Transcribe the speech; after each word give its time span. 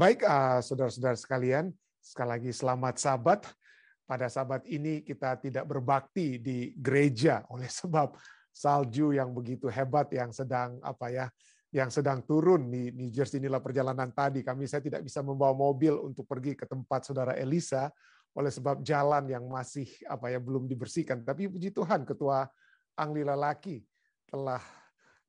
Baik, 0.00 0.24
uh, 0.24 0.64
saudara-saudara 0.64 1.12
sekalian, 1.12 1.76
sekali 2.00 2.32
lagi 2.32 2.50
selamat 2.56 2.96
sabat. 2.96 3.44
Pada 4.08 4.32
sabat 4.32 4.64
ini 4.64 5.04
kita 5.04 5.36
tidak 5.36 5.68
berbakti 5.68 6.40
di 6.40 6.72
gereja 6.72 7.44
oleh 7.52 7.68
sebab 7.84 8.16
salju 8.48 9.12
yang 9.12 9.36
begitu 9.36 9.68
hebat 9.68 10.08
yang 10.08 10.32
sedang 10.32 10.80
apa 10.80 11.12
ya, 11.12 11.26
yang 11.68 11.92
sedang 11.92 12.24
turun 12.24 12.72
di 12.72 12.88
New 12.96 13.12
Jersey 13.12 13.44
inilah 13.44 13.60
perjalanan 13.60 14.08
tadi. 14.08 14.40
Kami 14.40 14.64
saya 14.64 14.80
tidak 14.80 15.04
bisa 15.04 15.20
membawa 15.20 15.52
mobil 15.52 15.92
untuk 16.00 16.24
pergi 16.24 16.56
ke 16.56 16.64
tempat 16.64 17.04
saudara 17.04 17.36
Elisa 17.36 17.92
oleh 18.32 18.48
sebab 18.48 18.80
jalan 18.80 19.28
yang 19.28 19.44
masih 19.52 19.84
apa 20.08 20.32
ya 20.32 20.40
belum 20.40 20.64
dibersihkan. 20.64 21.28
Tapi 21.28 21.52
puji 21.52 21.76
Tuhan, 21.76 22.08
ketua 22.08 22.48
Angli 22.96 23.20
Lelaki 23.20 23.84
telah 24.32 24.64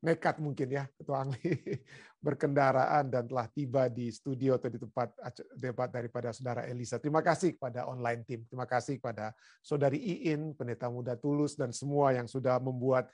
nekat 0.02 0.42
mungkin 0.42 0.68
ya 0.70 0.84
ketua 0.98 1.24
Angli 1.24 1.62
berkendaraan 2.26 3.10
dan 3.10 3.26
telah 3.26 3.50
tiba 3.50 3.90
di 3.90 4.10
studio 4.10 4.58
atau 4.58 4.70
di 4.70 4.78
tempat 4.78 5.10
debat 5.58 5.90
daripada 5.90 6.30
saudara 6.34 6.66
Elisa. 6.70 7.02
Terima 7.02 7.22
kasih 7.26 7.58
kepada 7.58 7.90
online 7.90 8.22
team. 8.26 8.46
Terima 8.46 8.70
kasih 8.70 9.02
kepada 9.02 9.34
saudari 9.62 9.98
Iin, 9.98 10.54
pendeta 10.54 10.90
muda 10.90 11.18
tulus 11.18 11.58
dan 11.58 11.74
semua 11.74 12.14
yang 12.14 12.30
sudah 12.30 12.62
membuat 12.62 13.10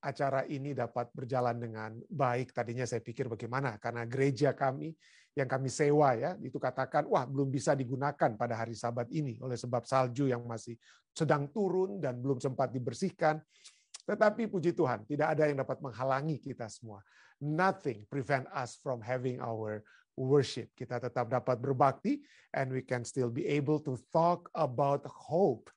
acara 0.00 0.44
ini 0.48 0.72
dapat 0.76 1.08
berjalan 1.12 1.56
dengan 1.56 1.90
baik. 2.08 2.52
Tadinya 2.52 2.84
saya 2.88 3.00
pikir 3.00 3.28
bagaimana 3.28 3.76
karena 3.80 4.04
gereja 4.08 4.52
kami 4.56 4.92
yang 5.36 5.48
kami 5.52 5.68
sewa 5.68 6.16
ya 6.16 6.32
itu 6.40 6.56
katakan 6.56 7.04
wah 7.12 7.28
belum 7.28 7.52
bisa 7.52 7.76
digunakan 7.76 8.40
pada 8.40 8.56
hari 8.56 8.72
Sabat 8.72 9.12
ini 9.12 9.36
oleh 9.44 9.60
sebab 9.60 9.84
salju 9.84 10.32
yang 10.32 10.48
masih 10.48 10.80
sedang 11.12 11.52
turun 11.52 12.00
dan 12.00 12.20
belum 12.20 12.40
sempat 12.40 12.72
dibersihkan. 12.72 13.40
Tetapi 14.06 14.46
puji 14.46 14.70
Tuhan, 14.70 15.02
tidak 15.04 15.34
ada 15.34 15.50
yang 15.50 15.58
dapat 15.58 15.82
menghalangi 15.82 16.38
kita 16.38 16.70
semua. 16.70 17.02
Nothing 17.42 18.06
prevent 18.06 18.46
us 18.54 18.78
from 18.78 19.02
having 19.02 19.42
our 19.42 19.82
worship. 20.16 20.72
Kita 20.78 21.02
tetap 21.02 21.28
dapat 21.28 21.60
berbakti 21.60 22.22
and 22.54 22.72
we 22.72 22.80
can 22.80 23.04
still 23.04 23.28
be 23.28 23.44
able 23.44 23.82
to 23.82 23.98
talk 24.14 24.48
about 24.56 25.04
hope. 25.04 25.68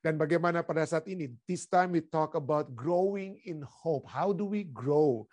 Dan 0.00 0.16
bagaimana 0.16 0.62
pada 0.62 0.86
saat 0.86 1.06
ini, 1.10 1.30
this 1.44 1.66
time 1.66 1.92
we 1.92 2.02
talk 2.02 2.34
about 2.38 2.72
growing 2.72 3.38
in 3.44 3.60
hope. 3.62 4.06
How 4.06 4.32
do 4.32 4.46
we 4.46 4.66
grow 4.66 5.26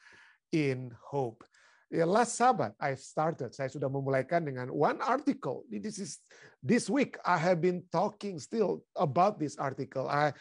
in 0.52 0.92
hope? 0.98 1.46
Ya, 1.94 2.10
last 2.10 2.34
Sabbath 2.34 2.74
I 2.82 2.98
started. 2.98 3.54
Saya 3.54 3.70
sudah 3.70 3.86
memulaikan 3.86 4.42
dengan 4.42 4.74
one 4.74 4.98
article. 5.06 5.62
This 5.70 6.02
is 6.02 6.18
this 6.66 6.90
week 6.90 7.22
I 7.22 7.38
have 7.38 7.62
been 7.62 7.86
talking 7.94 8.42
still 8.42 8.82
about 8.98 9.38
this 9.38 9.62
article. 9.62 10.10
I 10.10 10.34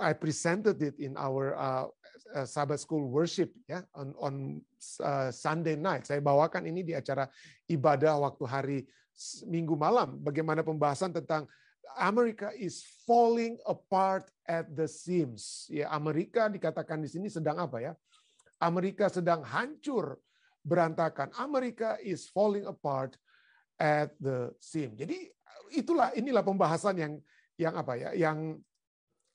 I 0.00 0.16
presented 0.16 0.80
it 0.80 0.96
in 0.96 1.16
our 1.20 1.52
uh, 1.56 1.86
uh, 2.32 2.46
Sabbath 2.48 2.80
School 2.80 3.08
worship 3.12 3.52
ya 3.68 3.84
on, 3.92 4.16
on 4.16 4.34
uh, 5.04 5.28
Sunday 5.28 5.76
night. 5.76 6.08
Saya 6.08 6.24
bawakan 6.24 6.64
ini 6.64 6.80
di 6.80 6.96
acara 6.96 7.28
ibadah 7.68 8.16
waktu 8.20 8.44
hari 8.48 8.78
Minggu 9.46 9.78
malam. 9.78 10.18
Bagaimana 10.18 10.66
pembahasan 10.66 11.14
tentang 11.14 11.46
Amerika 11.94 12.50
is 12.58 12.82
falling 13.06 13.54
apart 13.62 14.26
at 14.50 14.66
the 14.74 14.90
seams. 14.90 15.70
Ya, 15.70 15.86
Amerika 15.94 16.50
dikatakan 16.50 16.98
di 16.98 17.06
sini 17.06 17.30
sedang 17.30 17.62
apa 17.62 17.78
ya? 17.78 17.92
Amerika 18.58 19.06
sedang 19.06 19.46
hancur 19.46 20.18
berantakan. 20.66 21.30
Amerika 21.38 21.94
is 22.02 22.26
falling 22.26 22.66
apart 22.66 23.14
at 23.78 24.10
the 24.18 24.50
seam. 24.58 24.98
Jadi 24.98 25.30
itulah 25.70 26.10
inilah 26.18 26.42
pembahasan 26.42 26.98
yang 26.98 27.14
yang 27.54 27.74
apa 27.78 27.94
ya? 27.94 28.10
Yang 28.18 28.58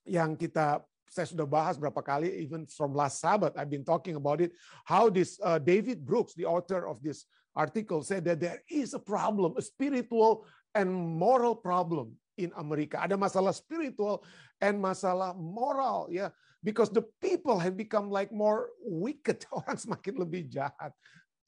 yang 0.06 0.36
kita 0.38 0.84
saya 1.10 1.26
sudah 1.26 1.50
bahas 1.50 1.76
berapa 1.76 2.00
kali 2.06 2.30
even 2.46 2.70
from 2.70 2.94
last 2.94 3.18
Sabbath 3.18 3.58
I've 3.58 3.74
been 3.74 3.84
talking 3.86 4.14
about 4.16 4.40
it 4.40 4.54
how 4.86 5.10
this 5.10 5.42
uh, 5.42 5.58
David 5.58 6.06
Brooks 6.06 6.38
the 6.38 6.46
author 6.46 6.86
of 6.86 7.02
this 7.02 7.26
article 7.58 8.06
said 8.06 8.24
that 8.30 8.38
there 8.38 8.62
is 8.70 8.94
a 8.94 9.02
problem 9.02 9.58
a 9.58 9.64
spiritual 9.66 10.46
and 10.78 10.88
moral 10.94 11.58
problem 11.58 12.14
in 12.38 12.54
Amerika 12.56 13.02
ada 13.02 13.18
masalah 13.18 13.52
spiritual 13.52 14.22
and 14.62 14.78
masalah 14.78 15.34
moral 15.34 16.08
ya 16.14 16.30
yeah? 16.30 16.30
because 16.62 16.94
the 16.94 17.04
people 17.20 17.58
have 17.58 17.74
become 17.74 18.14
like 18.14 18.30
more 18.30 18.70
wicked 18.86 19.42
orang 19.58 19.76
semakin 19.82 20.14
lebih 20.22 20.46
jahat 20.46 20.94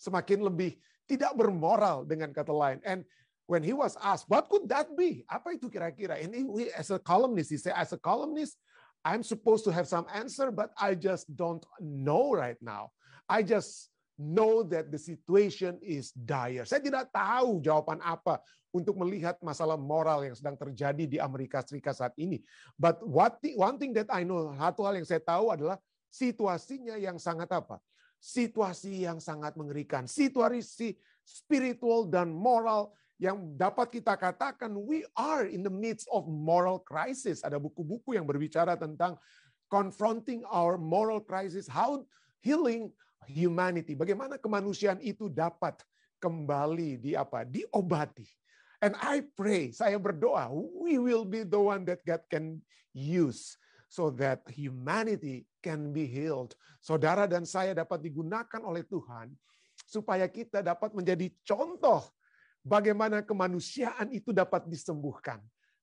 semakin 0.01 0.41
lebih 0.41 0.73
tidak 1.05 1.37
bermoral 1.37 2.01
dengan 2.01 2.33
kata 2.33 2.49
lain 2.49 2.81
and 2.81 3.05
when 3.51 3.59
he 3.59 3.75
was 3.75 3.99
asked, 3.99 4.31
what 4.31 4.47
could 4.47 4.63
that 4.71 4.95
be? 4.95 5.27
Apa 5.27 5.59
itu 5.59 5.67
kira-kira? 5.67 6.15
And 6.15 6.31
he, 6.31 6.71
as 6.71 6.87
a 6.87 6.95
columnist, 6.95 7.51
he 7.51 7.59
said, 7.59 7.75
as 7.75 7.91
a 7.91 7.99
columnist, 7.99 8.55
I'm 9.03 9.27
supposed 9.27 9.67
to 9.67 9.75
have 9.75 9.91
some 9.91 10.07
answer, 10.07 10.55
but 10.55 10.71
I 10.79 10.95
just 10.95 11.27
don't 11.35 11.59
know 11.83 12.31
right 12.31 12.55
now. 12.63 12.95
I 13.27 13.43
just 13.43 13.91
know 14.15 14.63
that 14.71 14.87
the 14.87 14.95
situation 14.95 15.83
is 15.83 16.15
dire. 16.15 16.63
Saya 16.63 16.79
tidak 16.79 17.11
tahu 17.11 17.59
jawaban 17.59 17.99
apa 17.99 18.39
untuk 18.71 18.95
melihat 18.95 19.35
masalah 19.43 19.75
moral 19.75 20.23
yang 20.23 20.37
sedang 20.37 20.55
terjadi 20.55 21.03
di 21.03 21.17
Amerika 21.19 21.59
Serikat 21.59 21.99
saat 21.99 22.15
ini. 22.15 22.39
But 22.79 23.03
what 23.03 23.43
the, 23.43 23.59
one 23.59 23.75
thing 23.75 23.91
that 23.99 24.07
I 24.07 24.23
know, 24.23 24.55
satu 24.55 24.87
hal 24.87 24.95
yang 24.95 25.03
saya 25.03 25.19
tahu 25.19 25.51
adalah 25.51 25.75
situasinya 26.07 26.95
yang 26.95 27.19
sangat 27.19 27.51
apa? 27.51 27.83
Situasi 28.21 29.03
yang 29.03 29.19
sangat 29.19 29.59
mengerikan. 29.59 30.07
Situasi 30.07 30.95
spiritual 31.27 32.07
dan 32.07 32.31
moral 32.31 32.95
yang 33.21 33.53
dapat 33.53 34.01
kita 34.01 34.17
katakan 34.17 34.73
we 34.73 35.05
are 35.13 35.45
in 35.45 35.61
the 35.61 35.69
midst 35.69 36.09
of 36.09 36.25
moral 36.25 36.81
crisis. 36.81 37.45
Ada 37.45 37.61
buku-buku 37.61 38.17
yang 38.17 38.25
berbicara 38.25 38.73
tentang 38.73 39.13
confronting 39.69 40.41
our 40.49 40.73
moral 40.81 41.21
crisis, 41.21 41.69
how 41.69 42.01
healing 42.41 42.89
humanity. 43.29 43.93
Bagaimana 43.93 44.41
kemanusiaan 44.41 44.97
itu 45.05 45.29
dapat 45.29 45.77
kembali 46.17 46.97
di 46.97 47.11
apa? 47.13 47.45
Diobati. 47.45 48.25
And 48.81 48.97
I 48.97 49.21
pray, 49.21 49.69
saya 49.69 50.01
berdoa, 50.01 50.49
we 50.49 50.97
will 50.97 51.21
be 51.21 51.45
the 51.45 51.61
one 51.61 51.85
that 51.85 52.01
God 52.01 52.25
can 52.25 52.65
use 52.97 53.53
so 53.85 54.09
that 54.17 54.41
humanity 54.49 55.45
can 55.61 55.93
be 55.93 56.09
healed. 56.09 56.57
Saudara 56.81 57.29
dan 57.29 57.45
saya 57.45 57.77
dapat 57.77 58.01
digunakan 58.01 58.65
oleh 58.65 58.81
Tuhan 58.81 59.29
supaya 59.85 60.25
kita 60.25 60.65
dapat 60.65 60.97
menjadi 60.97 61.29
contoh 61.45 62.01
bagaimana 62.61 63.25
kemanusiaan 63.25 64.13
itu 64.13 64.31
dapat 64.31 64.65
disembuhkan. 64.69 65.41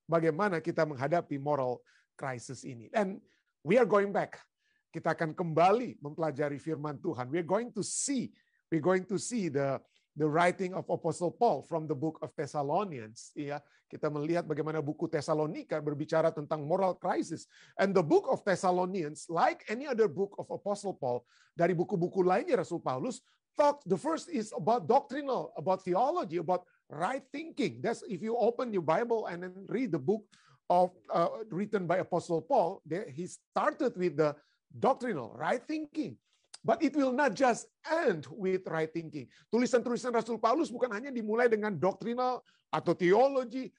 Bagaimana 0.08 0.62
kita 0.64 0.88
menghadapi 0.88 1.36
moral 1.36 1.84
crisis 2.16 2.64
ini. 2.64 2.88
And 2.96 3.20
we 3.60 3.76
are 3.76 3.84
going 3.84 4.10
back. 4.10 4.40
Kita 4.88 5.12
akan 5.12 5.36
kembali 5.36 6.00
mempelajari 6.00 6.56
firman 6.56 6.96
Tuhan. 6.96 7.28
We 7.28 7.44
are 7.44 7.46
going 7.46 7.70
to 7.76 7.84
see, 7.84 8.32
we 8.72 8.80
are 8.80 8.86
going 8.86 9.04
to 9.04 9.20
see 9.20 9.52
the 9.52 9.76
the 10.18 10.26
writing 10.26 10.74
of 10.74 10.82
Apostle 10.90 11.30
Paul 11.30 11.62
from 11.62 11.86
the 11.86 11.94
book 11.94 12.18
of 12.18 12.34
Thessalonians. 12.34 13.30
Ya, 13.38 13.62
kita 13.86 14.10
melihat 14.10 14.42
bagaimana 14.42 14.82
buku 14.82 15.06
Tesalonika 15.06 15.78
berbicara 15.78 16.34
tentang 16.34 16.66
moral 16.66 16.98
crisis. 16.98 17.46
And 17.78 17.94
the 17.94 18.02
book 18.02 18.26
of 18.26 18.42
Thessalonians, 18.42 19.30
like 19.30 19.62
any 19.70 19.86
other 19.86 20.10
book 20.10 20.34
of 20.42 20.50
Apostle 20.50 20.98
Paul, 20.98 21.22
dari 21.54 21.70
buku-buku 21.70 22.26
lainnya 22.26 22.58
Rasul 22.58 22.82
Paulus, 22.82 23.22
The 23.58 23.98
first 23.98 24.30
is 24.30 24.54
about 24.54 24.86
doctrinal, 24.86 25.50
about 25.58 25.82
theology, 25.82 26.38
about 26.38 26.62
right 26.86 27.26
thinking. 27.34 27.82
That's 27.82 28.06
if 28.06 28.22
you 28.22 28.38
open 28.38 28.72
your 28.72 28.86
Bible 28.86 29.26
and 29.26 29.42
then 29.42 29.66
read 29.66 29.90
the 29.90 29.98
book 29.98 30.22
of 30.70 30.94
uh, 31.10 31.42
written 31.50 31.90
by 31.90 31.98
Apostle 31.98 32.40
Paul, 32.40 32.80
there, 32.86 33.10
he 33.10 33.26
started 33.26 33.98
with 33.98 34.16
the 34.16 34.36
doctrinal, 34.78 35.34
right 35.34 35.60
thinking. 35.66 36.16
But 36.62 36.82
it 36.82 36.94
will 36.94 37.12
not 37.12 37.34
just 37.34 37.66
end 37.86 38.26
with 38.30 38.66
right 38.66 38.90
thinking. 38.90 39.30
Tulisan-tulisan 39.50 40.14
Rasul 40.14 40.38
Paulus 40.38 40.70
bukan 40.70 40.90
hanya 40.90 41.14
dimulai 41.14 41.46
dengan 41.46 41.78
doctrinal 41.78 42.42
atau 42.74 42.92
teologi, 42.92 43.70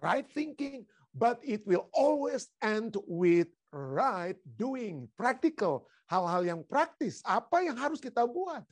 right 0.00 0.26
thinking, 0.32 0.88
but 1.12 1.38
it 1.44 1.62
will 1.68 1.86
always 1.92 2.48
end 2.64 2.96
with 3.06 3.48
right 3.70 4.40
doing, 4.56 5.06
practical, 5.14 5.86
hal-hal 6.08 6.42
yang 6.42 6.60
praktis. 6.64 7.20
Apa 7.28 7.64
yang 7.64 7.76
harus 7.76 8.00
kita 8.00 8.24
buat? 8.24 8.64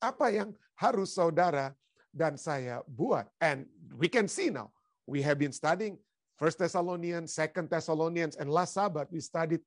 Apa 0.00 0.32
yang 0.32 0.50
harus 0.76 1.12
saudara 1.14 1.76
dan 2.10 2.34
saya 2.34 2.82
buat. 2.88 3.28
And 3.38 3.68
we 3.94 4.08
can 4.10 4.26
see 4.26 4.50
now, 4.50 4.72
we 5.06 5.22
have 5.22 5.38
been 5.38 5.54
studying 5.54 6.00
First 6.40 6.56
Thessalonians, 6.56 7.36
Second 7.36 7.68
Thessalonians, 7.68 8.40
and 8.40 8.48
last 8.48 8.74
Sabbath 8.74 9.12
we 9.12 9.20
studied 9.20 9.60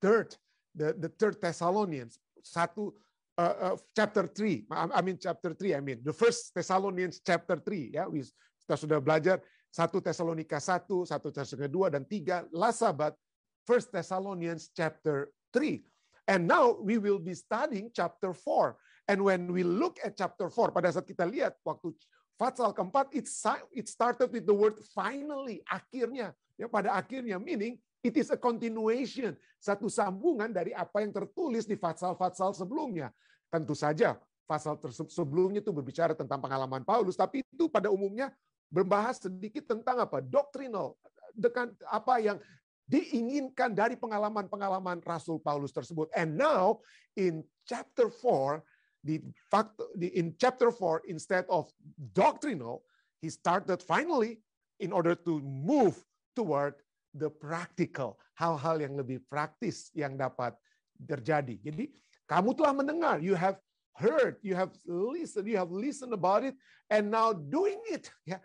third, 0.00 0.32
the, 0.72 0.96
the 0.96 1.12
third 1.20 1.36
Thessalonians, 1.36 2.16
satu 2.40 2.96
uh, 3.36 3.72
uh, 3.72 3.76
chapter 3.92 4.24
3, 4.24 4.66
I 4.72 5.00
mean 5.04 5.20
chapter 5.20 5.52
3, 5.52 5.76
I 5.76 5.82
mean 5.84 6.00
the 6.00 6.16
first 6.16 6.56
Thessalonians 6.56 7.20
chapter 7.20 7.60
3, 7.60 7.92
ya, 7.92 8.08
we, 8.08 8.24
kita 8.64 8.80
sudah 8.80 8.98
belajar 9.04 9.44
satu 9.68 9.98
Tesalonika 9.98 10.62
1, 10.62 11.12
satu 11.12 11.28
Tesalonika 11.34 11.68
2, 11.68 11.94
dan 11.98 12.02
3, 12.06 12.56
last 12.56 12.80
Sabbath, 12.80 13.18
First 13.66 13.90
Thessalonians 13.90 14.70
chapter 14.70 15.34
3. 15.52 15.82
And 16.24 16.48
now 16.48 16.78
we 16.80 16.96
will 16.96 17.18
be 17.18 17.34
studying 17.34 17.90
chapter 17.92 18.32
4. 18.32 18.76
And 19.04 19.20
when 19.20 19.52
we 19.52 19.62
look 19.62 20.00
at 20.00 20.16
chapter 20.16 20.48
4, 20.48 20.72
pada 20.72 20.88
saat 20.88 21.04
kita 21.04 21.28
lihat 21.28 21.60
waktu 21.60 21.92
Fatsal 22.34 22.74
keempat, 22.74 23.14
it, 23.14 23.30
it 23.70 23.86
started 23.86 24.26
with 24.34 24.42
the 24.42 24.56
word 24.56 24.74
finally, 24.90 25.62
akhirnya. 25.70 26.34
Ya, 26.58 26.66
pada 26.66 26.94
akhirnya, 26.94 27.38
meaning 27.38 27.78
it 28.02 28.14
is 28.18 28.30
a 28.34 28.38
continuation, 28.38 29.38
satu 29.62 29.86
sambungan 29.86 30.50
dari 30.50 30.74
apa 30.74 31.02
yang 31.02 31.14
tertulis 31.14 31.62
di 31.66 31.78
Fatsal-Fatsal 31.78 32.58
sebelumnya. 32.58 33.14
Tentu 33.50 33.74
saja, 33.78 34.18
pasal 34.50 34.78
sebelumnya 35.06 35.62
itu 35.62 35.70
berbicara 35.70 36.14
tentang 36.18 36.42
pengalaman 36.42 36.82
Paulus, 36.82 37.14
tapi 37.14 37.46
itu 37.46 37.70
pada 37.70 37.86
umumnya 37.90 38.34
berbahas 38.66 39.22
sedikit 39.22 39.70
tentang 39.70 40.02
apa? 40.02 40.18
Doktrinal, 40.18 40.98
dengan 41.34 41.70
apa 41.90 42.18
yang 42.18 42.38
diinginkan 42.84 43.72
dari 43.72 43.96
pengalaman-pengalaman 43.96 45.00
Rasul 45.02 45.40
Paulus 45.40 45.72
tersebut. 45.72 46.12
And 46.12 46.36
now 46.36 46.84
in 47.16 47.42
chapter 47.64 48.12
4, 48.12 48.60
the 49.04 49.20
fact 49.50 49.76
in 50.00 50.34
chapter 50.40 50.72
4 50.72 51.02
instead 51.06 51.44
of 51.48 51.68
doctrinal, 52.16 52.82
he 53.20 53.28
started 53.28 53.84
finally 53.84 54.40
in 54.80 54.92
order 54.92 55.14
to 55.14 55.40
move 55.40 56.00
toward 56.34 56.74
the 57.14 57.30
practical, 57.30 58.18
hal-hal 58.34 58.82
yang 58.82 58.98
lebih 58.98 59.22
praktis 59.30 59.92
yang 59.94 60.18
dapat 60.18 60.56
terjadi. 60.98 61.60
Jadi 61.62 61.94
kamu 62.26 62.56
telah 62.58 62.74
mendengar, 62.74 63.22
you 63.22 63.38
have 63.38 63.60
heard, 63.94 64.40
you 64.42 64.58
have 64.58 64.74
listened, 64.88 65.46
you 65.46 65.54
have 65.54 65.70
listened 65.70 66.10
about 66.10 66.42
it, 66.42 66.58
and 66.90 67.06
now 67.06 67.30
doing 67.30 67.78
it. 67.86 68.10
Ya, 68.26 68.42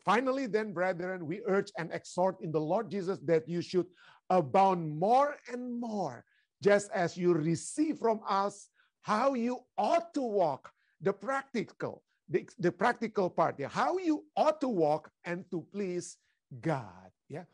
Finally, 0.00 0.48
then, 0.48 0.72
brethren, 0.72 1.26
we 1.26 1.44
urge 1.44 1.68
and 1.76 1.92
exhort 1.92 2.40
in 2.40 2.50
the 2.50 2.60
Lord 2.60 2.90
Jesus 2.90 3.20
that 3.28 3.44
you 3.44 3.60
should 3.60 3.86
abound 4.30 4.96
more 4.96 5.36
and 5.52 5.76
more, 5.76 6.24
just 6.64 6.88
as 6.96 7.16
you 7.16 7.34
receive 7.34 7.98
from 8.00 8.20
us 8.24 8.69
how 9.02 9.34
you 9.34 9.60
ought 9.76 10.12
to 10.14 10.22
walk, 10.22 10.72
the 11.00 11.12
practical, 11.12 12.02
the, 12.28 12.46
the 12.58 12.72
practical 12.72 13.30
part, 13.30 13.58
ya, 13.58 13.68
how 13.68 13.98
you 13.98 14.24
ought 14.36 14.60
to 14.60 14.68
walk 14.68 15.10
and 15.24 15.44
to 15.50 15.64
please 15.72 16.16
God. 16.48 17.08
Ya, 17.30 17.46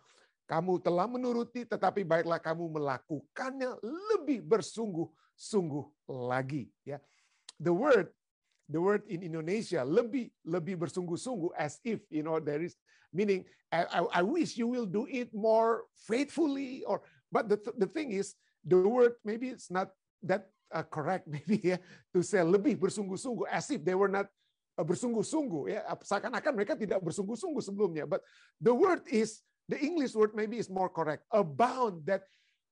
kamu 0.49 0.81
telah 0.81 1.05
menuruti, 1.05 1.69
tetapi 1.69 2.03
baiklah 2.03 2.41
kamu 2.41 2.81
melakukannya 2.81 3.77
lebih 3.83 4.41
bersungguh-sungguh 4.43 5.85
lagi. 6.09 6.73
Ya, 6.83 6.99
the 7.61 7.73
word 7.73 8.11
the 8.67 8.81
word 8.83 9.07
in 9.07 9.23
Indonesia 9.23 9.87
lebih 9.87 10.31
lebih 10.43 10.75
bersungguh-sungguh 10.83 11.55
as 11.55 11.79
if 11.87 12.03
you 12.11 12.27
know 12.27 12.43
there 12.43 12.63
is 12.63 12.75
meaning 13.15 13.47
I, 13.71 14.03
I, 14.11 14.23
wish 14.23 14.59
you 14.59 14.67
will 14.67 14.87
do 14.87 15.07
it 15.11 15.31
more 15.35 15.87
faithfully 16.07 16.83
or 16.87 17.03
but 17.31 17.51
the 17.51 17.59
the 17.79 17.87
thing 17.87 18.15
is 18.15 18.35
the 18.67 18.79
word 18.79 19.19
maybe 19.23 19.51
it's 19.51 19.71
not 19.71 19.95
that 20.27 20.51
uh, 20.73 20.87
correct 20.87 21.29
maybe 21.33 21.75
ya 21.75 21.79
to 22.11 22.23
say 22.23 22.43
lebih 22.43 22.79
bersungguh-sungguh 22.79 23.47
as 23.51 23.67
if 23.71 23.83
they 23.83 23.95
were 23.95 24.11
not 24.11 24.27
uh, 24.79 24.85
bersungguh-sungguh 24.87 25.77
ya 25.77 25.81
seakan-akan 26.03 26.53
mereka 26.55 26.75
tidak 26.75 27.03
bersungguh-sungguh 27.03 27.63
sebelumnya 27.63 28.05
but 28.09 28.25
the 28.59 28.73
word 28.73 29.03
is 29.11 29.43
the 29.71 29.79
English 29.79 30.15
word 30.15 30.35
maybe 30.35 30.59
is 30.59 30.71
more 30.71 30.91
correct 30.91 31.27
abound 31.35 32.03
that 32.07 32.27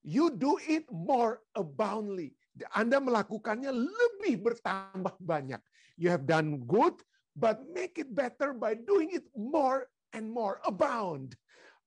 you 0.05 0.29
do 0.31 0.59
it 0.65 0.87
more 0.91 1.43
aboundly 1.57 2.35
anda 2.71 3.03
melakukannya 3.03 3.75
lebih 3.75 4.47
bertambah 4.47 5.19
banyak 5.19 5.59
You 5.97 6.11
have 6.11 6.27
done 6.27 6.67
good, 6.67 6.95
but 7.39 7.63
make 7.71 7.99
it 7.99 8.11
better 8.15 8.53
by 8.53 8.75
doing 8.75 9.15
it 9.15 9.25
more 9.37 9.87
and 10.13 10.31
more. 10.31 10.59
Abound. 10.67 11.39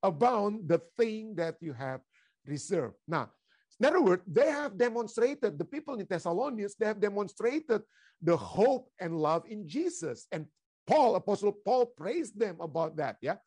Abound 0.03 0.67
the 0.67 0.79
thing 0.95 1.35
that 1.35 1.59
you 1.59 1.73
have 1.73 1.99
reserved. 2.45 2.95
Now, 3.07 3.31
in 3.79 3.85
other 3.85 4.01
words, 4.01 4.23
they 4.25 4.49
have 4.49 4.77
demonstrated, 4.77 5.57
the 5.57 5.65
people 5.65 5.95
in 5.99 6.07
Thessalonians, 6.09 6.75
they 6.79 6.87
have 6.87 6.99
demonstrated 6.99 7.81
the 8.21 8.35
hope 8.35 8.89
and 8.99 9.15
love 9.15 9.43
in 9.47 9.67
Jesus. 9.67 10.25
And 10.31 10.45
Paul, 10.87 11.15
Apostle 11.15 11.53
Paul, 11.53 11.85
praised 11.85 12.39
them 12.39 12.57
about 12.59 12.97
that. 12.97 13.17
Yeah. 13.21 13.37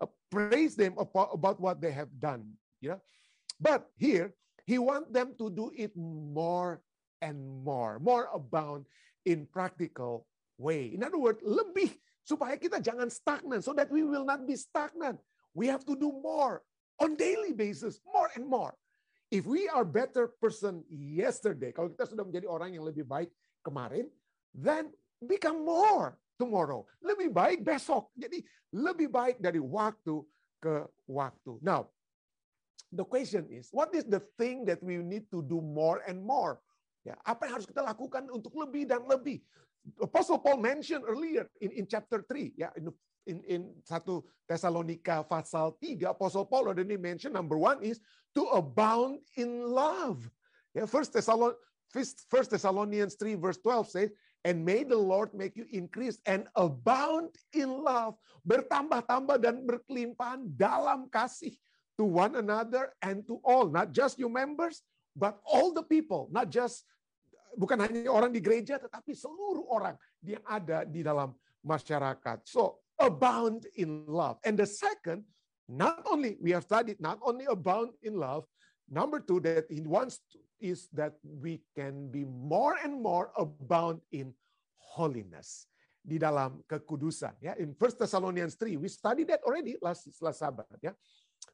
Uh, 0.00 0.06
praise 0.30 0.76
them 0.76 0.94
about, 0.98 1.30
about 1.32 1.60
what 1.60 1.80
they 1.80 1.92
have 1.92 2.12
done. 2.20 2.52
You 2.80 2.90
know? 2.90 3.00
But 3.60 3.88
here, 3.96 4.34
he 4.66 4.78
wants 4.78 5.10
them 5.10 5.32
to 5.38 5.48
do 5.48 5.72
it 5.74 5.96
more 5.96 6.82
and 7.22 7.64
more, 7.64 7.98
more 7.98 8.28
abound 8.34 8.84
in 9.24 9.46
practical 9.46 10.26
way. 10.58 10.92
In 10.92 11.02
other 11.02 11.18
words, 11.18 11.40
lebih 11.40 11.96
supaya 12.28 12.60
kita 12.60 12.84
jangan 12.84 13.08
stagnan 13.08 13.64
so 13.64 13.72
that 13.72 13.88
we 13.88 14.04
will 14.04 14.28
not 14.28 14.44
be 14.44 14.54
stagnant. 14.54 15.16
We 15.56 15.66
have 15.72 15.88
to 15.88 15.96
do 15.96 16.12
more 16.12 16.60
on 17.00 17.16
daily 17.16 17.56
basis, 17.56 18.04
more 18.04 18.28
and 18.36 18.44
more. 18.44 18.76
If 19.28 19.44
we 19.44 19.68
are 19.68 19.84
better 19.84 20.32
person 20.40 20.80
yesterday, 20.88 21.68
kalau 21.68 21.92
kita 21.92 22.08
sudah 22.08 22.24
menjadi 22.24 22.48
orang 22.48 22.72
yang 22.72 22.88
lebih 22.88 23.04
baik 23.04 23.28
kemarin, 23.60 24.08
then 24.56 24.88
become 25.20 25.68
more 25.68 26.16
tomorrow. 26.40 26.88
Lebih 27.04 27.28
baik 27.28 27.60
besok. 27.60 28.08
Jadi 28.16 28.40
lebih 28.72 29.12
baik 29.12 29.36
dari 29.36 29.60
waktu 29.60 30.24
ke 30.64 30.88
waktu. 31.04 31.60
Now, 31.60 31.92
the 32.88 33.04
question 33.04 33.44
is, 33.52 33.68
what 33.68 33.92
is 33.92 34.08
the 34.08 34.24
thing 34.40 34.64
that 34.64 34.80
we 34.80 34.96
need 34.96 35.28
to 35.28 35.44
do 35.44 35.60
more 35.60 36.00
and 36.08 36.24
more? 36.24 36.56
Ya, 37.04 37.16
apa 37.20 37.48
yang 37.48 37.60
harus 37.60 37.68
kita 37.68 37.84
lakukan 37.84 38.32
untuk 38.32 38.56
lebih 38.56 38.88
dan 38.88 39.04
lebih? 39.04 39.44
Apostle 40.00 40.40
Paul 40.40 40.60
mentioned 40.60 41.04
earlier 41.04 41.48
in, 41.64 41.72
in 41.72 41.84
chapter 41.88 42.20
3 42.20 42.60
ya 42.60 42.68
in 42.76 42.92
in, 43.28 43.44
in 43.44 43.60
1 43.84 44.24
Tesalonika 44.48 45.20
pasal 45.28 45.76
3 45.76 46.08
Apostle 46.08 46.48
Paul 46.48 46.72
already 46.72 46.96
mention 46.96 47.36
number 47.36 47.60
one 47.60 47.84
is 47.84 48.00
to 48.32 48.48
abound 48.56 49.20
in 49.36 49.68
love. 49.68 50.24
Ya, 50.72 50.88
First 50.88 51.12
Thessalon 51.12 51.52
First 52.28 52.52
Thessalonians 52.52 53.16
3 53.20 53.36
verse 53.36 53.60
12 53.60 53.88
says 53.92 54.10
and 54.44 54.64
may 54.64 54.84
the 54.84 54.96
Lord 54.96 55.34
make 55.34 55.56
you 55.56 55.66
increase 55.68 56.20
and 56.24 56.46
abound 56.54 57.34
in 57.52 57.68
love, 57.68 58.14
bertambah-tambah 58.46 59.42
dan 59.42 59.66
berkelimpahan 59.66 60.46
dalam 60.54 61.10
kasih 61.10 61.52
to 61.98 62.06
one 62.06 62.38
another 62.38 62.94
and 63.02 63.26
to 63.26 63.42
all, 63.42 63.66
not 63.66 63.90
just 63.90 64.14
your 64.16 64.30
members, 64.30 64.86
but 65.18 65.42
all 65.42 65.74
the 65.74 65.82
people, 65.82 66.30
not 66.30 66.46
just 66.46 66.86
bukan 67.58 67.82
hanya 67.82 68.06
orang 68.06 68.30
di 68.30 68.38
gereja, 68.38 68.78
tetapi 68.78 69.10
seluruh 69.10 69.66
orang 69.66 69.98
yang 70.22 70.42
ada 70.46 70.86
di 70.86 71.02
dalam 71.02 71.34
masyarakat. 71.66 72.46
So, 72.46 72.78
abound 73.00 73.66
in 73.76 74.04
love. 74.06 74.38
And 74.44 74.58
the 74.58 74.66
second, 74.66 75.24
not 75.68 76.02
only 76.10 76.36
we 76.42 76.50
have 76.52 76.64
studied, 76.64 77.00
not 77.00 77.18
only 77.22 77.46
abound 77.46 77.90
in 78.02 78.18
love, 78.18 78.44
number 78.90 79.20
two 79.20 79.40
that 79.40 79.66
he 79.70 79.80
wants 79.82 80.20
to, 80.32 80.38
is 80.60 80.88
that 80.92 81.14
we 81.22 81.62
can 81.76 82.10
be 82.10 82.24
more 82.24 82.76
and 82.82 83.00
more 83.00 83.30
abound 83.38 84.00
in 84.10 84.34
holiness 84.76 85.66
di 86.02 86.16
dalam 86.16 86.64
kekudusan 86.64 87.36
ya 87.38 87.52
in 87.60 87.76
First 87.76 88.00
Thessalonians 88.00 88.56
3 88.56 88.80
we 88.80 88.88
studied 88.88 89.28
that 89.28 89.44
already 89.44 89.76
last 89.84 90.08
last 90.24 90.40
Sabbath 90.40 90.66
ya 90.80 90.96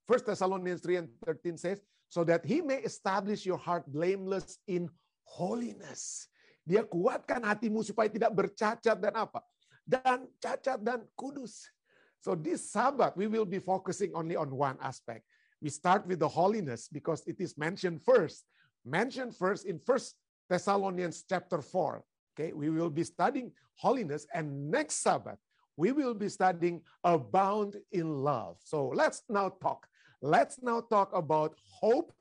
First 0.07 0.31
Thessalonians 0.31 0.79
3 0.81 1.05
and 1.05 1.09
13 1.27 1.59
says 1.59 1.83
so 2.09 2.23
that 2.23 2.47
he 2.47 2.63
may 2.63 2.79
establish 2.87 3.43
your 3.43 3.59
heart 3.59 3.83
blameless 3.91 4.63
in 4.71 4.87
holiness. 5.27 6.31
Dia 6.65 6.87
kuatkan 6.87 7.45
hatimu 7.45 7.83
supaya 7.85 8.09
tidak 8.09 8.33
bercacat 8.33 8.97
dan 8.97 9.13
apa? 9.19 9.43
Dan 9.89 10.27
cacat 10.41 10.81
dan 10.83 11.05
kudus. 11.17 11.69
So 12.21 12.35
this 12.35 12.73
Sabbath 12.73 13.17
we 13.17 13.27
will 13.27 13.45
be 13.45 13.61
focusing 13.61 14.13
only 14.15 14.37
on 14.37 14.49
one 14.51 14.81
aspect. 14.81 15.25
We 15.61 15.69
start 15.69 16.07
with 16.07 16.21
the 16.21 16.29
holiness 16.29 16.89
because 16.89 17.23
it 17.27 17.41
is 17.41 17.57
mentioned 17.57 18.01
first. 18.05 18.45
Mentioned 18.85 19.37
first 19.37 19.65
in 19.65 19.79
First 19.81 20.17
Thessalonians 20.49 21.25
chapter 21.29 21.61
4. 21.61 22.05
Okay, 22.35 22.53
we 22.53 22.69
will 22.69 22.91
be 22.91 23.05
studying 23.05 23.53
holiness 23.77 24.27
and 24.35 24.71
next 24.71 25.01
Sabbath 25.01 25.39
we 25.77 25.93
will 25.93 26.15
be 26.15 26.29
studying 26.29 26.81
abound 27.03 27.77
in 27.93 28.23
love. 28.23 28.57
So 28.63 28.89
let's 28.95 29.23
now 29.29 29.51
talk. 29.61 29.87
Let's 30.23 30.63
now 30.63 30.81
talk 30.81 31.11
about 31.15 31.57
hope 31.59 32.13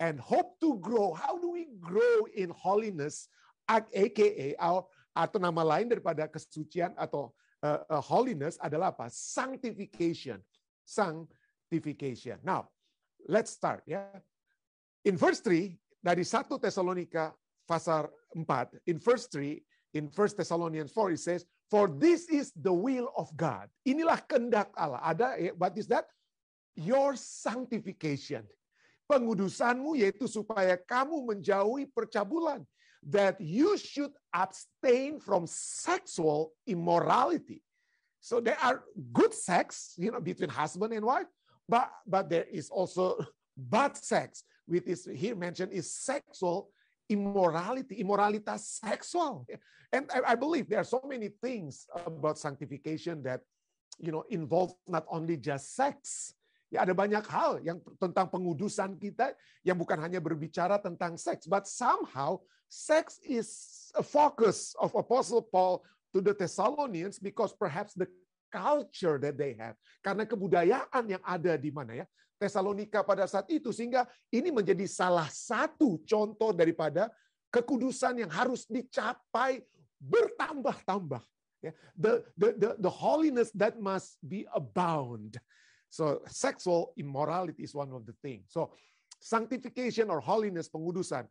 and 0.00 0.18
hope 0.18 0.58
to 0.60 0.78
grow. 0.78 1.12
How 1.12 1.38
do 1.38 1.50
we 1.50 1.68
grow 1.80 2.26
in 2.34 2.50
holiness? 2.50 3.28
AKA 3.68 4.56
our, 4.58 4.84
atau 5.14 5.38
nama 5.38 5.62
lain 5.62 5.86
daripada 5.86 6.26
kesucian 6.26 6.90
atau 6.98 7.30
uh, 7.62 7.80
uh, 7.86 8.02
holiness 8.02 8.58
adalah 8.58 8.90
apa? 8.90 9.06
Sanctification. 9.08 10.42
Sanctification. 10.82 12.42
Now, 12.42 12.68
let's 13.30 13.54
start 13.54 13.86
ya. 13.86 14.10
In 15.06 15.14
verse 15.14 15.38
3 15.40 15.72
dari 16.02 16.26
1 16.26 16.50
Tesalonika 16.58 17.32
pasal 17.64 18.10
4, 18.34 18.90
in 18.90 18.98
verse 18.98 19.30
3, 19.30 19.62
in 19.94 20.10
1 20.10 20.38
Thessalonians 20.42 20.90
4 20.90 21.14
it 21.14 21.22
says, 21.22 21.46
"For 21.70 21.86
this 21.86 22.26
is 22.26 22.50
the 22.58 22.74
will 22.74 23.14
of 23.14 23.30
God." 23.38 23.70
Inilah 23.86 24.18
kehendak 24.26 24.74
Allah. 24.74 25.00
Ada 25.00 25.38
what 25.54 25.78
is 25.78 25.86
that? 25.86 26.10
Your 26.74 27.14
sanctification 27.14 28.42
pengudusanmu 29.04 30.00
yaitu 30.00 30.24
supaya 30.24 30.80
kamu 30.80 31.20
menjauhi 31.28 31.88
percabulan 31.92 32.64
that 33.10 33.40
you 33.40 33.76
should 33.76 34.12
abstain 34.32 35.20
from 35.20 35.46
sexual 35.46 36.52
immorality. 36.66 37.62
So 38.20 38.40
there 38.40 38.58
are 38.62 38.84
good 39.12 39.34
sex 39.34 39.94
you 39.98 40.10
know 40.10 40.20
between 40.20 40.48
husband 40.48 40.92
and 40.94 41.04
wife 41.04 41.26
but 41.68 41.90
but 42.06 42.28
there 42.28 42.46
is 42.50 42.70
also 42.70 43.18
bad 43.56 43.96
sex 43.96 44.44
which 44.66 44.84
is 44.86 45.08
here 45.14 45.36
mentioned 45.36 45.72
is 45.72 45.92
sexual 45.92 46.70
immorality 47.08 48.02
immoralitas 48.02 48.80
sexual. 48.80 49.46
And 49.92 50.10
I, 50.12 50.32
I 50.32 50.34
believe 50.34 50.68
there 50.68 50.80
are 50.80 50.88
so 50.88 51.02
many 51.06 51.28
things 51.28 51.86
about 52.06 52.38
sanctification 52.38 53.22
that 53.24 53.40
you 54.00 54.10
know 54.10 54.24
involve 54.30 54.72
not 54.88 55.04
only 55.10 55.36
just 55.36 55.76
sex 55.76 56.34
Ya, 56.74 56.82
ada 56.82 56.90
banyak 56.90 57.22
hal 57.30 57.62
yang 57.62 57.78
tentang 58.02 58.26
pengudusan 58.26 58.98
kita 58.98 59.30
yang 59.62 59.78
bukan 59.78 59.94
hanya 59.94 60.18
berbicara 60.18 60.74
tentang 60.82 61.14
seks, 61.14 61.46
but 61.46 61.70
somehow 61.70 62.42
sex 62.66 63.22
is 63.22 63.46
a 63.94 64.02
focus 64.02 64.74
of 64.82 64.90
Apostle 64.98 65.38
Paul 65.38 65.86
to 66.10 66.18
the 66.18 66.34
Thessalonians 66.34 67.22
because 67.22 67.54
perhaps 67.54 67.94
the 67.94 68.10
culture 68.50 69.22
that 69.22 69.38
they 69.38 69.54
have. 69.54 69.78
Karena 70.02 70.26
kebudayaan 70.26 71.06
yang 71.06 71.22
ada 71.22 71.54
di 71.54 71.70
mana 71.70 72.02
ya, 72.02 72.06
Tesalonika 72.42 73.06
pada 73.06 73.30
saat 73.30 73.46
itu 73.46 73.70
sehingga 73.70 74.10
ini 74.34 74.50
menjadi 74.50 74.90
salah 74.90 75.30
satu 75.30 76.02
contoh 76.02 76.50
daripada 76.50 77.06
kekudusan 77.54 78.26
yang 78.26 78.30
harus 78.34 78.66
dicapai 78.66 79.62
bertambah-tambah. 80.02 81.22
Ya, 81.62 81.70
the, 81.94 82.26
the, 82.34 82.48
the, 82.58 82.70
the 82.82 82.92
holiness 82.92 83.54
that 83.54 83.78
must 83.78 84.18
be 84.26 84.42
abound. 84.50 85.38
So 85.90 86.22
sexual 86.26 86.92
immorality 86.98 87.62
is 87.62 87.74
one 87.74 87.92
of 87.92 88.06
the 88.06 88.14
things. 88.22 88.50
So 88.50 88.74
sanctification 89.20 90.10
or 90.10 90.20
holiness, 90.20 90.68
pengudusan, 90.68 91.26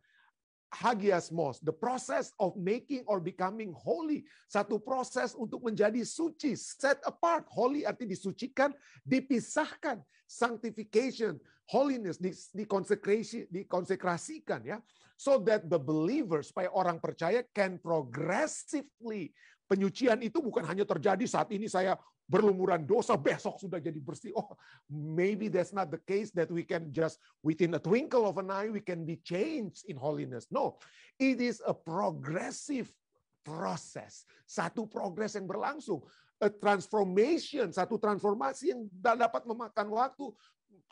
hagiasmos, 0.74 1.62
the 1.62 1.72
process 1.72 2.34
of 2.42 2.56
making 2.58 3.06
or 3.06 3.22
becoming 3.22 3.70
holy. 3.70 4.26
Satu 4.50 4.82
proses 4.82 5.36
untuk 5.38 5.62
menjadi 5.62 6.02
suci, 6.02 6.58
set 6.58 6.98
apart. 7.06 7.46
Holy 7.46 7.86
arti 7.86 8.10
disucikan, 8.10 8.74
dipisahkan. 9.06 10.02
Sanctification, 10.24 11.38
holiness, 11.70 12.18
dikonsekrasi, 12.50 13.46
dikonsekrasikan 13.52 14.66
ya. 14.66 14.78
So 15.14 15.38
that 15.46 15.70
the 15.70 15.78
believer, 15.78 16.42
supaya 16.42 16.72
orang 16.74 16.98
percaya 16.98 17.46
can 17.54 17.78
progressively 17.78 19.30
penyucian 19.70 20.20
itu 20.20 20.42
bukan 20.42 20.66
hanya 20.66 20.84
terjadi 20.84 21.24
saat 21.24 21.48
ini 21.54 21.70
saya 21.70 21.96
berlumuran 22.24 22.88
dosa 22.88 23.14
besok 23.20 23.60
sudah 23.60 23.76
jadi 23.76 24.00
bersih. 24.00 24.32
Oh, 24.32 24.56
maybe 24.88 25.52
that's 25.52 25.76
not 25.76 25.92
the 25.92 26.00
case 26.08 26.32
that 26.32 26.48
we 26.48 26.64
can 26.64 26.88
just 26.88 27.20
within 27.44 27.76
a 27.76 27.80
twinkle 27.80 28.24
of 28.24 28.40
an 28.40 28.48
eye 28.48 28.72
we 28.72 28.80
can 28.80 29.04
be 29.04 29.20
changed 29.20 29.84
in 29.86 29.96
holiness. 30.00 30.48
No, 30.48 30.80
it 31.20 31.40
is 31.40 31.60
a 31.64 31.76
progressive 31.76 32.88
process. 33.44 34.24
Satu 34.48 34.88
progres 34.88 35.36
yang 35.36 35.44
berlangsung, 35.44 36.00
a 36.40 36.48
transformation, 36.48 37.68
satu 37.70 38.00
transformasi 38.00 38.72
yang 38.72 38.88
dapat 38.98 39.44
memakan 39.44 39.92
waktu. 39.92 40.32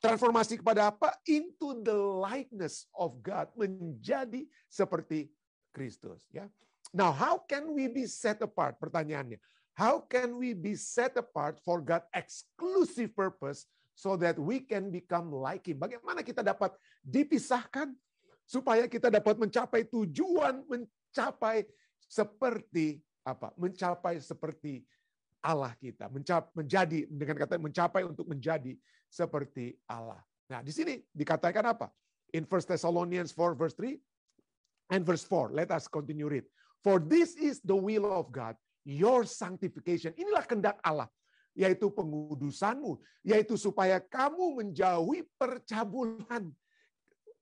Transformasi 0.02 0.60
kepada 0.60 0.92
apa? 0.92 1.14
Into 1.24 1.78
the 1.80 1.94
likeness 1.96 2.90
of 2.92 3.22
God, 3.22 3.48
menjadi 3.54 4.44
seperti 4.66 5.30
Kristus, 5.72 6.26
ya. 6.28 6.50
Now, 6.92 7.08
how 7.08 7.40
can 7.40 7.72
we 7.72 7.88
be 7.88 8.04
set 8.04 8.44
apart? 8.44 8.76
Pertanyaannya, 8.76 9.40
how 9.74 10.04
can 10.04 10.36
we 10.36 10.52
be 10.52 10.76
set 10.76 11.16
apart 11.16 11.56
for 11.64 11.80
God 11.80 12.04
exclusive 12.12 13.16
purpose 13.16 13.66
so 13.96 14.16
that 14.20 14.36
we 14.38 14.60
can 14.60 14.92
become 14.92 15.32
like 15.32 15.68
Him? 15.68 15.80
Bagaimana 15.80 16.20
kita 16.20 16.44
dapat 16.44 16.76
dipisahkan 17.00 17.92
supaya 18.44 18.84
kita 18.84 19.08
dapat 19.08 19.40
mencapai 19.40 19.88
tujuan, 19.88 20.64
mencapai 20.68 21.64
seperti 22.04 23.00
apa? 23.24 23.54
Mencapai 23.56 24.20
seperti 24.20 24.84
Allah 25.42 25.74
kita, 25.74 26.06
mencap, 26.06 26.54
menjadi 26.54 27.02
dengan 27.10 27.34
kata 27.34 27.58
mencapai 27.58 28.06
untuk 28.06 28.30
menjadi 28.30 28.78
seperti 29.10 29.74
Allah. 29.90 30.22
Nah, 30.46 30.62
di 30.62 30.70
sini 30.70 31.02
dikatakan 31.10 31.66
apa? 31.66 31.90
In 32.30 32.46
1 32.46 32.70
Thessalonians 32.70 33.34
4 33.34 33.58
verse 33.58 33.74
3 33.74 33.98
and 34.94 35.02
verse 35.02 35.26
4. 35.26 35.50
Let 35.50 35.74
us 35.74 35.90
continue 35.90 36.30
read. 36.30 36.46
For 36.86 37.02
this 37.02 37.34
is 37.34 37.58
the 37.62 37.74
will 37.74 38.06
of 38.06 38.30
God, 38.30 38.54
your 38.82 39.26
sanctification. 39.26 40.14
Inilah 40.18 40.44
kehendak 40.46 40.78
Allah, 40.82 41.08
yaitu 41.54 41.90
pengudusanmu, 41.90 42.98
yaitu 43.22 43.54
supaya 43.54 44.02
kamu 44.02 44.62
menjauhi 44.62 45.26
percabulan, 45.38 46.50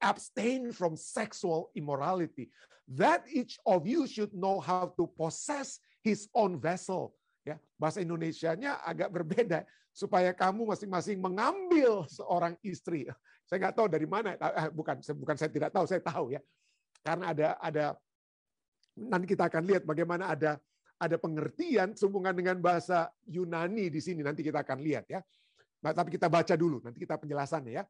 abstain 0.00 0.72
from 0.72 0.96
sexual 0.96 1.68
immorality, 1.76 2.48
that 2.88 3.24
each 3.28 3.60
of 3.68 3.84
you 3.84 4.08
should 4.08 4.32
know 4.32 4.60
how 4.60 4.92
to 4.96 5.04
possess 5.16 5.80
his 6.00 6.26
own 6.32 6.56
vessel. 6.56 7.12
Ya, 7.44 7.56
bahasa 7.80 8.04
Indonesianya 8.04 8.84
agak 8.84 9.08
berbeda 9.08 9.64
supaya 9.90 10.30
kamu 10.36 10.68
masing-masing 10.68 11.18
mengambil 11.18 12.04
seorang 12.08 12.54
istri. 12.60 13.08
Saya 13.48 13.66
nggak 13.66 13.74
tahu 13.74 13.86
dari 13.90 14.06
mana, 14.06 14.36
eh, 14.36 14.70
bukan 14.70 15.00
bukan 15.16 15.36
saya 15.40 15.50
tidak 15.50 15.72
tahu, 15.72 15.84
saya 15.88 16.02
tahu 16.04 16.36
ya. 16.36 16.40
Karena 17.00 17.32
ada 17.32 17.48
ada 17.58 17.84
nanti 18.94 19.26
kita 19.32 19.48
akan 19.48 19.64
lihat 19.64 19.82
bagaimana 19.88 20.30
ada 20.30 20.60
ada 21.00 21.16
pengertian 21.16 21.96
sehubungan 21.96 22.36
dengan 22.36 22.60
bahasa 22.60 23.08
Yunani 23.24 23.88
di 23.88 24.04
sini 24.04 24.20
nanti 24.20 24.44
kita 24.44 24.60
akan 24.60 24.84
lihat 24.84 25.08
ya. 25.08 25.24
Nah, 25.80 25.96
tapi 25.96 26.12
kita 26.12 26.28
baca 26.28 26.52
dulu 26.52 26.84
nanti 26.84 27.00
kita 27.00 27.16
penjelasannya 27.16 27.72
ya. 27.80 27.84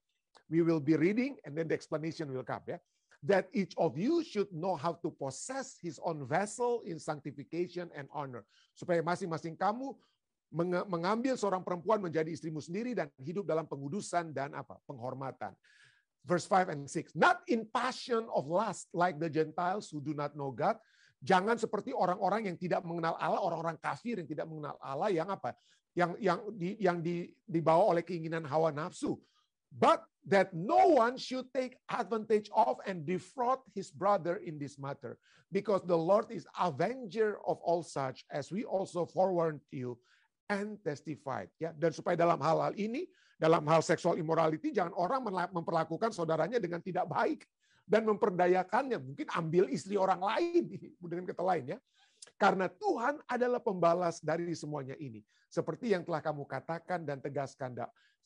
We 0.46 0.62
will 0.62 0.78
be 0.78 0.94
reading 0.94 1.34
and 1.42 1.58
then 1.58 1.66
the 1.66 1.74
explanation 1.74 2.30
will 2.30 2.46
come 2.46 2.62
ya. 2.70 2.78
That 3.26 3.50
each 3.52 3.76
of 3.76 3.98
you 3.98 4.24
should 4.24 4.48
know 4.54 4.78
how 4.78 4.96
to 5.02 5.12
possess 5.12 5.76
his 5.76 6.00
own 6.00 6.24
vessel 6.24 6.86
in 6.88 6.96
sanctification 7.02 7.92
and 7.92 8.08
honor. 8.14 8.46
Supaya 8.72 9.04
masing-masing 9.04 9.58
kamu 9.58 9.92
mengambil 10.88 11.36
seorang 11.36 11.60
perempuan 11.60 12.00
menjadi 12.00 12.30
istrimu 12.32 12.62
sendiri 12.62 12.96
dan 12.96 13.12
hidup 13.20 13.44
dalam 13.44 13.68
pengudusan 13.68 14.32
dan 14.32 14.54
apa? 14.56 14.78
penghormatan 14.88 15.52
verse 16.24 16.44
5 16.44 16.72
and 16.72 16.82
6. 16.88 17.16
Not 17.16 17.40
in 17.48 17.64
passion 17.68 18.28
of 18.32 18.48
lust 18.48 18.88
like 18.92 19.16
the 19.16 19.30
Gentiles 19.30 19.88
who 19.88 20.00
do 20.00 20.12
not 20.12 20.36
know 20.36 20.52
God. 20.52 20.76
Jangan 21.20 21.60
seperti 21.60 21.92
orang-orang 21.92 22.48
yang 22.48 22.56
tidak 22.56 22.80
mengenal 22.80 23.12
Allah, 23.20 23.44
orang-orang 23.44 23.76
kafir 23.76 24.16
yang 24.16 24.28
tidak 24.28 24.48
mengenal 24.48 24.80
Allah 24.80 25.12
yang 25.12 25.28
apa? 25.28 25.52
Yang 25.92 26.10
yang 26.20 26.38
di, 26.56 26.68
yang 26.80 26.98
di, 27.04 27.28
dibawa 27.44 27.92
oleh 27.92 28.00
keinginan 28.00 28.48
hawa 28.48 28.72
nafsu. 28.72 29.20
But 29.70 30.02
that 30.26 30.50
no 30.56 30.98
one 30.98 31.20
should 31.20 31.52
take 31.52 31.76
advantage 31.86 32.48
of 32.56 32.80
and 32.88 33.04
defraud 33.04 33.62
his 33.76 33.92
brother 33.92 34.40
in 34.42 34.58
this 34.58 34.80
matter, 34.80 35.20
because 35.52 35.84
the 35.84 35.96
Lord 35.96 36.32
is 36.32 36.48
avenger 36.58 37.38
of 37.46 37.60
all 37.62 37.84
such, 37.84 38.24
as 38.32 38.50
we 38.50 38.64
also 38.64 39.06
forewarned 39.06 39.62
you 39.70 40.00
and 40.50 40.80
testified. 40.82 41.52
Ya, 41.60 41.70
dan 41.76 41.94
supaya 41.94 42.18
dalam 42.18 42.40
hal-hal 42.42 42.74
ini 42.74 43.06
dalam 43.40 43.64
hal 43.64 43.80
seksual 43.80 44.20
immorality, 44.20 44.68
jangan 44.68 44.92
orang 44.96 45.24
memperlakukan 45.48 46.12
saudaranya 46.12 46.60
dengan 46.60 46.84
tidak 46.84 47.08
baik 47.08 47.48
dan 47.90 48.06
memperdayakannya. 48.06 49.02
Mungkin 49.02 49.26
ambil 49.34 49.66
istri 49.74 49.98
orang 49.98 50.22
lain 50.22 50.70
dengan 51.02 51.26
kata 51.26 51.42
lain 51.42 51.74
ya. 51.74 51.78
Karena 52.38 52.70
Tuhan 52.70 53.18
adalah 53.26 53.58
pembalas 53.58 54.22
dari 54.22 54.54
semuanya 54.54 54.94
ini. 55.02 55.26
Seperti 55.50 55.90
yang 55.90 56.06
telah 56.06 56.22
kamu 56.22 56.46
katakan 56.46 57.02
dan 57.02 57.18
tegaskan. 57.18 57.74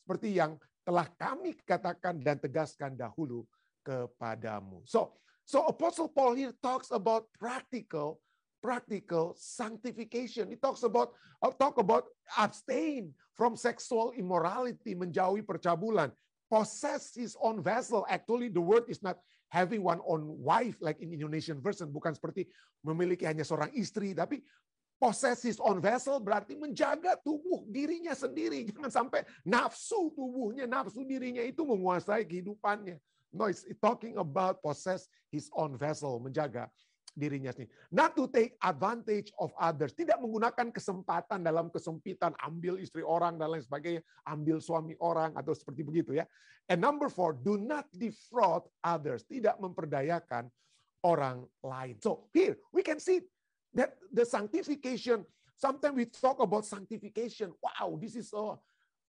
Seperti 0.05 0.37
yang 0.37 0.61
telah 0.85 1.09
kami 1.17 1.57
katakan 1.65 2.21
dan 2.21 2.37
tegaskan 2.37 2.93
dahulu 2.93 3.41
kepadamu. 3.81 4.85
So, 4.85 5.17
so 5.41 5.65
Apostle 5.65 6.13
Paul 6.13 6.37
here 6.37 6.53
talks 6.61 6.93
about 6.93 7.25
practical 7.33 8.21
practical 8.65 9.37
sanctification. 9.37 10.49
He 10.49 10.57
talks 10.57 10.81
about 10.81 11.13
uh, 11.37 11.53
talk 11.53 11.77
about 11.77 12.09
abstain 12.33 13.13
from 13.37 13.53
sexual 13.53 14.09
immorality, 14.17 14.97
menjauhi 14.97 15.45
percabulan, 15.45 16.09
possess 16.49 17.13
his 17.15 17.37
own 17.41 17.61
vessel. 17.61 18.05
Actually, 18.09 18.49
the 18.49 18.61
word 18.61 18.85
is 18.87 19.01
not 19.01 19.17
having 19.49 19.81
one 19.81 20.01
own 20.05 20.25
wife 20.41 20.77
like 20.81 20.99
in 20.99 21.13
Indonesian 21.13 21.61
version, 21.61 21.89
bukan 21.89 22.13
seperti 22.13 22.49
memiliki 22.81 23.23
hanya 23.23 23.45
seorang 23.45 23.71
istri, 23.73 24.11
tapi 24.11 24.41
possess 24.99 25.43
his 25.43 25.59
own 25.59 25.83
vessel 25.83 26.17
berarti 26.23 26.55
menjaga 26.55 27.19
tubuh 27.21 27.67
dirinya 27.67 28.15
sendiri. 28.15 28.65
Jangan 28.67 28.91
sampai 28.91 29.21
nafsu 29.43 30.11
tubuhnya, 30.15 30.65
nafsu 30.65 31.03
dirinya 31.03 31.43
itu 31.43 31.61
menguasai 31.63 32.23
kehidupannya. 32.25 32.97
No, 33.35 33.51
it's 33.51 33.67
talking 33.83 34.15
about 34.15 34.63
possess 34.63 35.11
his 35.27 35.51
own 35.51 35.75
vessel, 35.75 36.23
menjaga 36.23 36.71
dirinya 37.13 37.53
sendiri. 37.53 37.71
Not 37.93 38.17
to 38.17 38.27
take 38.27 38.57
advantage 38.59 39.29
of 39.37 39.53
others. 39.55 39.93
Tidak 39.93 40.17
menggunakan 40.19 40.73
kesempatan 40.73 41.45
dalam 41.45 41.69
kesempitan, 41.69 42.33
ambil 42.43 42.81
istri 42.81 43.05
orang 43.05 43.37
dan 43.37 43.55
lain 43.55 43.63
sebagainya, 43.63 44.01
ambil 44.27 44.57
suami 44.59 44.97
orang 44.99 45.31
atau 45.37 45.53
seperti 45.55 45.85
begitu 45.85 46.17
ya. 46.17 46.25
And 46.67 46.81
number 46.81 47.07
four, 47.07 47.37
do 47.37 47.61
not 47.61 47.87
defraud 47.93 48.65
others. 48.81 49.23
Tidak 49.29 49.55
memperdayakan 49.61 50.49
orang 51.05 51.45
lain. 51.61 52.01
So 52.01 52.27
here 52.33 52.57
we 52.73 52.81
can 52.81 52.97
see 52.97 53.21
that 53.77 53.95
the 54.09 54.25
sanctification. 54.25 55.23
Sometimes 55.55 55.95
we 55.95 56.05
talk 56.11 56.43
about 56.43 56.67
sanctification. 56.67 57.55
Wow, 57.63 57.95
this 57.95 58.19
is 58.19 58.27
a 58.35 58.59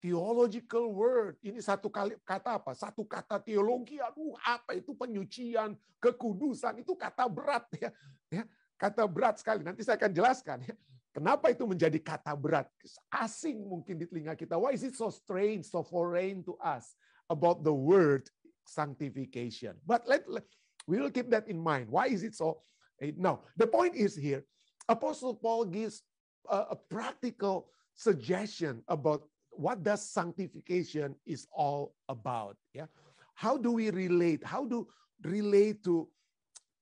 theological 0.05 0.93
word. 0.93 1.33
Ini 1.41 1.57
satu 1.57 1.89
kali 1.89 2.13
kata 2.21 2.61
apa? 2.61 2.77
Satu 2.77 3.01
kata 3.01 3.41
teologi. 3.41 3.97
Aduh, 3.97 4.37
apa 4.45 4.77
itu 4.77 4.93
penyucian, 4.93 5.73
kekudusan 5.97 6.85
itu 6.85 6.93
kata 6.93 7.25
berat 7.25 7.65
ya. 7.73 7.89
ya 8.29 8.43
kata 8.77 9.09
berat 9.09 9.41
sekali. 9.41 9.65
Nanti 9.65 9.81
saya 9.81 9.97
akan 9.97 10.13
jelaskan 10.13 10.61
ya. 10.61 10.77
Kenapa 11.09 11.49
itu 11.49 11.65
menjadi 11.65 11.97
kata 11.97 12.37
berat? 12.37 12.69
Asing 13.09 13.65
mungkin 13.65 13.97
di 13.97 14.05
telinga 14.05 14.37
kita. 14.37 14.53
Why 14.53 14.77
is 14.77 14.85
it 14.85 14.93
so 14.93 15.09
strange, 15.09 15.65
so 15.65 15.81
foreign 15.81 16.45
to 16.45 16.53
us 16.61 16.93
about 17.25 17.65
the 17.65 17.73
word 17.73 18.29
sanctification? 18.69 19.73
But 19.89 20.05
let, 20.05 20.29
let 20.29 20.45
we 20.85 21.01
will 21.01 21.09
keep 21.09 21.33
that 21.33 21.49
in 21.49 21.57
mind. 21.57 21.89
Why 21.89 22.13
is 22.13 22.21
it 22.21 22.37
so? 22.37 22.61
Eh, 23.01 23.15
no, 23.17 23.41
the 23.57 23.65
point 23.65 23.97
is 23.97 24.13
here. 24.13 24.45
Apostle 24.85 25.33
Paul 25.33 25.65
gives 25.65 26.05
a, 26.45 26.75
a 26.75 26.77
practical 26.77 27.73
suggestion 27.95 28.83
about 28.85 29.25
what 29.57 29.83
does 29.83 30.03
sanctification 30.03 31.15
is 31.25 31.47
all 31.51 31.95
about? 32.07 32.57
Yeah, 32.73 32.91
how 33.33 33.57
do 33.57 33.71
we 33.71 33.89
relate? 33.89 34.43
How 34.43 34.65
do 34.65 34.87
relate 35.23 35.83
to 35.83 36.07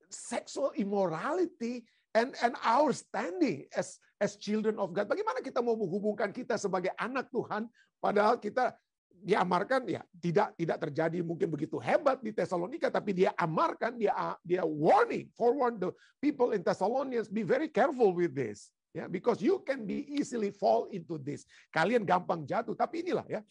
sexual 0.10 0.72
immorality 0.78 1.86
and 2.14 2.38
and 2.46 2.54
our 2.62 2.94
standing 2.94 3.66
as 3.74 3.98
as 4.22 4.38
children 4.38 4.78
of 4.78 4.94
God. 4.94 5.10
Bagaimana 5.10 5.42
kita 5.42 5.60
mau 5.60 5.74
menghubungkan 5.74 6.30
kita 6.30 6.56
sebagai 6.62 6.94
anak 6.96 7.28
Tuhan 7.34 7.66
padahal 7.98 8.38
kita 8.38 8.78
diamarkan 9.24 9.88
ya 9.88 10.02
tidak 10.20 10.52
tidak 10.60 10.78
terjadi 10.84 11.24
mungkin 11.24 11.48
begitu 11.48 11.80
hebat 11.80 12.20
di 12.20 12.36
Tesalonika 12.36 12.92
tapi 12.92 13.16
dia 13.16 13.32
amarkan 13.40 13.96
dia 13.96 14.12
dia 14.44 14.68
warning 14.68 15.32
forewarn 15.38 15.80
the 15.80 15.90
people 16.20 16.52
in 16.52 16.60
Thessalonians 16.60 17.32
be 17.32 17.42
very 17.42 17.72
careful 17.72 18.12
with 18.12 18.36
this 18.36 18.68
ya 18.94 19.10
because 19.10 19.42
you 19.42 19.60
can 19.66 19.84
be 19.84 20.06
easily 20.08 20.54
fall 20.54 20.88
into 20.94 21.18
this. 21.18 21.44
Kalian 21.74 22.06
gampang 22.06 22.46
jatuh. 22.46 22.78
Tapi 22.78 23.02
inilah 23.02 23.26
ya. 23.28 23.42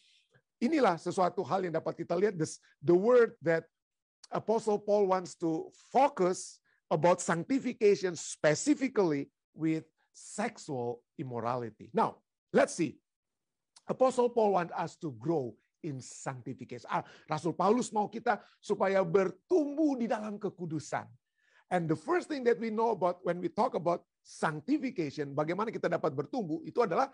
Inilah 0.63 0.95
sesuatu 0.95 1.43
hal 1.43 1.67
yang 1.67 1.75
dapat 1.75 1.99
kita 1.99 2.15
lihat. 2.15 2.39
This, 2.39 2.63
the 2.79 2.95
word 2.95 3.35
that 3.43 3.67
Apostle 4.31 4.79
Paul 4.79 5.11
wants 5.11 5.35
to 5.43 5.69
focus 5.91 6.63
about 6.87 7.19
sanctification 7.19 8.15
specifically 8.15 9.29
with 9.53 9.85
sexual 10.15 11.03
immorality. 11.19 11.91
Now 11.91 12.23
let's 12.55 12.79
see. 12.79 13.03
Apostle 13.91 14.31
Paul 14.31 14.55
want 14.55 14.71
us 14.79 14.95
to 15.03 15.11
grow 15.19 15.59
in 15.83 15.99
sanctification. 15.99 16.87
Ah, 16.87 17.03
Rasul 17.27 17.53
Paulus 17.53 17.91
mau 17.91 18.07
kita 18.07 18.39
supaya 18.63 19.03
bertumbuh 19.03 19.99
di 19.99 20.07
dalam 20.07 20.39
kekudusan. 20.39 21.05
And 21.73 21.89
the 21.89 21.97
first 21.97 22.29
thing 22.29 22.45
that 22.45 22.61
we 22.61 22.69
know 22.69 22.93
about 22.93 23.25
when 23.25 23.41
we 23.41 23.49
talk 23.49 23.73
about 23.73 24.05
sanctification, 24.21 25.33
bagaimana 25.33 25.73
kita 25.73 25.89
dapat 25.89 26.13
bertumbuh, 26.13 26.61
itu 26.69 26.85
adalah 26.85 27.09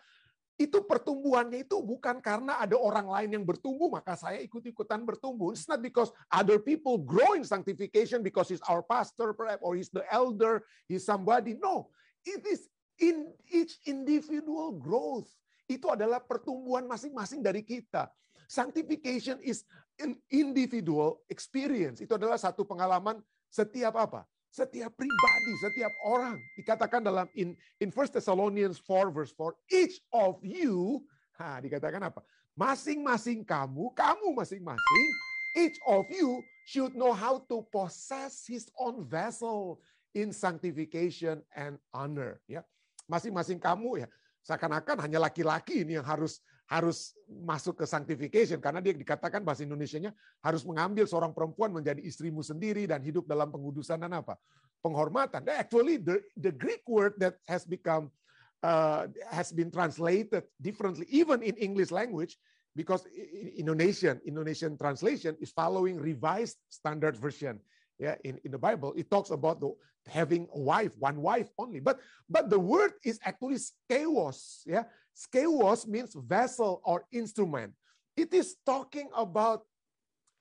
itu 0.59 0.83
pertumbuhannya 0.83 1.63
itu 1.63 1.79
bukan 1.79 2.19
karena 2.19 2.59
ada 2.59 2.75
orang 2.75 3.07
lain 3.07 3.31
yang 3.39 3.45
bertumbuh, 3.47 3.87
maka 3.87 4.19
saya 4.19 4.43
ikut-ikutan 4.43 5.07
bertumbuh. 5.07 5.55
It's 5.55 5.71
not 5.71 5.79
because 5.79 6.11
other 6.27 6.59
people 6.59 6.99
grow 6.99 7.39
in 7.39 7.47
sanctification 7.47 8.27
because 8.27 8.51
he's 8.51 8.65
our 8.67 8.83
pastor 8.83 9.31
perhaps, 9.31 9.63
or 9.63 9.79
he's 9.79 9.95
the 9.95 10.03
elder, 10.11 10.67
he's 10.91 11.07
somebody. 11.07 11.55
No, 11.55 11.95
it 12.27 12.43
is 12.43 12.67
in 12.99 13.31
each 13.55 13.79
individual 13.87 14.75
growth. 14.75 15.31
Itu 15.71 15.95
adalah 15.95 16.19
pertumbuhan 16.19 16.91
masing-masing 16.91 17.47
dari 17.47 17.63
kita. 17.63 18.11
Sanctification 18.51 19.39
is 19.39 19.63
an 20.03 20.19
individual 20.35 21.23
experience. 21.31 22.03
Itu 22.03 22.19
adalah 22.19 22.35
satu 22.35 22.67
pengalaman 22.67 23.23
setiap 23.47 23.95
apa? 23.95 24.27
Setiap 24.59 24.91
pribadi, 24.99 25.53
setiap 25.63 25.95
orang. 26.03 26.35
Dikatakan 26.59 27.07
dalam 27.07 27.31
in 27.39 27.55
in 27.79 27.95
1 27.95 28.19
Thessalonians 28.19 28.83
4 28.83 29.15
verse 29.15 29.31
4, 29.31 29.55
each 29.71 30.03
of 30.11 30.43
you, 30.43 31.07
ha, 31.39 31.63
dikatakan 31.63 32.11
apa? 32.11 32.27
Masing-masing 32.59 33.47
kamu, 33.47 33.95
kamu 33.95 34.35
masing-masing, 34.35 35.09
each 35.55 35.79
of 35.87 36.03
you 36.11 36.43
should 36.67 36.99
know 36.99 37.15
how 37.15 37.39
to 37.47 37.63
possess 37.71 38.51
his 38.51 38.67
own 38.75 39.07
vessel 39.07 39.79
in 40.11 40.35
sanctification 40.35 41.39
and 41.55 41.79
honor. 41.95 42.43
Ya, 42.51 42.67
masing-masing 43.07 43.63
kamu 43.63 44.03
ya 44.03 44.11
seakan-akan 44.49 45.05
hanya 45.05 45.21
laki-laki 45.21 45.85
ini 45.85 46.01
yang 46.01 46.07
harus 46.09 46.41
harus 46.69 47.17
masuk 47.27 47.81
ke 47.81 47.85
sanctification 47.89 48.61
karena 48.61 48.85
dia 48.85 48.93
dikatakan 48.93 49.41
bahasa 49.41 49.65
Indonesianya 49.65 50.13
harus 50.45 50.69
mengambil 50.69 51.09
seorang 51.09 51.33
perempuan 51.33 51.73
menjadi 51.73 52.05
istrimu 52.05 52.45
sendiri 52.45 52.85
dan 52.85 53.01
hidup 53.01 53.25
dalam 53.25 53.49
pengudusan 53.49 53.97
dan 53.97 54.13
apa 54.13 54.37
penghormatan. 54.85 55.49
Actually 55.49 55.97
the 55.97 56.21
the 56.37 56.53
Greek 56.53 56.85
word 56.85 57.17
that 57.17 57.41
has 57.49 57.65
become 57.65 58.13
uh, 58.61 59.09
has 59.33 59.49
been 59.49 59.73
translated 59.73 60.45
differently 60.61 61.09
even 61.09 61.41
in 61.41 61.57
English 61.57 61.89
language 61.89 62.37
because 62.77 63.09
Indonesian 63.57 64.21
Indonesian 64.29 64.77
translation 64.77 65.35
is 65.41 65.51
following 65.51 65.97
revised 65.97 66.61
standard 66.69 67.17
version 67.17 67.59
yeah 67.99 68.15
in, 68.23 68.39
in 68.47 68.55
the 68.55 68.59
bible 68.59 68.95
it 68.95 69.11
talks 69.11 69.31
about 69.31 69.59
the 69.59 69.71
having 70.09 70.49
a 70.55 70.59
wife 70.59 70.93
one 70.99 71.21
wife 71.21 71.49
only. 71.59 71.81
But 71.81 72.01
but 72.29 72.51
the 72.51 72.59
word 72.59 72.93
is 73.05 73.21
actually 73.25 73.61
skewos 73.61 74.65
yeah? 74.67 74.85
Skewos 75.15 75.87
means 75.87 76.15
vessel 76.15 76.81
or 76.85 77.05
instrument. 77.13 77.73
It 78.17 78.35
is 78.35 78.57
talking 78.67 79.09
about 79.15 79.63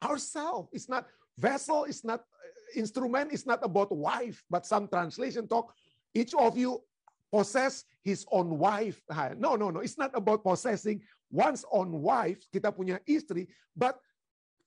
ourselves 0.03 0.69
it's 0.73 0.89
not 0.89 1.05
vessel 1.37 1.85
It's 1.85 2.05
not 2.05 2.21
uh, 2.21 2.79
instrument 2.79 3.33
It's 3.33 3.45
not 3.45 3.65
about 3.65 3.91
wife 3.91 4.43
but 4.49 4.65
some 4.65 4.87
translation 4.87 5.47
talk 5.47 5.73
each 6.13 6.33
of 6.33 6.57
you 6.57 6.81
possess 7.33 7.83
his 8.03 8.25
own 8.31 8.57
wife. 8.57 9.01
No 9.37 9.55
no 9.55 9.69
no 9.69 9.79
it's 9.81 9.97
not 9.97 10.11
about 10.15 10.43
possessing 10.43 11.01
one's 11.29 11.65
own 11.71 11.91
wife. 11.91 12.39
Kita 12.53 12.71
punya 12.71 13.03
istri 13.03 13.51
but 13.75 13.99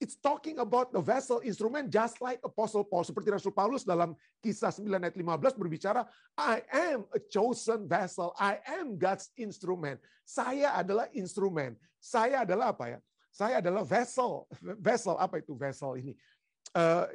It's 0.01 0.17
talking 0.17 0.57
about 0.57 0.89
the 0.89 0.97
vessel 0.97 1.45
instrument 1.45 1.93
just 1.93 2.17
like 2.25 2.41
Apostle 2.41 2.81
Paul. 2.81 3.05
Seperti 3.05 3.29
Rasul 3.29 3.53
Paulus 3.53 3.85
dalam 3.85 4.17
kisah 4.41 4.73
9 4.73 4.89
ayat 4.97 5.13
15 5.13 5.61
berbicara, 5.61 6.09
I 6.33 6.65
am 6.73 7.05
a 7.13 7.21
chosen 7.21 7.85
vessel. 7.85 8.33
I 8.41 8.57
am 8.65 8.97
God's 8.97 9.29
instrument. 9.37 10.01
Saya 10.25 10.73
adalah 10.73 11.05
instrumen. 11.13 11.77
Saya 12.01 12.41
adalah 12.41 12.73
apa 12.73 12.97
ya? 12.97 12.99
Saya 13.29 13.61
adalah 13.61 13.85
vessel. 13.85 14.49
Vessel, 14.81 15.21
apa 15.21 15.37
itu 15.37 15.53
vessel 15.53 15.93
ini? 16.01 16.17
Uh, 16.73 17.05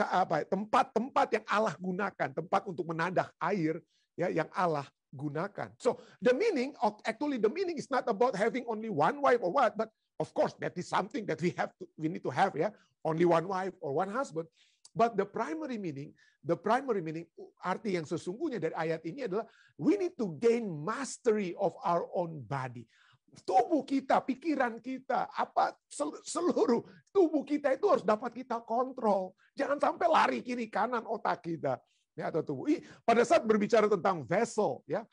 apa 0.00 0.48
tempat-tempat 0.48 1.28
yang 1.36 1.44
Allah 1.44 1.76
gunakan, 1.76 2.28
tempat 2.32 2.62
untuk 2.64 2.88
menadah 2.88 3.28
air 3.36 3.84
ya 4.16 4.32
yang 4.32 4.48
Allah 4.56 4.88
gunakan. 5.12 5.76
So 5.76 6.00
the 6.24 6.32
meaning 6.32 6.72
of 6.80 6.96
actually 7.04 7.36
the 7.36 7.52
meaning 7.52 7.76
is 7.76 7.92
not 7.92 8.08
about 8.08 8.32
having 8.32 8.64
only 8.64 8.88
one 8.88 9.20
wife 9.20 9.44
or 9.44 9.52
what, 9.52 9.76
but 9.76 9.92
Of 10.16 10.32
course, 10.32 10.56
that 10.64 10.72
is 10.80 10.88
something 10.88 11.28
that 11.28 11.40
we 11.44 11.52
have 11.60 11.76
to, 11.76 11.84
we 12.00 12.08
need 12.08 12.24
to 12.24 12.32
have, 12.32 12.56
ya, 12.56 12.72
only 13.04 13.28
one 13.28 13.44
wife 13.44 13.76
or 13.84 13.92
one 14.00 14.08
husband. 14.08 14.48
But 14.96 15.12
the 15.20 15.28
primary 15.28 15.76
meaning, 15.76 16.16
the 16.40 16.56
primary 16.56 17.04
meaning, 17.04 17.28
arti 17.60 18.00
yang 18.00 18.08
sesungguhnya 18.08 18.56
dari 18.56 18.72
ayat 18.72 19.04
ini 19.04 19.28
adalah 19.28 19.44
we 19.76 20.00
need 20.00 20.16
to 20.16 20.32
gain 20.40 20.64
mastery 20.64 21.52
of 21.60 21.76
our 21.84 22.08
own 22.16 22.40
body. 22.48 22.88
Tubuh 23.44 23.84
kita, 23.84 24.24
pikiran 24.24 24.80
kita, 24.80 25.28
apa 25.28 25.76
seluruh 26.24 26.80
tubuh 27.12 27.44
kita 27.44 27.76
itu 27.76 27.84
harus 27.92 28.00
dapat 28.00 28.32
kita 28.32 28.64
kontrol. 28.64 29.36
Jangan 29.52 29.76
sampai 29.76 30.08
lari 30.08 30.38
kiri 30.40 30.72
kanan 30.72 31.04
otak 31.04 31.44
kita 31.44 31.76
ya 32.16 32.32
atau 32.32 32.40
tubuh. 32.40 32.72
Pada 33.04 33.20
saat 33.28 33.44
berbicara 33.44 33.92
tentang 33.92 34.24
vessel, 34.24 34.80
ya 34.88 35.04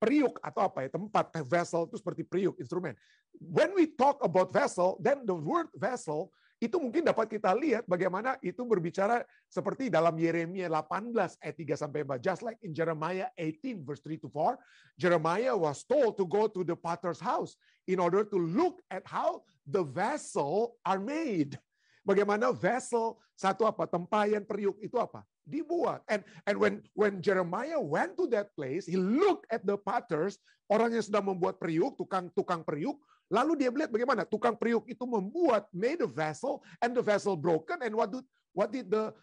periuk 0.00 0.40
atau 0.40 0.64
apa 0.64 0.88
ya 0.88 0.96
tempat 0.96 1.28
vessel 1.44 1.84
itu 1.84 2.00
seperti 2.00 2.24
periuk 2.24 2.56
instrumen. 2.56 2.96
When 3.36 3.76
we 3.76 3.92
talk 3.92 4.24
about 4.24 4.50
vessel, 4.50 4.96
then 4.98 5.28
the 5.28 5.36
word 5.36 5.68
vessel 5.76 6.32
itu 6.60 6.76
mungkin 6.76 7.08
dapat 7.08 7.40
kita 7.40 7.56
lihat 7.56 7.88
bagaimana 7.88 8.36
itu 8.44 8.60
berbicara 8.68 9.24
seperti 9.48 9.88
dalam 9.88 10.12
Yeremia 10.12 10.68
18 10.68 11.40
ayat 11.40 11.56
3 11.56 11.72
sampai 11.72 12.04
4. 12.04 12.20
Just 12.20 12.44
like 12.44 12.60
in 12.60 12.76
Jeremiah 12.76 13.32
18 13.40 13.80
verse 13.80 14.04
3 14.04 14.20
to 14.20 14.28
4, 14.28 14.60
Jeremiah 15.00 15.56
was 15.56 15.80
told 15.88 16.20
to 16.20 16.28
go 16.28 16.44
to 16.44 16.60
the 16.60 16.76
potter's 16.76 17.16
house 17.16 17.56
in 17.88 17.96
order 17.96 18.28
to 18.28 18.36
look 18.36 18.84
at 18.92 19.08
how 19.08 19.40
the 19.64 19.80
vessel 19.80 20.76
are 20.84 21.00
made. 21.00 21.56
Bagaimana 22.04 22.52
vessel 22.52 23.16
satu 23.32 23.64
apa 23.64 23.88
tempayan 23.88 24.44
periuk 24.44 24.76
itu 24.84 25.00
apa? 25.00 25.24
Dibuat. 25.48 26.04
And 26.06 26.24
and 26.44 26.56
when 26.60 26.74
when 26.92 27.24
Jeremiah 27.24 27.80
went 27.80 28.16
to 28.20 28.28
that 28.34 28.52
place, 28.54 28.84
he 28.86 28.96
looked 28.96 29.48
at 29.48 29.64
the 29.64 29.76
potters, 29.76 30.36
orang 30.70 30.94
yang 30.96 31.04
sedang 31.04 31.28
membuat 31.30 31.58
periuk, 31.58 31.96
tukang-tukang 31.96 32.62
periuk, 32.62 32.96
lalu 33.30 33.60
dia 33.60 33.70
melihat 33.70 33.94
bagaimana 33.94 34.22
tukang 34.26 34.58
periuk 34.58 34.84
itu 34.90 35.04
membuat 35.06 35.70
made 35.70 36.02
a 36.02 36.10
vessel 36.10 36.60
and 36.82 36.92
the 36.92 37.04
vessel 37.04 37.38
broken 37.38 37.78
and 37.80 37.94
what 37.94 38.10
did 38.10 38.26
what 38.52 38.68
did 38.74 38.90
the 38.90 39.14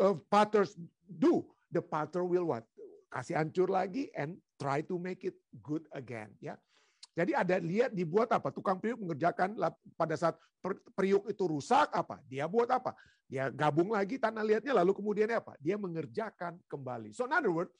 uh, 0.00 0.16
potters 0.32 0.74
do? 1.06 1.44
The 1.72 1.84
potter 1.84 2.24
will 2.24 2.48
what? 2.48 2.64
Kasih 3.12 3.36
hancur 3.36 3.68
lagi 3.68 4.08
and 4.16 4.40
try 4.56 4.80
to 4.88 4.96
make 4.96 5.24
it 5.24 5.36
good 5.60 5.84
again, 5.92 6.32
ya. 6.40 6.56
Jadi 7.12 7.36
ada 7.36 7.60
lihat 7.60 7.92
dibuat 7.92 8.32
apa? 8.32 8.48
Tukang 8.48 8.80
periuk 8.80 9.04
mengerjakan 9.04 9.52
pada 10.00 10.16
saat 10.16 10.34
periuk 10.96 11.28
itu 11.28 11.44
rusak 11.44 11.92
apa? 11.92 12.24
Dia 12.24 12.48
buat 12.48 12.68
apa? 12.72 12.96
Dia 13.28 13.52
gabung 13.52 13.92
lagi 13.92 14.16
tanah 14.16 14.40
liatnya 14.40 14.72
lalu 14.72 14.96
kemudian 14.96 15.28
apa? 15.32 15.52
Dia 15.60 15.76
mengerjakan 15.76 16.56
kembali. 16.68 17.12
So 17.12 17.28
in 17.28 17.36
other 17.36 17.52
words, 17.52 17.72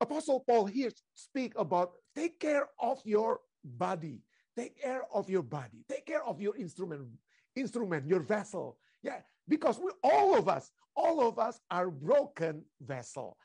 Apostle 0.00 0.40
Paul 0.44 0.68
here 0.68 0.92
speak 1.12 1.52
about 1.56 1.92
take 2.16 2.40
care 2.40 2.68
of 2.80 3.00
your 3.04 3.40
body. 3.64 4.24
Take 4.56 4.80
care 4.80 5.04
of 5.12 5.28
your 5.28 5.44
body. 5.44 5.84
Take 5.88 6.08
care 6.08 6.24
of 6.24 6.40
your 6.40 6.56
instrument, 6.56 7.08
instrument, 7.56 8.08
your 8.08 8.24
vessel. 8.24 8.80
Yeah, 9.00 9.24
because 9.48 9.80
we 9.80 9.88
all 10.04 10.36
of 10.36 10.48
us, 10.48 10.68
all 10.92 11.24
of 11.24 11.40
us 11.40 11.60
are 11.72 11.88
broken 11.88 12.64
vessel. 12.80 13.36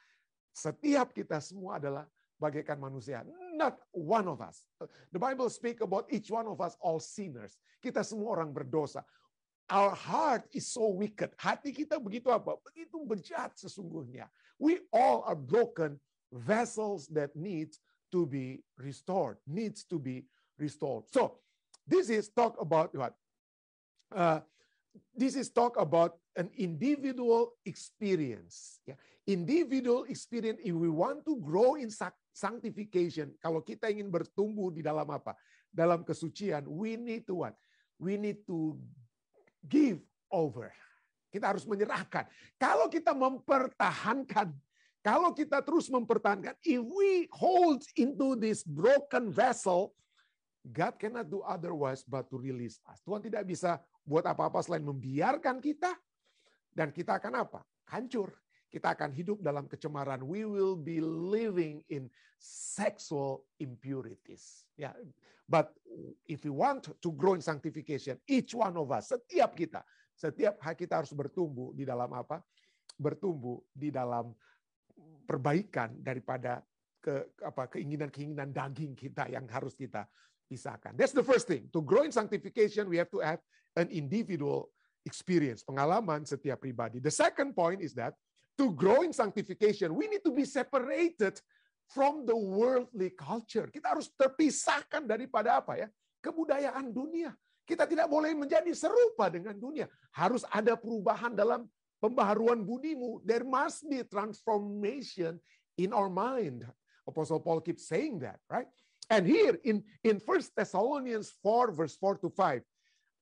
Setiap 0.55 1.11
kita 1.11 1.39
semua 1.43 1.79
adalah 1.79 2.07
bagaikan 2.39 2.79
manusia. 2.79 3.23
Not 3.55 3.79
one 3.95 4.27
of 4.27 4.43
us. 4.43 4.67
The 5.11 5.19
Bible 5.19 5.47
speak 5.49 5.79
about 5.79 6.11
each 6.11 6.27
one 6.27 6.45
of 6.45 6.59
us 6.59 6.75
all 6.83 6.99
sinners. 6.99 7.55
Kita 7.79 8.03
semua 8.03 8.35
orang 8.35 8.51
berdosa. 8.51 8.99
Our 9.71 9.95
heart 9.95 10.45
is 10.51 10.67
so 10.69 10.91
wicked. 10.91 11.33
Hati 11.39 11.71
kita 11.71 11.97
begitu 11.97 12.29
apa? 12.29 12.59
Begitu 12.69 13.01
bejat 13.07 13.55
sesungguhnya. 13.55 14.27
We 14.59 14.83
all 14.91 15.23
are 15.25 15.39
broken 15.39 15.97
vessels 16.29 17.07
that 17.15 17.33
need 17.33 17.73
to 18.11 18.27
be 18.27 18.61
restored, 18.77 19.39
needs 19.47 19.87
to 19.89 19.97
be 19.97 20.27
restored. 20.59 21.07
So 21.09 21.39
this 21.87 22.11
is 22.11 22.29
talk 22.29 22.59
about 22.61 22.93
what? 22.93 23.15
Uh, 24.13 24.39
this 25.15 25.35
is 25.35 25.49
talk 25.49 25.79
about 25.79 26.19
an 26.35 26.51
individual 26.59 27.55
experience. 27.65 28.79
Ya. 28.85 28.95
Individual 29.25 30.05
experience, 30.05 30.61
if 30.61 30.75
we 30.75 30.89
want 30.89 31.25
to 31.25 31.41
grow 31.41 31.75
in 31.75 31.89
sanctification, 32.35 33.31
kalau 33.39 33.63
kita 33.63 33.87
ingin 33.87 34.11
bertumbuh 34.11 34.67
di 34.67 34.83
dalam 34.83 35.07
apa? 35.07 35.31
Dalam 35.71 36.03
kesucian, 36.03 36.67
we 36.67 36.99
need 36.99 37.23
to 37.23 37.47
what? 37.47 37.55
We 37.95 38.19
need 38.19 38.43
to 38.51 38.75
give 39.63 40.03
over. 40.27 40.75
Kita 41.31 41.55
harus 41.55 41.63
menyerahkan. 41.63 42.27
Kalau 42.59 42.91
kita 42.91 43.15
mempertahankan, 43.15 44.51
kalau 44.99 45.31
kita 45.31 45.63
terus 45.63 45.87
mempertahankan, 45.87 46.59
if 46.63 46.83
we 46.83 47.31
hold 47.31 47.79
into 47.95 48.35
this 48.35 48.67
broken 48.67 49.31
vessel, 49.31 49.95
God 50.65 50.97
cannot 50.99 51.29
do 51.31 51.45
otherwise 51.45 52.03
but 52.03 52.27
to 52.33 52.35
release 52.41 52.81
us. 52.89 52.99
Tuhan 53.05 53.23
tidak 53.23 53.47
bisa 53.47 53.79
buat 54.03 54.25
apa-apa 54.25 54.59
selain 54.65 54.83
membiarkan 54.83 55.61
kita 55.61 55.93
dan 56.73 56.91
kita 56.91 57.21
akan 57.21 57.47
apa? 57.47 57.61
Hancur. 57.87 58.33
Kita 58.75 58.91
akan 58.91 59.15
hidup 59.15 59.39
dalam 59.39 59.71
kecemaran. 59.71 60.19
We 60.27 60.43
will 60.43 60.75
be 60.75 60.99
living 60.99 61.79
in 61.87 62.11
sexual 62.43 63.47
impurities. 63.63 64.67
Yeah. 64.75 64.91
but 65.47 65.71
if 66.27 66.43
we 66.43 66.51
want 66.51 66.91
to 66.99 67.09
grow 67.15 67.39
in 67.39 67.39
sanctification, 67.39 68.19
each 68.27 68.51
one 68.51 68.75
of 68.75 68.91
us, 68.91 69.15
setiap 69.15 69.55
kita, 69.55 69.79
setiap 70.11 70.59
kita 70.75 70.99
harus 70.99 71.15
bertumbuh 71.15 71.71
di 71.71 71.87
dalam 71.87 72.11
apa? 72.11 72.43
Bertumbuh 72.99 73.63
di 73.71 73.95
dalam 73.95 74.35
perbaikan 75.23 75.95
daripada 76.03 76.59
ke 76.99 77.31
apa 77.45 77.69
keinginan-keinginan 77.71 78.51
daging 78.51 78.97
kita 78.97 79.29
yang 79.29 79.47
harus 79.47 79.77
kita 79.77 80.03
pisahkan. 80.49 80.97
That's 80.97 81.13
the 81.13 81.23
first 81.23 81.45
thing. 81.45 81.69
To 81.71 81.79
grow 81.79 82.03
in 82.03 82.11
sanctification, 82.11 82.89
we 82.91 82.97
have 82.97 83.13
to 83.13 83.21
have 83.21 83.39
an 83.77 83.87
individual 83.93 84.73
experience, 85.05 85.61
pengalaman 85.61 86.25
setiap 86.25 86.65
pribadi. 86.65 86.97
The 86.97 87.13
second 87.13 87.53
point 87.53 87.85
is 87.85 87.93
that 87.95 88.17
to 88.55 88.71
grow 88.71 89.03
in 89.03 89.11
sanctification, 89.11 89.95
we 89.95 90.07
need 90.07 90.23
to 90.23 90.31
be 90.31 90.47
separated 90.47 91.39
from 91.91 92.25
the 92.25 92.35
worldly 92.35 93.13
culture. 93.13 93.69
Kita 93.69 93.93
harus 93.93 94.09
terpisahkan 94.15 95.05
daripada 95.05 95.61
apa 95.61 95.77
ya? 95.77 95.87
Kebudayaan 96.23 96.89
dunia. 96.89 97.35
Kita 97.65 97.89
tidak 97.89 98.09
boleh 98.09 98.33
menjadi 98.33 98.69
serupa 98.73 99.29
dengan 99.29 99.57
dunia. 99.57 99.89
Harus 100.13 100.45
ada 100.53 100.77
perubahan 100.77 101.33
dalam 101.33 101.65
pembaharuan 101.97 102.61
budimu. 102.61 103.21
There 103.25 103.45
must 103.45 103.85
be 103.89 104.05
transformation 104.05 105.41
in 105.77 105.89
our 105.93 106.09
mind. 106.09 106.65
Apostle 107.05 107.41
Paul 107.41 107.61
keeps 107.61 107.85
saying 107.85 108.21
that, 108.21 108.41
right? 108.49 108.69
And 109.09 109.25
here 109.29 109.61
in 109.61 109.85
in 110.01 110.17
1 110.17 110.57
Thessalonians 110.57 111.29
4 111.41 111.73
verse 111.73 111.93
4 111.97 112.17
to 112.25 112.29
5, 112.33 112.65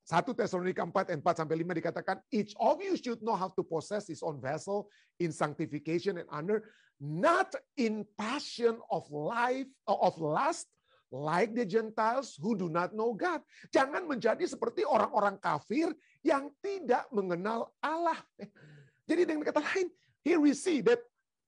1 0.04 0.36
Tesalonika 0.36 0.84
4 0.84 1.16
4 1.16 1.40
sampai 1.40 1.56
5 1.64 1.80
dikatakan 1.80 2.18
each 2.28 2.52
of 2.60 2.84
you 2.84 3.00
should 3.00 3.24
know 3.24 3.40
how 3.40 3.48
to 3.48 3.64
possess 3.64 4.04
his 4.04 4.20
own 4.20 4.36
vessel 4.44 4.92
in 5.24 5.32
sanctification 5.32 6.20
and 6.20 6.28
honor 6.28 6.60
not 7.00 7.52
in 7.80 8.04
passion 8.20 8.80
of 8.92 9.08
life 9.12 9.68
of 9.88 10.16
lust 10.20 10.68
like 11.14 11.54
the 11.54 11.64
Gentiles 11.64 12.34
who 12.42 12.58
do 12.58 12.74
not 12.74 12.98
know 12.98 13.14
God. 13.14 13.46
Jangan 13.70 14.10
menjadi 14.10 14.50
seperti 14.50 14.82
orang-orang 14.82 15.38
kafir 15.38 15.94
yang 16.26 16.50
tidak 16.66 17.06
mengenal 17.14 17.70
Allah. 17.86 18.18
Jadi 19.10 19.30
dengan 19.30 19.46
kata 19.46 19.62
lain, 19.62 19.94
here 20.26 20.42
we 20.42 20.58
see 20.58 20.82
that 20.82 20.98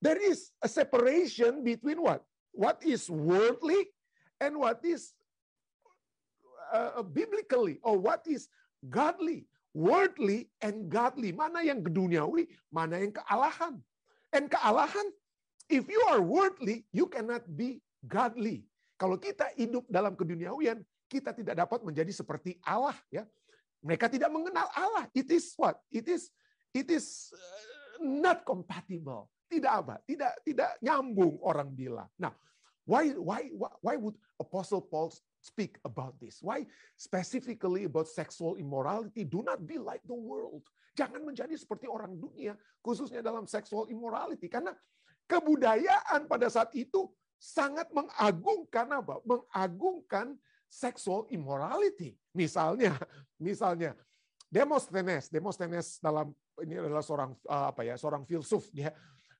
there 0.05 0.21
is 0.21 0.53
a 0.61 0.69
separation 0.69 1.65
between 1.65 1.97
what? 1.97 2.21
What 2.53 2.77
is 2.85 3.09
worldly 3.09 3.89
and 4.37 4.61
what 4.61 4.85
is 4.85 5.14
uh, 6.95 7.05
biblically 7.05 7.79
or 7.81 7.95
what 7.95 8.23
is 8.27 8.51
godly. 8.87 9.47
Worldly 9.75 10.47
and 10.63 10.87
godly. 10.87 11.35
Mana 11.35 11.59
yang 11.59 11.83
keduniawi, 11.83 12.47
mana 12.71 13.03
yang 13.03 13.11
kealahan. 13.11 13.83
And 14.31 14.47
kealahan, 14.47 15.07
if 15.67 15.83
you 15.91 15.99
are 16.07 16.23
worldly, 16.23 16.87
you 16.95 17.11
cannot 17.11 17.43
be 17.43 17.83
godly. 18.07 18.63
Kalau 18.95 19.19
kita 19.19 19.51
hidup 19.59 19.83
dalam 19.91 20.15
keduniawian, 20.15 20.79
kita 21.11 21.35
tidak 21.35 21.59
dapat 21.59 21.83
menjadi 21.83 22.11
seperti 22.15 22.55
Allah 22.63 22.95
ya. 23.11 23.27
Mereka 23.83 24.09
tidak 24.09 24.31
mengenal 24.31 24.65
Allah. 24.73 25.05
It 25.11 25.29
is 25.29 25.53
what? 25.59 25.77
It 25.91 26.07
is 26.09 26.31
it 26.73 26.87
is 26.89 27.29
uh, 27.35 28.01
not 28.01 28.41
compatible. 28.47 29.29
Tidak 29.45 29.69
apa? 29.69 30.01
Tidak 30.07 30.41
tidak 30.41 30.71
nyambung 30.81 31.37
orang 31.45 31.69
bilang. 31.69 32.09
Nah, 32.17 32.33
why 32.85 33.11
why 33.17 33.49
why 33.81 33.95
would 33.97 34.15
Apostle 34.37 34.81
Paul 34.81 35.13
speak 35.41 35.77
about 35.85 36.17
this? 36.21 36.39
Why 36.41 36.65
specifically 36.97 37.85
about 37.85 38.07
sexual 38.07 38.55
immorality? 38.55 39.25
Do 39.25 39.41
not 39.41 39.65
be 39.65 39.77
like 39.81 40.05
the 40.05 40.17
world. 40.17 40.65
Jangan 40.95 41.27
menjadi 41.27 41.53
seperti 41.59 41.91
orang 41.91 42.15
dunia, 42.15 42.55
khususnya 42.79 43.19
dalam 43.19 43.49
sexual 43.49 43.91
immorality 43.91 44.47
karena 44.47 44.71
kebudayaan 45.27 46.29
pada 46.29 46.47
saat 46.47 46.71
itu 46.77 47.11
sangat 47.35 47.91
mengagungkan 47.91 48.87
apa? 49.03 49.19
Mengagungkan 49.27 50.39
sexual 50.71 51.27
immorality. 51.33 52.15
Misalnya, 52.31 52.95
misalnya 53.41 53.91
Demosthenes, 54.47 55.27
Demosthenes 55.27 55.99
dalam 55.99 56.31
ini 56.63 56.79
adalah 56.79 57.03
seorang 57.03 57.35
eh, 57.35 57.65
apa 57.75 57.81
ya, 57.83 57.99
seorang 57.99 58.23
filsuf 58.23 58.71
ya 58.71 58.93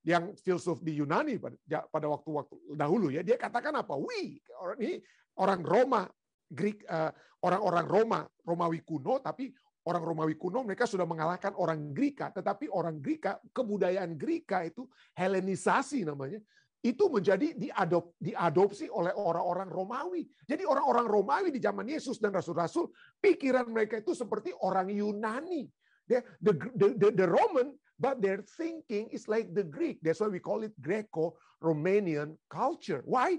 yang 0.06 0.38
filsuf 0.38 0.86
di 0.86 1.02
Yunani 1.02 1.42
pada 1.42 2.08
waktu-waktu 2.08 2.78
dahulu 2.78 3.10
ya 3.10 3.26
dia 3.26 3.42
katakan 3.42 3.74
apa? 3.74 3.98
We 3.98 4.38
orang 4.62 4.80
ini 4.80 4.96
orang 5.42 5.62
Roma, 5.66 6.02
Greek 6.46 6.86
eh, 6.86 7.12
orang-orang 7.42 7.86
Roma, 7.90 8.20
Romawi 8.46 8.86
kuno 8.86 9.18
tapi 9.18 9.50
orang 9.90 10.06
Romawi 10.06 10.38
kuno 10.38 10.62
mereka 10.62 10.86
sudah 10.86 11.10
mengalahkan 11.10 11.58
orang 11.58 11.94
Greka, 11.94 12.34
tetapi 12.34 12.70
orang 12.70 13.02
Greka, 13.02 13.42
kebudayaan 13.54 14.14
Greka 14.18 14.66
itu 14.66 14.86
Helenisasi 15.18 16.06
namanya 16.06 16.42
itu 16.86 17.10
menjadi 17.10 17.58
diadop, 17.58 18.14
diadopsi 18.22 18.86
oleh 18.94 19.10
orang-orang 19.10 19.74
Romawi. 19.74 20.22
Jadi 20.46 20.70
orang-orang 20.70 21.10
Romawi 21.10 21.50
di 21.50 21.58
zaman 21.58 21.90
Yesus 21.90 22.22
dan 22.22 22.30
Rasul-Rasul, 22.30 22.94
pikiran 23.18 23.66
mereka 23.74 23.98
itu 23.98 24.14
seperti 24.14 24.54
orang 24.62 24.94
Yunani. 24.94 25.66
The, 26.06 26.22
the, 26.38 26.54
the, 26.78 27.10
the 27.10 27.26
Roman, 27.26 27.74
but 28.00 28.22
their 28.22 28.44
thinking 28.58 29.08
is 29.12 29.28
like 29.28 29.54
the 29.54 29.64
Greek. 29.64 30.00
That's 30.02 30.20
why 30.20 30.28
we 30.28 30.40
call 30.40 30.64
it 30.64 30.74
Greco-Romanian 30.82 32.36
culture. 32.50 33.02
Why? 33.06 33.38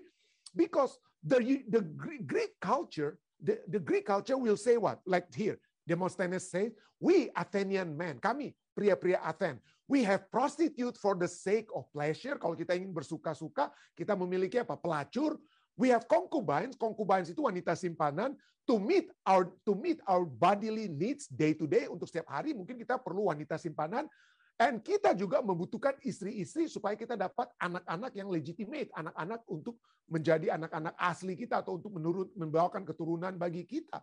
Because 0.54 0.98
the, 1.22 1.62
the 1.68 1.82
Greek 2.26 2.58
culture, 2.60 3.18
the, 3.42 3.60
the 3.68 3.80
Greek 3.80 4.06
culture 4.06 4.36
will 4.36 4.56
say 4.56 4.76
what? 4.76 5.00
Like 5.06 5.32
here, 5.34 5.58
Demosthenes 5.86 6.50
says, 6.50 6.72
we 7.00 7.30
Athenian 7.36 7.96
men, 7.96 8.18
kami 8.18 8.56
pria-pria 8.76 9.20
Athens, 9.20 9.60
We 9.86 10.02
have 10.02 10.26
prostitute 10.34 10.98
for 10.98 11.14
the 11.14 11.30
sake 11.30 11.70
of 11.70 11.86
pleasure. 11.94 12.34
Kalau 12.42 12.58
kita 12.58 12.74
ingin 12.74 12.90
bersuka-suka, 12.90 13.70
kita 13.94 14.18
memiliki 14.18 14.58
apa? 14.58 14.74
Pelacur. 14.74 15.38
We 15.78 15.94
have 15.94 16.10
concubines. 16.10 16.74
Concubines 16.74 17.30
itu 17.30 17.46
wanita 17.46 17.78
simpanan 17.78 18.34
to 18.66 18.82
meet 18.82 19.14
our 19.22 19.46
to 19.62 19.78
meet 19.78 20.02
our 20.10 20.26
bodily 20.26 20.90
needs 20.90 21.30
day 21.30 21.54
to 21.54 21.70
day 21.70 21.86
untuk 21.86 22.10
setiap 22.10 22.26
hari. 22.26 22.50
Mungkin 22.50 22.82
kita 22.82 22.98
perlu 22.98 23.30
wanita 23.30 23.54
simpanan. 23.62 24.10
And 24.56 24.80
kita 24.80 25.12
juga 25.12 25.44
membutuhkan 25.44 26.00
istri-istri 26.00 26.64
supaya 26.64 26.96
kita 26.96 27.12
dapat 27.12 27.52
anak-anak 27.60 28.12
yang 28.16 28.32
legitimate, 28.32 28.88
anak-anak 28.96 29.44
untuk 29.52 29.76
menjadi 30.08 30.56
anak-anak 30.56 30.96
asli 30.96 31.36
kita 31.36 31.60
atau 31.60 31.76
untuk 31.76 31.92
menurut 31.92 32.32
membawakan 32.32 32.88
keturunan 32.88 33.36
bagi 33.36 33.68
kita. 33.68 34.00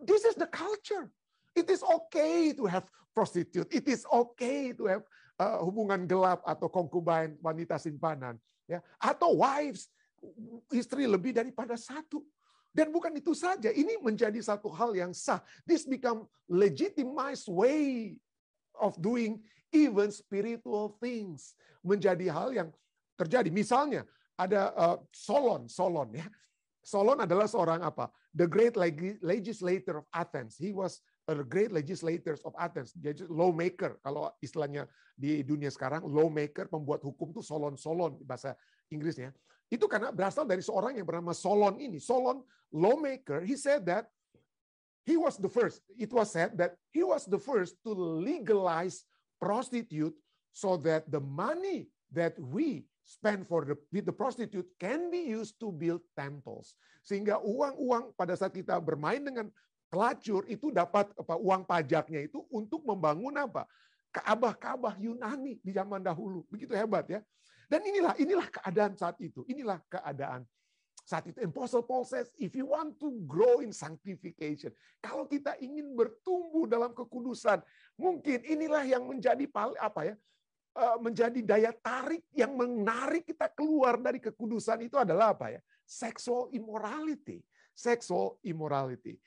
This 0.00 0.24
is 0.24 0.40
the 0.40 0.48
culture. 0.48 1.12
It 1.52 1.68
is 1.68 1.84
okay 1.84 2.56
to 2.56 2.64
have 2.64 2.88
prostitute. 3.12 3.68
It 3.68 3.84
is 3.90 4.08
okay 4.08 4.72
to 4.72 4.88
have 4.88 5.04
uh, 5.36 5.60
hubungan 5.60 6.08
gelap 6.08 6.40
atau 6.48 6.72
concubine 6.72 7.36
wanita 7.44 7.76
simpanan, 7.76 8.40
ya. 8.64 8.80
Atau 8.96 9.36
wives, 9.36 9.92
istri 10.72 11.04
lebih 11.04 11.36
daripada 11.36 11.76
satu. 11.76 12.24
Dan 12.70 12.94
bukan 12.94 13.10
itu 13.18 13.34
saja, 13.34 13.74
ini 13.74 13.98
menjadi 13.98 14.38
satu 14.38 14.70
hal 14.70 14.94
yang 14.94 15.10
sah. 15.10 15.42
This 15.66 15.82
become 15.82 16.30
legitimized 16.46 17.50
way 17.50 18.14
of 18.78 18.94
doing 19.02 19.42
even 19.72 20.10
spiritual 20.10 20.98
things. 21.00 21.54
Menjadi 21.80 22.28
hal 22.28 22.52
yang 22.52 22.68
terjadi. 23.16 23.48
Misalnya 23.48 24.04
ada 24.36 24.72
uh, 24.76 24.98
Solon, 25.12 25.68
Solon 25.68 26.12
ya. 26.12 26.26
Solon 26.80 27.24
adalah 27.24 27.44
seorang 27.44 27.84
apa? 27.84 28.08
The 28.32 28.48
great 28.48 28.76
legislator 29.20 30.00
of 30.00 30.06
Athens. 30.16 30.56
He 30.56 30.72
was 30.72 31.04
a 31.30 31.46
great 31.46 31.70
legislators 31.70 32.42
of 32.42 32.50
Athens, 32.58 32.90
jadi 32.98 33.22
lawmaker 33.30 34.02
kalau 34.02 34.34
istilahnya 34.42 34.90
di 35.14 35.46
dunia 35.46 35.70
sekarang 35.70 36.02
lawmaker 36.02 36.66
pembuat 36.66 37.06
hukum 37.06 37.30
tuh 37.30 37.44
solon-solon 37.44 38.18
bahasa 38.26 38.58
Inggrisnya. 38.90 39.30
Itu 39.70 39.86
karena 39.86 40.10
berasal 40.10 40.42
dari 40.50 40.58
seorang 40.58 40.98
yang 40.98 41.06
bernama 41.06 41.30
Solon 41.30 41.78
ini. 41.78 42.02
Solon 42.02 42.42
lawmaker, 42.74 43.46
he 43.46 43.54
said 43.54 43.86
that 43.86 44.10
he 45.06 45.14
was 45.14 45.38
the 45.38 45.46
first. 45.46 45.86
It 45.94 46.10
was 46.10 46.34
said 46.34 46.58
that 46.58 46.74
he 46.90 47.06
was 47.06 47.22
the 47.30 47.38
first 47.38 47.78
to 47.86 47.94
legalize 48.18 49.06
prostitute 49.40 50.14
so 50.52 50.76
that 50.76 51.08
the 51.08 51.18
money 51.18 51.88
that 52.12 52.36
we 52.36 52.84
spent 53.02 53.48
for 53.48 53.64
the 53.64 53.74
with 53.90 54.06
the 54.06 54.14
prostitute 54.14 54.68
can 54.78 55.10
be 55.10 55.32
used 55.32 55.58
to 55.58 55.72
build 55.72 56.04
temples. 56.14 56.76
Sehingga 57.02 57.40
uang-uang 57.40 58.12
pada 58.14 58.36
saat 58.36 58.52
kita 58.52 58.76
bermain 58.78 59.18
dengan 59.18 59.48
pelacur 59.90 60.46
itu 60.46 60.70
dapat 60.70 61.10
apa 61.16 61.34
uang 61.34 61.66
pajaknya 61.66 62.28
itu 62.28 62.44
untuk 62.52 62.84
membangun 62.84 63.34
apa? 63.34 63.66
Kaabah-kaabah 64.14 65.00
Yunani 65.00 65.58
di 65.64 65.72
zaman 65.74 66.04
dahulu. 66.04 66.46
Begitu 66.52 66.76
hebat 66.76 67.08
ya. 67.10 67.24
Dan 67.70 67.82
inilah 67.86 68.14
inilah 68.18 68.46
keadaan 68.50 68.94
saat 68.98 69.16
itu. 69.22 69.46
Inilah 69.46 69.78
keadaan 69.86 70.44
saat 71.10 71.26
itu 71.26 71.42
Apostle 71.42 71.82
Paul 71.82 72.06
says, 72.06 72.30
if 72.38 72.54
you 72.54 72.70
want 72.70 72.94
to 73.02 73.10
grow 73.26 73.58
in 73.58 73.74
sanctification, 73.74 74.70
kalau 75.02 75.26
kita 75.26 75.58
ingin 75.58 75.98
bertumbuh 75.98 76.70
dalam 76.70 76.94
kekudusan, 76.94 77.58
mungkin 77.98 78.46
inilah 78.46 78.86
yang 78.86 79.02
menjadi 79.02 79.42
apa 79.82 80.06
ya, 80.06 80.14
eh, 80.78 80.96
menjadi 81.02 81.42
daya 81.42 81.74
tarik 81.74 82.22
yang 82.30 82.54
menarik 82.54 83.26
kita 83.26 83.50
keluar 83.50 83.98
dari 83.98 84.22
kekudusan 84.22 84.86
itu 84.86 85.02
adalah 85.02 85.34
apa 85.34 85.58
ya? 85.58 85.60
Sexual 85.82 86.54
immorality, 86.54 87.42
sexual 87.74 88.38
immorality. 88.46 89.18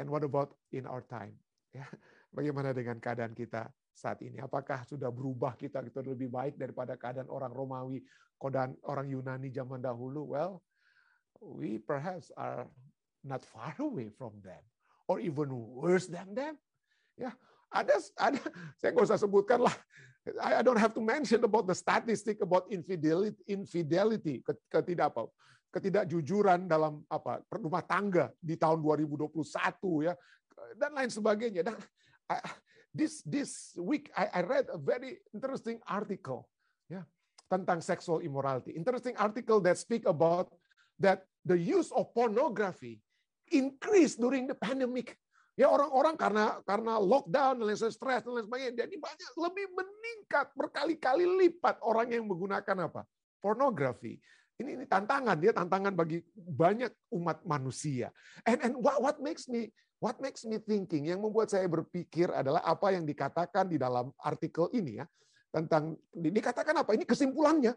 And 0.00 0.08
what 0.08 0.24
about 0.24 0.56
in 0.72 0.88
our 0.88 1.04
time? 1.04 1.36
Ya, 1.76 1.84
bagaimana 2.32 2.72
dengan 2.72 2.96
keadaan 2.96 3.36
kita 3.36 3.68
saat 3.92 4.24
ini? 4.24 4.40
Apakah 4.40 4.88
sudah 4.88 5.12
berubah 5.12 5.52
kita 5.60 5.84
kita 5.84 6.00
lebih 6.00 6.32
baik 6.32 6.56
daripada 6.56 6.96
keadaan 6.96 7.28
orang 7.28 7.52
Romawi, 7.52 8.00
keadaan 8.40 8.72
orang 8.88 9.12
Yunani 9.12 9.52
zaman 9.52 9.84
dahulu? 9.84 10.32
Well, 10.32 10.64
we 11.46 11.78
perhaps 11.78 12.34
are 12.34 12.66
not 13.22 13.46
far 13.46 13.74
away 13.86 14.10
from 14.10 14.34
them 14.42 14.60
or 15.06 15.22
even 15.22 15.50
worse 15.54 16.10
than 16.10 16.34
them. 16.34 16.58
Ya, 17.16 17.32
ada 17.70 17.96
ada 18.18 18.40
saya 18.78 18.90
nggak 18.92 19.06
usah 19.06 19.20
sebutkan 19.20 19.62
lah. 19.62 19.74
I 20.42 20.58
don't 20.66 20.82
have 20.82 20.90
to 20.98 21.02
mention 21.02 21.38
about 21.46 21.70
the 21.70 21.76
statistic 21.78 22.42
about 22.42 22.66
infidelity, 22.66 23.38
infidelity 23.46 24.42
ketidak 24.66 25.14
apa, 25.14 25.30
ketidakjujuran 25.70 26.66
dalam 26.66 27.06
apa 27.06 27.46
rumah 27.54 27.78
tangga 27.86 28.34
di 28.42 28.58
tahun 28.58 28.82
2021 28.82 29.38
ya 30.02 30.18
dan 30.74 30.90
lain 30.98 31.10
sebagainya. 31.14 31.62
Dan 31.62 31.78
this 32.90 33.22
this 33.22 33.78
week 33.78 34.10
I, 34.18 34.26
I 34.34 34.40
read 34.42 34.66
a 34.66 34.80
very 34.82 35.22
interesting 35.30 35.78
article 35.86 36.50
ya 36.90 37.06
tentang 37.46 37.78
sexual 37.78 38.18
immorality. 38.18 38.74
Interesting 38.74 39.14
article 39.14 39.62
that 39.62 39.78
speak 39.78 40.10
about 40.10 40.50
that 41.00 41.24
the 41.46 41.56
use 41.56 41.92
of 41.94 42.10
pornography 42.12 42.98
increase 43.54 44.18
during 44.18 44.50
the 44.50 44.56
pandemic. 44.56 45.14
Ya 45.56 45.72
orang-orang 45.72 46.20
karena 46.20 46.60
karena 46.68 47.00
lockdown 47.00 47.64
dan 47.64 47.64
lain 47.64 47.80
stres 47.80 48.20
dan 48.20 48.28
lain 48.28 48.44
sebagainya, 48.44 48.84
jadi 48.84 48.94
banyak 49.00 49.32
lebih 49.40 49.66
meningkat 49.72 50.46
berkali-kali 50.52 51.24
lipat 51.24 51.80
orang 51.80 52.12
yang 52.12 52.28
menggunakan 52.28 52.92
apa? 52.92 53.08
Pornografi. 53.40 54.20
Ini, 54.56 54.76
ini 54.76 54.84
tantangan 54.84 55.36
dia 55.40 55.56
tantangan 55.56 55.96
bagi 55.96 56.20
banyak 56.36 56.92
umat 57.08 57.40
manusia. 57.48 58.12
And 58.44 58.60
and 58.60 58.72
what, 58.76 59.00
what 59.00 59.16
makes 59.20 59.48
me 59.48 59.72
what 59.96 60.20
makes 60.20 60.44
me 60.44 60.60
thinking 60.60 61.08
yang 61.08 61.24
membuat 61.24 61.48
saya 61.48 61.64
berpikir 61.64 62.28
adalah 62.28 62.60
apa 62.60 62.92
yang 62.92 63.08
dikatakan 63.08 63.68
di 63.68 63.80
dalam 63.80 64.12
artikel 64.20 64.68
ini 64.76 65.00
ya 65.00 65.08
tentang 65.48 65.96
dikatakan 66.12 66.84
apa? 66.84 66.92
Ini 66.92 67.08
kesimpulannya 67.08 67.72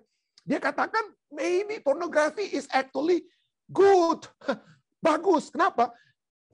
dia 0.49 0.57
katakan 0.57 1.05
maybe 1.29 1.77
pornography 1.77 2.49
is 2.49 2.65
actually 2.73 3.21
good. 3.69 4.25
Bagus. 5.05 5.53
Kenapa? 5.53 5.93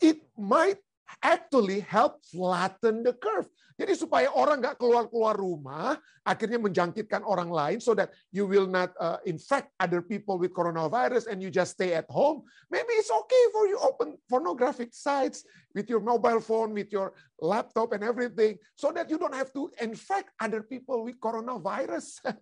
It 0.03 0.19
might 0.36 0.84
actually 1.23 1.79
help 1.79 2.19
flatten 2.27 3.08
the 3.08 3.15
curve. 3.15 3.47
Jadi 3.75 3.91
supaya 3.91 4.31
orang 4.31 4.63
nggak 4.63 4.79
keluar-keluar 4.79 5.36
rumah, 5.36 5.99
akhirnya 6.23 6.55
menjangkitkan 6.55 7.27
orang 7.27 7.51
lain, 7.51 7.84
so 7.84 7.91
that 7.91 8.08
you 8.31 8.47
will 8.47 8.71
not 8.71 8.95
uh, 9.03 9.19
infect 9.27 9.67
other 9.84 9.99
people 9.99 10.39
with 10.39 10.55
coronavirus 10.55 11.27
and 11.27 11.43
you 11.43 11.51
just 11.51 11.75
stay 11.75 11.91
at 11.91 12.08
home. 12.08 12.47
Maybe 12.71 12.95
it's 12.95 13.12
okay 13.12 13.43
for 13.51 13.67
you 13.67 13.75
open 13.84 14.15
pornographic 14.31 14.95
sites 14.95 15.43
with 15.75 15.91
your 15.91 15.99
mobile 15.99 16.39
phone, 16.39 16.71
with 16.71 16.88
your 16.88 17.19
laptop 17.43 17.91
and 17.91 18.03
everything, 18.03 18.63
so 18.79 18.95
that 18.95 19.12
you 19.12 19.19
don't 19.19 19.36
have 19.36 19.51
to 19.51 19.67
infect 19.84 20.31
other 20.39 20.63
people 20.63 21.03
with 21.03 21.19
coronavirus. 21.19 22.23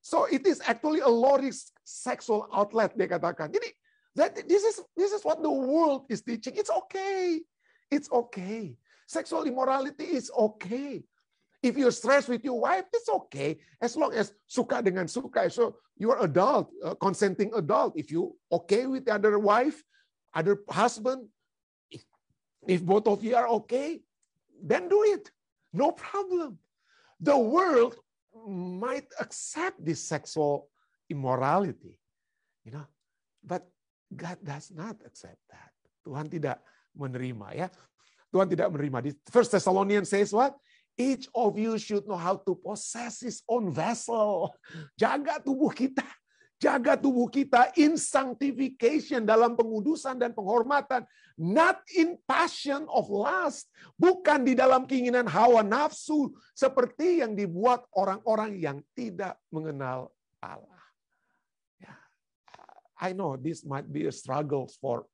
So 0.00 0.24
it 0.24 0.46
is 0.46 0.60
actually 0.64 1.00
a 1.00 1.08
lowering 1.08 1.52
sexual 1.84 2.48
outlet 2.52 2.96
dia 2.96 3.08
katakan. 3.08 3.52
Jadi 3.52 3.68
that 4.16 4.34
this 4.48 4.64
is 4.64 4.80
this 4.96 5.12
is 5.12 5.22
what 5.22 5.44
the 5.44 5.50
world 5.52 6.08
is 6.08 6.24
teaching. 6.24 6.56
It's 6.56 6.72
okay. 6.72 7.40
It's 7.92 8.10
okay. 8.10 8.74
Sexual 9.06 9.44
immorality 9.44 10.06
is 10.06 10.30
okay. 10.30 11.02
If 11.60 11.76
you're 11.76 11.92
stressed 11.92 12.28
with 12.32 12.40
your 12.40 12.56
wife, 12.56 12.88
it's 12.94 13.08
okay. 13.08 13.60
As 13.82 13.92
long 13.92 14.16
as 14.16 14.32
suka 14.48 14.80
dengan 14.80 15.04
suka. 15.04 15.50
So 15.52 15.76
you're 16.00 16.16
adult, 16.24 16.72
a 16.80 16.96
consenting 16.96 17.52
adult. 17.52 17.92
If 18.00 18.08
you 18.08 18.32
okay 18.48 18.86
with 18.88 19.04
the 19.04 19.20
other 19.20 19.36
wife, 19.36 19.84
other 20.32 20.64
husband, 20.70 21.28
if, 21.92 22.00
if 22.64 22.80
both 22.80 23.04
of 23.04 23.20
you 23.20 23.36
are 23.36 23.48
okay, 23.60 24.00
then 24.62 24.88
do 24.88 25.04
it. 25.04 25.28
No 25.76 25.92
problem. 25.92 26.56
The 27.20 27.36
world 27.36 28.00
might 28.46 29.06
accept 29.18 29.82
this 29.82 30.02
sexual 30.02 30.70
immorality, 31.10 31.98
you 32.64 32.72
know, 32.72 32.86
but 33.42 33.66
God 34.10 34.38
does 34.42 34.70
not 34.70 34.98
accept 35.06 35.38
that. 35.50 35.70
Tuhan 36.06 36.30
tidak 36.30 36.62
menerima 36.94 37.46
ya. 37.54 37.68
Tuhan 38.30 38.46
tidak 38.46 38.70
menerima. 38.70 38.98
Di 39.10 39.10
First 39.30 39.54
Thessalonians 39.54 40.10
says 40.10 40.30
what? 40.30 40.54
Each 40.98 41.26
of 41.32 41.56
you 41.56 41.78
should 41.80 42.04
know 42.04 42.18
how 42.18 42.36
to 42.44 42.52
possess 42.58 43.24
his 43.24 43.40
own 43.48 43.70
vessel. 43.72 44.52
Jaga 45.00 45.40
tubuh 45.40 45.72
kita 45.72 46.04
Jaga 46.60 46.92
tubuh 46.92 47.24
kita 47.32 47.72
in 47.80 47.96
sanctification 47.96 49.24
dalam 49.24 49.56
pengudusan 49.56 50.20
dan 50.20 50.36
penghormatan. 50.36 51.08
Not 51.40 51.80
in 51.96 52.20
passion 52.28 52.84
of 52.92 53.08
lust. 53.08 53.72
Bukan 53.96 54.44
di 54.44 54.52
dalam 54.52 54.84
keinginan 54.84 55.24
hawa 55.24 55.64
nafsu. 55.64 56.28
Seperti 56.52 57.24
yang 57.24 57.32
dibuat 57.32 57.88
orang-orang 57.96 58.60
yang 58.60 58.84
tidak 58.92 59.40
mengenal 59.48 60.12
Allah. 60.44 60.84
Ya. 61.80 61.96
I 63.00 63.16
know 63.16 63.40
this 63.40 63.64
might 63.64 63.88
be 63.88 64.04
a 64.04 64.12
struggle 64.12 64.68
for 64.84 65.08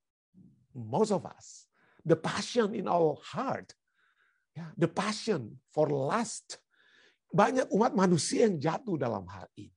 most 0.75 1.15
of 1.15 1.23
us. 1.31 1.71
The 2.03 2.19
passion 2.19 2.75
in 2.75 2.91
our 2.91 3.23
heart. 3.23 3.71
Ya, 4.51 4.75
the 4.75 4.91
passion 4.91 5.63
for 5.71 5.87
lust. 5.95 6.59
Banyak 7.31 7.71
umat 7.71 7.95
manusia 7.95 8.51
yang 8.51 8.59
jatuh 8.59 8.99
dalam 8.99 9.23
hal 9.31 9.47
ini. 9.55 9.76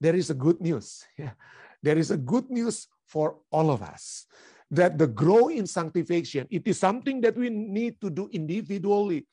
There 0.00 0.14
is 0.14 0.30
a 0.30 0.38
good 0.38 0.60
news. 0.62 1.04
Yeah. 1.18 1.34
There 1.82 1.98
is 1.98 2.10
a 2.10 2.18
good 2.18 2.50
news 2.50 2.90
for 3.06 3.38
all 3.54 3.70
of 3.70 3.82
us. 3.82 4.26
That 4.70 4.98
the 4.98 5.06
grow 5.06 5.48
in 5.48 5.66
sanctification, 5.66 6.46
it 6.50 6.66
is 6.66 6.78
something 6.78 7.22
that 7.22 7.38
we 7.38 7.48
need 7.48 8.00
to 8.02 8.10
do 8.10 8.28
individually. 8.34 9.24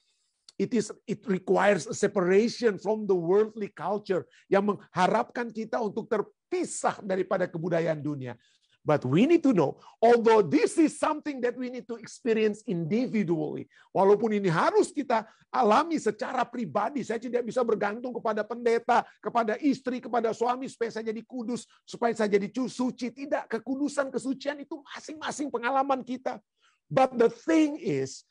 It 0.56 0.72
is 0.72 0.88
it 1.04 1.28
requires 1.28 1.84
a 1.84 1.94
separation 1.98 2.80
from 2.80 3.04
the 3.04 3.18
worldly 3.18 3.68
culture 3.76 4.24
yang 4.48 4.72
mengharapkan 4.72 5.52
kita 5.52 5.76
untuk 5.84 6.08
terpisah 6.08 7.04
daripada 7.04 7.52
kebudayaan 7.52 8.00
dunia. 8.00 8.40
But 8.86 9.02
we 9.02 9.26
need 9.26 9.42
to 9.42 9.52
know, 9.52 9.82
although 9.98 10.46
this 10.46 10.78
is 10.78 10.94
something 11.02 11.42
that 11.42 11.58
we 11.58 11.74
need 11.74 11.90
to 11.90 11.98
experience 11.98 12.62
individually, 12.70 13.66
walaupun 13.90 14.38
ini 14.38 14.46
harus 14.46 14.94
kita 14.94 15.26
alami 15.50 15.98
secara 15.98 16.46
pribadi, 16.46 17.02
saya 17.02 17.18
tidak 17.18 17.50
bisa 17.50 17.66
bergantung 17.66 18.14
kepada 18.14 18.46
pendeta, 18.46 19.02
kepada 19.18 19.58
istri, 19.58 19.98
kepada 19.98 20.30
suami 20.38 20.70
supaya 20.70 20.94
saya 20.94 21.10
jadi 21.10 21.26
kudus, 21.26 21.66
supaya 21.82 22.14
saya 22.14 22.30
jadi 22.30 22.46
suci. 22.54 23.10
Tidak, 23.10 23.50
kekudusan, 23.50 24.14
kesucian 24.14 24.62
itu 24.62 24.78
masing-masing 24.94 25.50
pengalaman 25.50 26.06
kita. 26.06 26.38
But 26.86 27.18
the 27.18 27.34
thing 27.34 27.82
is, 27.82 28.22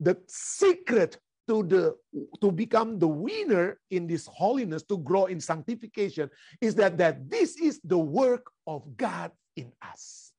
the 0.00 0.16
secret 0.24 1.20
to 1.48 1.64
the 1.64 1.96
to 2.40 2.52
become 2.52 3.00
the 3.00 3.08
winner 3.08 3.80
in 3.92 4.08
this 4.08 4.28
holiness 4.28 4.84
to 4.84 5.00
grow 5.00 5.28
in 5.28 5.40
sanctification 5.40 6.28
is 6.60 6.76
that 6.76 6.96
that 7.00 7.28
this 7.28 7.56
is 7.56 7.80
the 7.84 7.98
work 7.98 8.52
of 8.68 8.84
God 8.96 9.32
in 9.58 9.74
us. 9.82 10.30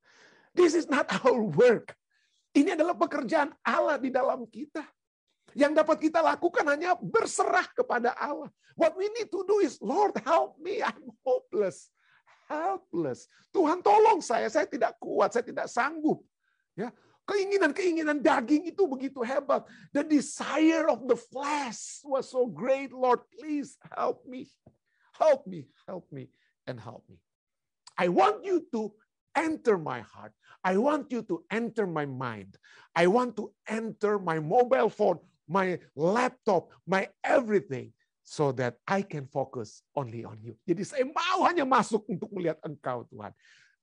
This 0.55 0.73
is 0.73 0.87
not 0.87 1.11
our 1.11 1.43
work. 1.43 1.91
Ini 2.55 2.73
adalah 2.73 2.97
pekerjaan 2.97 3.53
Allah 3.61 3.99
di 3.99 4.09
dalam 4.09 4.47
kita. 4.47 4.81
Yang 5.53 5.73
dapat 5.81 5.97
kita 5.97 6.19
lakukan 6.21 6.65
hanya 6.65 6.95
berserah 6.97 7.65
kepada 7.73 8.13
Allah. 8.17 8.49
What 8.77 8.95
we 8.95 9.11
need 9.13 9.27
to 9.33 9.43
do 9.43 9.59
is, 9.59 9.77
Lord 9.83 10.15
help 10.23 10.57
me, 10.61 10.79
I'm 10.79 11.11
hopeless. 11.25 11.91
Helpless. 12.49 13.29
Tuhan 13.53 13.83
tolong 13.85 14.23
saya, 14.25 14.49
saya 14.49 14.65
tidak 14.65 14.97
kuat, 14.97 15.35
saya 15.35 15.45
tidak 15.45 15.69
sanggup. 15.69 16.21
Ya, 16.73 16.89
Keinginan-keinginan 17.29 18.25
daging 18.25 18.73
itu 18.73 18.89
begitu 18.89 19.21
hebat. 19.21 19.61
The 19.93 20.01
desire 20.01 20.89
of 20.89 21.05
the 21.05 21.13
flesh 21.13 22.01
was 22.01 22.25
so 22.25 22.49
great. 22.49 22.89
Lord, 22.89 23.21
please 23.37 23.77
help 23.93 24.25
me. 24.25 24.49
Help 25.13 25.45
me, 25.45 25.69
help 25.85 26.09
me, 26.09 26.33
and 26.65 26.81
help 26.81 27.05
me. 27.05 27.21
I 27.93 28.09
want 28.09 28.41
you 28.41 28.65
to 28.73 28.89
enter 29.45 29.79
my 29.79 30.03
heart. 30.03 30.35
I 30.63 30.75
want 30.75 31.11
you 31.11 31.23
to 31.31 31.43
enter 31.47 31.87
my 31.87 32.03
mind. 32.03 32.59
I 32.91 33.07
want 33.07 33.39
to 33.39 33.51
enter 33.63 34.19
my 34.19 34.43
mobile 34.43 34.91
phone, 34.91 35.23
my 35.47 35.79
laptop, 35.95 36.69
my 36.83 37.07
everything, 37.23 37.95
so 38.29 38.51
that 38.59 38.77
I 38.85 39.01
can 39.01 39.25
focus 39.25 39.81
only 39.95 40.21
on 40.27 40.37
you. 40.43 40.53
Jadi 40.67 40.83
saya 40.85 41.05
mau 41.07 41.47
hanya 41.47 41.65
masuk 41.65 42.05
untuk 42.05 42.29
melihat 42.29 42.59
engkau 42.61 43.07
Tuhan. 43.09 43.33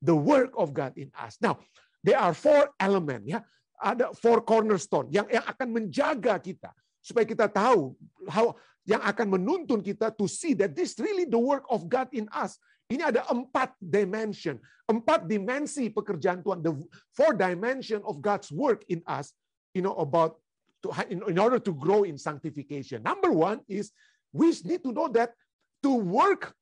The 0.04 0.14
work 0.14 0.54
of 0.54 0.76
God 0.76 0.94
in 1.00 1.08
us. 1.16 1.40
Now, 1.40 1.58
there 2.04 2.20
are 2.20 2.36
four 2.36 2.70
element 2.78 3.26
ya. 3.26 3.40
Ada 3.76 4.14
four 4.16 4.40
cornerstone 4.44 5.10
yang 5.12 5.26
yang 5.28 5.44
akan 5.44 5.68
menjaga 5.68 6.38
kita 6.40 6.72
supaya 7.02 7.26
kita 7.28 7.46
tahu 7.50 7.92
how 8.30 8.56
yang 8.86 9.02
akan 9.02 9.34
menuntun 9.36 9.82
kita 9.82 10.14
to 10.14 10.30
see 10.30 10.54
that 10.54 10.72
this 10.72 10.94
really 11.02 11.26
the 11.26 11.38
work 11.38 11.66
of 11.66 11.90
God 11.90 12.06
in 12.14 12.30
us. 12.30 12.54
Ini 12.86 13.02
ada 13.02 13.26
empat 13.26 13.74
dimension, 13.82 14.62
empat 14.86 15.26
dimensi 15.26 15.90
pekerjaan 15.90 16.38
Tuhan, 16.38 16.62
the 16.62 16.70
four 17.18 17.34
dimension 17.34 17.98
of 18.06 18.22
God's 18.22 18.54
work 18.54 18.86
in 18.86 19.02
us, 19.10 19.34
you 19.74 19.82
know 19.82 19.98
about 19.98 20.38
to 20.86 20.94
in, 21.10 21.38
order 21.38 21.58
to 21.58 21.74
grow 21.74 22.06
in 22.06 22.14
sanctification. 22.14 23.02
Number 23.02 23.34
one 23.34 23.66
is 23.66 23.90
we 24.30 24.54
need 24.62 24.86
to 24.86 24.94
know 24.94 25.10
that 25.18 25.34
to 25.82 25.98
work 25.98 26.54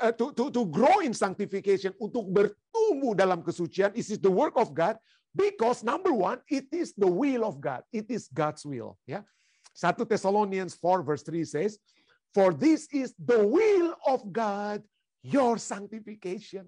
uh, 0.00 0.16
to, 0.16 0.32
to 0.32 0.48
to 0.48 0.64
grow 0.64 1.04
in 1.04 1.12
sanctification 1.12 1.92
untuk 2.00 2.24
bertumbuh 2.32 3.12
dalam 3.12 3.44
kesucian 3.44 3.92
is 3.92 4.16
the 4.16 4.32
work 4.32 4.56
of 4.56 4.72
God 4.72 4.96
because 5.36 5.84
number 5.84 6.10
one 6.10 6.40
it 6.48 6.72
is 6.72 6.96
the 6.96 7.06
will 7.06 7.44
of 7.44 7.60
God. 7.60 7.84
It 7.92 8.08
is 8.08 8.32
God's 8.32 8.64
will 8.64 8.96
ya. 9.04 9.20
1 9.76 10.08
Thessalonians 10.08 10.72
4 10.80 11.04
verse 11.04 11.22
3 11.22 11.44
says 11.44 11.76
for 12.32 12.56
this 12.56 12.88
is 12.90 13.12
the 13.20 13.44
will 13.44 13.94
of 14.08 14.24
God 14.32 14.82
your 15.20 15.60
sanctification 15.60 16.64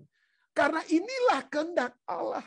karena 0.53 0.85
inilah 0.89 1.41
kehendak 1.49 1.97
Allah 2.05 2.45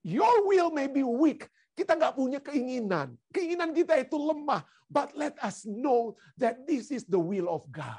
your 0.00 0.48
will 0.48 0.72
may 0.72 0.88
be 0.88 1.04
weak 1.04 1.48
kita 1.72 1.96
nggak 1.96 2.14
punya 2.16 2.40
keinginan. 2.44 3.16
Keinginan 3.32 3.72
kita 3.72 3.96
itu 3.96 4.16
lemah. 4.20 4.60
But 4.92 5.16
let 5.16 5.40
us 5.40 5.64
know 5.64 6.20
that 6.36 6.68
this 6.68 6.92
is 6.92 7.08
the 7.08 7.16
will 7.16 7.48
of 7.48 7.64
God. 7.72 7.96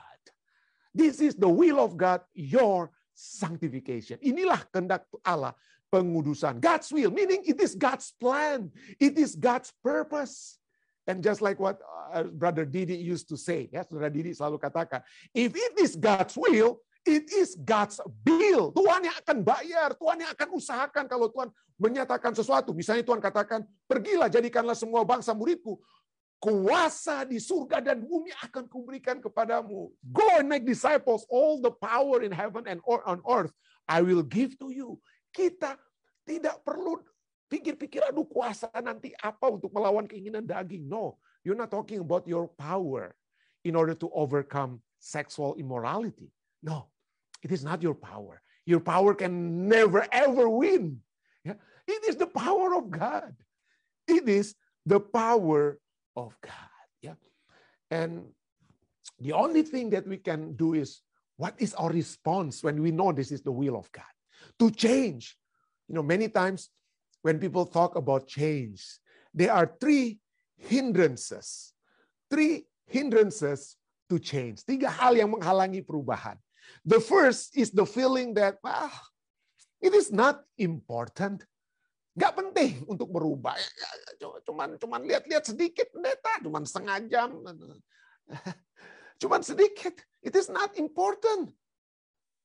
This 0.94 1.18
is 1.18 1.34
the 1.34 1.50
will 1.50 1.82
of 1.82 1.98
God, 1.98 2.22
your 2.38 2.94
sanctification. 3.18 4.22
Inilah 4.22 4.62
kehendak 4.70 5.10
Allah, 5.26 5.58
pengudusan. 5.90 6.62
God's 6.62 6.94
will, 6.94 7.10
meaning 7.10 7.42
it 7.50 7.58
is 7.58 7.74
God's 7.74 8.14
plan. 8.22 8.70
It 9.02 9.18
is 9.18 9.34
God's 9.34 9.74
purpose. 9.82 10.62
And 11.10 11.26
just 11.26 11.42
like 11.42 11.58
what 11.58 11.82
uh, 12.14 12.30
Brother 12.30 12.70
Didi 12.70 12.94
used 12.94 13.26
to 13.34 13.38
say, 13.42 13.74
ya, 13.74 13.82
Saudara 13.82 14.14
Didi 14.14 14.38
selalu 14.38 14.62
katakan, 14.62 15.02
if 15.34 15.50
it 15.58 15.74
is 15.82 15.98
God's 15.98 16.38
will, 16.38 16.78
It 17.04 17.28
is 17.36 17.60
God's 17.60 18.00
bill. 18.24 18.72
Tuhan 18.72 19.04
yang 19.04 19.18
akan 19.20 19.38
bayar, 19.44 19.92
Tuhan 20.00 20.24
yang 20.24 20.32
akan 20.32 20.50
usahakan 20.56 21.06
kalau 21.12 21.28
Tuhan 21.28 21.52
menyatakan 21.76 22.32
sesuatu. 22.32 22.72
Misalnya 22.72 23.04
Tuhan 23.04 23.20
katakan, 23.20 23.68
pergilah 23.88 24.32
jadikanlah 24.32 24.76
semua 24.76 25.04
bangsa 25.04 25.36
muridku. 25.36 25.84
Kuasa 26.40 27.24
di 27.28 27.40
surga 27.40 27.80
dan 27.80 28.04
bumi 28.04 28.32
akan 28.44 28.68
kuberikan 28.68 29.20
kepadamu. 29.20 29.92
Go 30.00 30.28
and 30.40 30.48
make 30.48 30.64
disciples. 30.64 31.28
All 31.28 31.60
the 31.60 31.72
power 31.72 32.24
in 32.24 32.32
heaven 32.32 32.68
and 32.68 32.80
on 32.88 33.20
earth 33.28 33.52
I 33.88 34.04
will 34.04 34.24
give 34.24 34.56
to 34.60 34.72
you. 34.72 35.00
Kita 35.32 35.76
tidak 36.24 36.64
perlu 36.64 37.04
pikir-pikir, 37.52 38.04
aduh 38.08 38.28
kuasa 38.28 38.72
nanti 38.80 39.12
apa 39.20 39.52
untuk 39.52 39.72
melawan 39.76 40.08
keinginan 40.08 40.48
daging. 40.48 40.88
No, 40.88 41.20
you're 41.44 41.58
not 41.58 41.72
talking 41.72 42.00
about 42.00 42.24
your 42.28 42.48
power 42.56 43.12
in 43.68 43.76
order 43.76 43.96
to 43.96 44.08
overcome 44.16 44.80
sexual 45.00 45.56
immorality. 45.60 46.32
No, 46.64 46.93
It 47.44 47.52
is 47.52 47.64
not 47.64 47.84
your 47.84 47.94
power. 47.94 48.42
Your 48.66 48.80
power 48.80 49.14
can 49.14 49.68
never 49.68 50.08
ever 50.12 50.48
win. 50.48 51.00
Yeah? 51.44 51.60
It 51.88 52.04
is 52.08 52.16
the 52.16 52.28
power 52.28 52.76
of 52.76 52.90
God. 52.90 53.36
It 54.08 54.28
is 54.28 54.56
the 54.86 55.00
power 55.00 55.80
of 56.16 56.36
God. 56.42 56.80
Yeah. 57.02 57.20
And 57.92 58.32
the 59.20 59.34
only 59.34 59.64
thing 59.64 59.90
that 59.92 60.08
we 60.08 60.18
can 60.18 60.56
do 60.56 60.74
is 60.74 61.02
what 61.36 61.56
is 61.60 61.74
our 61.76 61.90
response 61.90 62.64
when 62.64 62.82
we 62.82 62.92
know 62.92 63.12
this 63.12 63.32
is 63.32 63.42
the 63.42 63.52
will 63.52 63.76
of 63.76 63.92
God? 63.92 64.14
To 64.60 64.72
change. 64.72 65.36
You 65.90 65.96
know, 65.96 66.04
many 66.04 66.30
times 66.30 66.70
when 67.22 67.40
people 67.40 67.66
talk 67.66 67.96
about 67.96 68.28
change, 68.28 68.86
there 69.34 69.52
are 69.52 69.76
three 69.80 70.20
hindrances. 70.56 71.74
Three 72.30 72.66
hindrances 72.86 73.76
to 74.10 74.20
change. 74.20 74.64
Tiga 74.64 74.88
hal 74.88 75.18
yang 75.18 75.34
menghalangi 75.34 75.84
perubahan. 75.84 76.38
The 76.84 77.00
first 77.00 77.56
is 77.56 77.72
the 77.72 77.86
feeling 77.88 78.34
that, 78.36 78.60
well, 78.64 78.92
it 79.80 79.94
is 79.94 80.12
not 80.12 80.44
important. 80.60 81.44
Gak 82.14 82.38
penting 82.38 82.86
untuk 82.86 83.10
berubah. 83.10 83.58
Ya, 83.58 83.70
ya, 83.72 83.90
ya, 84.22 84.28
cuman 84.46 84.78
cuman 84.78 85.02
lihat-lihat 85.02 85.50
sedikit 85.50 85.90
pendeta, 85.90 86.40
cuman 86.46 86.64
setengah 86.64 86.98
jam. 87.10 87.42
Cuman 89.24 89.40
sedikit. 89.40 89.96
It 90.20 90.36
is 90.36 90.52
not 90.52 90.76
important. 90.76 91.48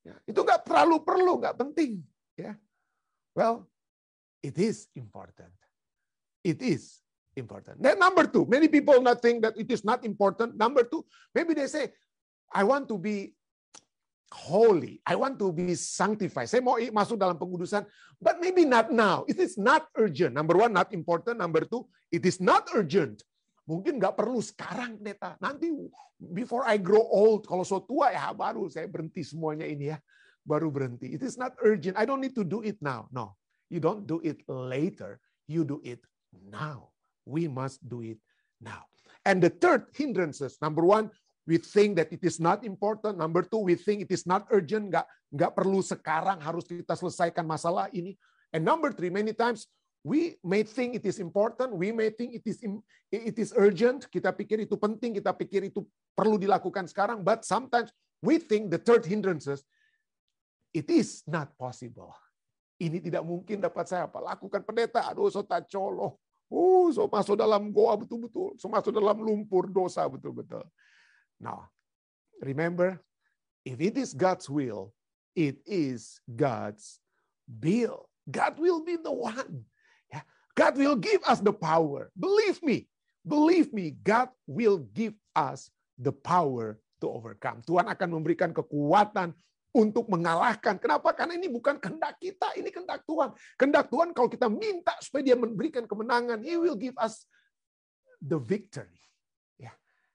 Ya, 0.06 0.14
itu 0.30 0.40
nggak 0.46 0.62
terlalu 0.62 1.02
perlu, 1.02 1.42
nggak 1.42 1.58
penting. 1.58 2.06
Ya, 2.38 2.54
well, 3.34 3.66
it 4.46 4.54
is 4.58 4.86
important. 4.94 5.50
It 6.46 6.62
is 6.62 7.02
important. 7.34 7.82
Then 7.82 7.98
number 7.98 8.30
two, 8.30 8.46
many 8.46 8.70
people 8.70 9.02
not 9.02 9.18
think 9.18 9.42
that 9.42 9.58
it 9.58 9.66
is 9.70 9.82
not 9.82 10.06
important. 10.06 10.54
Number 10.54 10.86
two, 10.86 11.02
maybe 11.34 11.54
they 11.54 11.66
say, 11.66 11.90
I 12.50 12.62
want 12.62 12.86
to 12.90 12.96
be 12.98 13.34
holy. 14.32 15.00
I 15.06 15.16
want 15.16 15.38
to 15.40 15.52
be 15.52 15.72
sanctified. 15.74 16.48
Saya 16.48 16.60
mau 16.60 16.76
masuk 16.76 17.16
dalam 17.16 17.36
pengudusan, 17.40 17.84
but 18.20 18.40
maybe 18.40 18.68
not 18.68 18.92
now. 18.92 19.24
It 19.28 19.40
is 19.40 19.56
not 19.56 19.88
urgent. 19.96 20.36
Number 20.36 20.56
one, 20.56 20.72
not 20.72 20.92
important. 20.92 21.40
Number 21.40 21.64
two, 21.64 21.88
it 22.12 22.24
is 22.28 22.40
not 22.40 22.68
urgent. 22.76 23.24
Mungkin 23.68 24.00
nggak 24.00 24.16
perlu 24.16 24.40
sekarang, 24.40 24.96
Neta. 25.00 25.36
Nanti 25.44 25.68
before 26.32 26.64
I 26.64 26.80
grow 26.80 27.04
old, 27.04 27.44
kalau 27.44 27.64
so 27.64 27.84
tua 27.84 28.12
ya 28.12 28.32
baru 28.32 28.68
saya 28.72 28.88
berhenti 28.88 29.20
semuanya 29.20 29.68
ini 29.68 29.92
ya. 29.92 29.98
Baru 30.48 30.72
berhenti. 30.72 31.12
It 31.12 31.20
is 31.20 31.36
not 31.36 31.52
urgent. 31.60 32.00
I 32.00 32.08
don't 32.08 32.24
need 32.24 32.32
to 32.40 32.44
do 32.44 32.64
it 32.64 32.80
now. 32.80 33.12
No, 33.12 33.36
you 33.68 33.80
don't 33.80 34.08
do 34.08 34.24
it 34.24 34.40
later. 34.48 35.20
You 35.44 35.68
do 35.68 35.84
it 35.84 36.00
now. 36.32 36.96
We 37.28 37.44
must 37.44 37.84
do 37.84 38.00
it 38.00 38.16
now. 38.56 38.88
And 39.28 39.44
the 39.44 39.52
third 39.52 39.92
hindrances, 39.92 40.56
number 40.64 40.80
one, 40.80 41.12
we 41.48 41.56
think 41.56 41.96
that 41.96 42.12
it 42.12 42.20
is 42.20 42.36
not 42.36 42.60
important. 42.60 43.16
Number 43.16 43.40
two, 43.40 43.64
we 43.64 43.72
think 43.72 44.04
it 44.04 44.12
is 44.12 44.28
not 44.28 44.44
urgent. 44.52 44.92
Nggak, 44.92 45.08
nggak 45.32 45.52
perlu 45.56 45.80
sekarang 45.80 46.44
harus 46.44 46.68
kita 46.68 46.92
selesaikan 46.92 47.48
masalah 47.48 47.88
ini. 47.96 48.20
And 48.52 48.68
number 48.68 48.92
three, 48.92 49.08
many 49.08 49.32
times 49.32 49.64
we 50.04 50.36
may 50.44 50.60
think 50.60 51.00
it 51.00 51.08
is 51.08 51.16
important. 51.16 51.72
We 51.72 51.88
may 51.88 52.12
think 52.12 52.36
it 52.36 52.44
is 52.44 52.60
it 53.08 53.36
is 53.40 53.56
urgent. 53.56 54.12
Kita 54.12 54.36
pikir 54.36 54.68
itu 54.68 54.76
penting. 54.76 55.16
Kita 55.16 55.32
pikir 55.32 55.72
itu 55.72 55.88
perlu 56.12 56.36
dilakukan 56.36 56.84
sekarang. 56.84 57.24
But 57.24 57.48
sometimes 57.48 57.88
we 58.20 58.36
think 58.36 58.68
the 58.68 58.76
third 58.76 59.08
hindrances 59.08 59.64
it 60.76 60.92
is 60.92 61.24
not 61.24 61.56
possible. 61.56 62.12
Ini 62.76 63.00
tidak 63.00 63.24
mungkin 63.24 63.64
dapat 63.64 63.88
saya 63.88 64.04
apa 64.04 64.20
lakukan 64.20 64.60
pendeta. 64.68 65.08
Aduh, 65.08 65.32
so 65.32 65.40
tak 65.40 65.64
colo. 65.72 66.20
Uh, 66.52 66.92
so 66.92 67.08
masuk 67.08 67.40
dalam 67.40 67.72
goa 67.72 67.96
betul-betul. 67.96 68.52
So 68.60 68.68
masuk 68.68 68.92
dalam 68.92 69.16
lumpur 69.16 69.72
dosa 69.72 70.04
betul-betul. 70.04 70.62
Now, 71.40 71.70
remember, 72.42 73.00
if 73.64 73.80
it 73.80 73.96
is 73.96 74.14
God's 74.14 74.50
will, 74.50 74.94
it 75.38 75.62
is 75.66 76.20
God's 76.26 76.98
bill. 77.46 78.10
God 78.28 78.58
will 78.58 78.84
be 78.84 78.98
the 78.98 79.14
one. 79.14 79.64
Yeah. 80.12 80.26
God 80.58 80.76
will 80.76 80.98
give 80.98 81.22
us 81.24 81.40
the 81.40 81.54
power. 81.54 82.10
Believe 82.18 82.60
me, 82.60 82.90
believe 83.24 83.72
me, 83.72 83.94
God 83.94 84.28
will 84.44 84.84
give 84.92 85.14
us 85.32 85.70
the 85.96 86.12
power 86.12 86.82
to 87.00 87.06
overcome. 87.08 87.62
Tuhan 87.62 87.86
akan 87.86 88.08
memberikan 88.18 88.50
kekuatan 88.50 89.32
untuk 89.70 90.10
mengalahkan. 90.10 90.76
Kenapa? 90.82 91.14
Karena 91.14 91.38
ini 91.38 91.46
bukan 91.46 91.78
kehendak 91.78 92.18
kita, 92.18 92.52
ini 92.58 92.68
kehendak 92.74 93.06
Tuhan. 93.06 93.30
Kehendak 93.54 93.86
Tuhan 93.88 94.10
kalau 94.10 94.26
kita 94.26 94.50
minta 94.50 94.98
supaya 94.98 95.22
dia 95.22 95.36
memberikan 95.38 95.86
kemenangan, 95.86 96.42
He 96.42 96.58
will 96.58 96.76
give 96.76 96.98
us 96.98 97.22
the 98.18 98.36
victory 98.42 99.07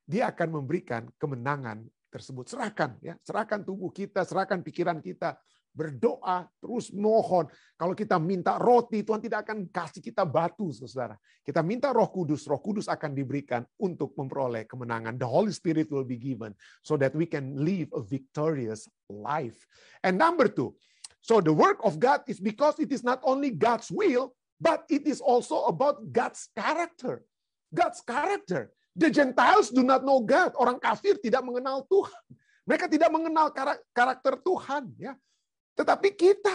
dia 0.03 0.29
akan 0.31 0.61
memberikan 0.61 1.07
kemenangan 1.15 1.83
tersebut. 2.13 2.45
Serahkan 2.51 2.99
ya, 3.01 3.17
serahkan 3.25 3.65
tubuh 3.65 3.89
kita, 3.89 4.21
serahkan 4.27 4.61
pikiran 4.61 5.01
kita, 5.01 5.39
berdoa, 5.73 6.45
terus 6.61 6.93
mohon. 6.93 7.49
Kalau 7.73 7.97
kita 7.97 8.21
minta 8.21 8.61
roti, 8.61 9.01
Tuhan 9.01 9.19
tidak 9.19 9.49
akan 9.49 9.65
kasih 9.73 10.05
kita 10.05 10.21
batu, 10.21 10.69
saudara. 10.69 11.17
Kita 11.41 11.65
minta 11.65 11.89
roh 11.89 12.07
kudus, 12.13 12.45
roh 12.45 12.61
kudus 12.61 12.85
akan 12.85 13.17
diberikan 13.17 13.65
untuk 13.81 14.13
memperoleh 14.13 14.69
kemenangan. 14.69 15.17
The 15.17 15.25
Holy 15.25 15.51
Spirit 15.51 15.89
will 15.89 16.05
be 16.05 16.21
given 16.21 16.53
so 16.85 16.93
that 17.01 17.17
we 17.17 17.25
can 17.25 17.57
live 17.57 17.89
a 17.97 18.05
victorious 18.05 18.85
life. 19.09 19.57
And 20.05 20.15
number 20.21 20.45
two, 20.45 20.77
so 21.25 21.41
the 21.41 21.51
work 21.51 21.81
of 21.81 21.97
God 21.97 22.21
is 22.29 22.37
because 22.37 22.77
it 22.77 22.93
is 22.93 23.01
not 23.01 23.19
only 23.25 23.49
God's 23.49 23.89
will, 23.89 24.37
but 24.61 24.85
it 24.87 25.09
is 25.09 25.19
also 25.19 25.65
about 25.65 25.99
God's 26.13 26.47
character. 26.53 27.25
God's 27.73 27.99
character. 28.05 28.69
The 28.93 29.09
Gentiles 29.09 29.73
do 29.73 29.81
not 29.81 30.05
know 30.05 30.21
God. 30.21 30.53
Orang 30.57 30.77
kafir 30.77 31.17
tidak 31.17 31.41
mengenal 31.41 31.81
Tuhan. 31.89 32.23
Mereka 32.63 32.85
tidak 32.87 33.09
mengenal 33.09 33.49
karakter 33.91 34.37
Tuhan. 34.39 34.93
Ya. 35.01 35.13
Tetapi 35.73 36.13
kita, 36.13 36.53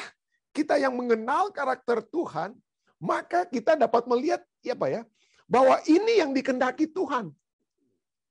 kita 0.54 0.78
yang 0.78 0.94
mengenal 0.94 1.50
karakter 1.50 1.98
Tuhan, 2.00 2.54
maka 3.02 3.42
kita 3.42 3.74
dapat 3.74 4.06
melihat 4.06 4.40
ya 4.62 4.78
Pak 4.78 4.90
ya, 4.90 5.02
bahwa 5.50 5.82
ini 5.90 6.22
yang 6.22 6.30
dikendaki 6.30 6.86
Tuhan. 6.90 7.34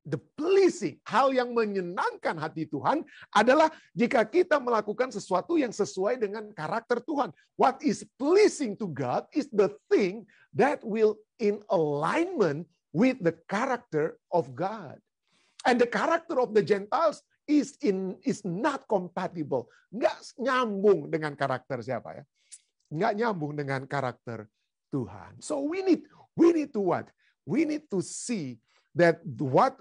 the 0.08 0.16
pleasing, 0.39 0.95
hal 1.03 1.36
yang 1.36 1.51
menyenangkan 1.51 2.39
hati 2.39 2.64
Tuhan 2.64 3.03
adalah 3.36 3.68
jika 3.91 4.24
kita 4.24 4.55
melakukan 4.55 5.12
sesuatu 5.12 5.60
yang 5.60 5.76
sesuai 5.76 6.16
dengan 6.16 6.47
karakter 6.55 7.03
Tuhan. 7.03 7.36
What 7.60 7.84
is 7.84 8.08
pleasing 8.16 8.80
to 8.80 8.88
God 8.88 9.28
is 9.36 9.51
the 9.51 9.76
thing 9.91 10.24
that 10.55 10.80
will 10.80 11.20
in 11.43 11.60
alignment 11.68 12.64
with 12.94 13.20
the 13.20 13.36
character 13.48 14.18
of 14.32 14.56
God. 14.56 15.00
And 15.66 15.82
the 15.82 15.90
character 15.90 16.40
of 16.40 16.54
the 16.56 16.64
Gentiles 16.64 17.22
is 17.48 17.76
in 17.84 18.20
is 18.24 18.44
not 18.44 18.88
compatible. 18.88 19.68
Nggak 19.92 20.16
nyambung 20.40 21.08
dengan 21.12 21.34
karakter 21.36 21.80
siapa 21.84 22.20
ya? 22.20 22.24
Nggak 22.92 23.14
nyambung 23.20 23.54
dengan 23.56 23.84
karakter 23.88 24.48
Tuhan. 24.92 25.40
So 25.44 25.64
we 25.64 25.84
need 25.84 26.08
we 26.36 26.56
need 26.56 26.72
to 26.76 26.84
what? 26.84 27.12
We 27.48 27.64
need 27.64 27.88
to 27.92 28.04
see 28.04 28.60
that 28.96 29.24
what 29.24 29.80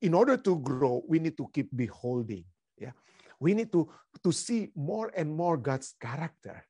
in 0.00 0.14
order 0.14 0.38
to 0.38 0.58
grow, 0.58 1.02
we 1.06 1.18
need 1.18 1.36
to 1.36 1.46
keep 1.52 1.68
beholding. 1.74 2.46
Yeah, 2.78 2.96
we 3.38 3.54
need 3.54 3.70
to 3.74 3.90
to 4.22 4.30
see 4.30 4.70
more 4.74 5.12
and 5.14 5.30
more 5.30 5.58
God's 5.58 5.94
character. 5.98 6.64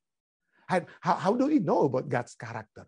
And 0.70 0.87
how, 1.03 1.16
how 1.18 1.33
do 1.35 1.51
we 1.51 1.59
know 1.59 1.91
about 1.91 2.09
God's 2.09 2.35
character? 2.39 2.87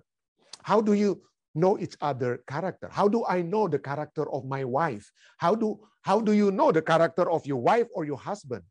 How 0.63 0.81
do 0.81 0.95
you 0.95 1.19
know 1.55 1.79
each 1.79 1.97
other 2.01 2.41
character? 2.49 2.89
How 2.91 3.09
do 3.09 3.25
I 3.27 3.43
know 3.43 3.69
the 3.69 3.79
character 3.79 4.29
of 4.31 4.45
my 4.45 4.65
wife? 4.65 5.11
How 5.39 5.55
do 5.55 5.81
how 6.03 6.21
do 6.21 6.33
you 6.33 6.51
know 6.51 6.73
the 6.73 6.83
character 6.83 7.31
of 7.31 7.47
your 7.47 7.63
wife 7.63 7.87
or 7.95 8.05
your 8.05 8.19
husband? 8.19 8.63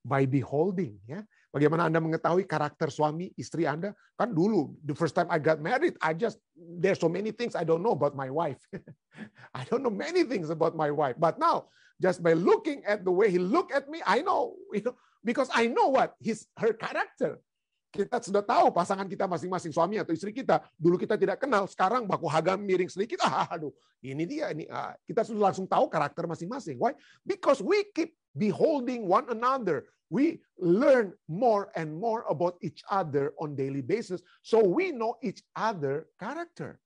By 0.00 0.24
beholding, 0.24 0.96
ya. 1.04 1.22
Bagaimana 1.50 1.90
Anda 1.90 1.98
mengetahui 1.98 2.46
karakter 2.46 2.94
suami 2.94 3.34
istri 3.34 3.66
Anda? 3.66 3.90
Kan 4.14 4.30
dulu, 4.30 4.70
the 4.86 4.94
first 4.94 5.18
time 5.18 5.26
I 5.28 5.42
got 5.42 5.58
married, 5.58 5.98
I 5.98 6.14
just 6.14 6.38
there's 6.54 7.02
so 7.02 7.10
many 7.10 7.34
things 7.34 7.58
I 7.58 7.66
don't 7.66 7.82
know 7.82 7.92
about 7.92 8.14
my 8.14 8.30
wife. 8.30 8.62
I 9.58 9.66
don't 9.66 9.82
know 9.82 9.92
many 9.92 10.22
things 10.22 10.48
about 10.48 10.78
my 10.78 10.94
wife. 10.94 11.18
But 11.18 11.42
now, 11.42 11.68
just 11.98 12.22
by 12.22 12.38
looking 12.38 12.86
at 12.86 13.04
the 13.04 13.10
way 13.10 13.34
he 13.34 13.42
look 13.42 13.74
at 13.74 13.90
me, 13.90 13.98
I 14.06 14.22
know, 14.22 14.54
you 14.72 14.86
know, 14.86 14.94
because 15.26 15.50
I 15.52 15.66
know 15.66 15.90
what 15.90 16.14
his 16.22 16.46
her 16.56 16.72
character. 16.72 17.42
Kita 17.90 18.22
sudah 18.22 18.46
tahu 18.46 18.70
pasangan 18.70 19.04
kita 19.10 19.26
masing-masing 19.26 19.74
suami 19.74 19.98
atau 19.98 20.14
istri 20.14 20.30
kita. 20.30 20.62
Dulu 20.78 20.94
kita 20.94 21.18
tidak 21.18 21.42
kenal, 21.42 21.66
sekarang 21.66 22.06
baku 22.06 22.30
hagam 22.30 22.62
miring 22.62 22.88
sedikit. 22.88 23.18
Ah, 23.26 23.50
aduh, 23.50 23.74
ini 23.98 24.24
dia 24.26 24.54
ini. 24.54 24.70
Ah, 24.70 24.94
kita 25.06 25.26
sudah 25.26 25.50
langsung 25.50 25.66
tahu 25.66 25.90
karakter 25.90 26.22
masing-masing. 26.30 26.78
Why? 26.78 26.94
Because 27.26 27.58
we 27.58 27.82
keep 27.90 28.14
beholding 28.34 29.10
one 29.10 29.26
another 29.28 29.90
we 30.10 30.42
learn 30.58 31.14
more 31.28 31.70
and 31.74 31.94
more 31.94 32.26
about 32.28 32.58
each 32.60 32.82
other 32.90 33.32
on 33.38 33.54
daily 33.54 33.80
basis 33.80 34.20
so 34.42 34.62
we 34.62 34.90
know 34.90 35.14
each 35.22 35.40
other 35.56 36.06
character 36.18 36.78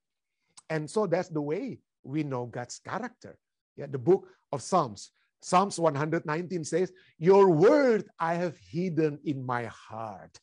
and 0.69 0.89
so 0.89 1.07
that's 1.07 1.29
the 1.29 1.41
way 1.41 1.81
we 2.05 2.23
know 2.23 2.47
god's 2.47 2.79
character 2.79 3.37
yeah 3.77 3.87
the 3.89 3.99
book 3.99 4.29
of 4.53 4.63
psalms 4.63 5.11
psalms 5.41 5.81
119 5.81 6.65
says 6.65 6.93
your 7.19 7.49
word 7.49 8.05
i 8.21 8.35
have 8.35 8.57
hidden 8.61 9.19
in 9.25 9.45
my 9.45 9.65
heart 9.65 10.39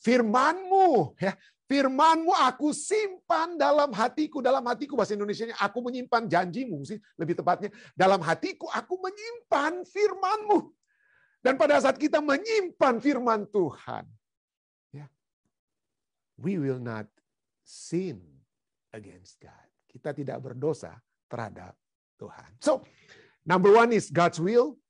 firmanmu 0.00 1.16
ya 1.18 1.34
Firmanmu 1.68 2.32
aku 2.32 2.72
simpan 2.72 3.60
dalam 3.60 3.92
hatiku. 3.92 4.40
Dalam 4.40 4.64
hatiku 4.64 4.96
bahasa 4.96 5.12
Indonesia 5.12 5.52
aku 5.60 5.84
menyimpan 5.84 6.24
janjimu 6.24 6.80
sih 6.88 6.96
lebih 7.20 7.36
tepatnya. 7.36 7.68
Dalam 7.92 8.24
hatiku 8.24 8.72
aku 8.72 8.96
menyimpan 8.96 9.84
firmanmu. 9.84 10.72
Dan 11.44 11.60
pada 11.60 11.76
saat 11.76 12.00
kita 12.00 12.24
menyimpan 12.24 12.98
firman 13.04 13.44
Tuhan, 13.52 14.08
ya, 14.96 15.06
we 16.40 16.56
will 16.56 16.80
not 16.80 17.04
sin 17.62 18.24
against 18.96 19.36
God. 19.36 19.68
Kita 19.92 20.16
tidak 20.16 20.40
berdosa 20.40 20.96
terhadap 21.28 21.76
Tuhan. 22.16 22.48
So, 22.64 22.80
number 23.44 23.76
one 23.76 23.92
is 23.92 24.08
God's 24.08 24.40
will. 24.40 24.80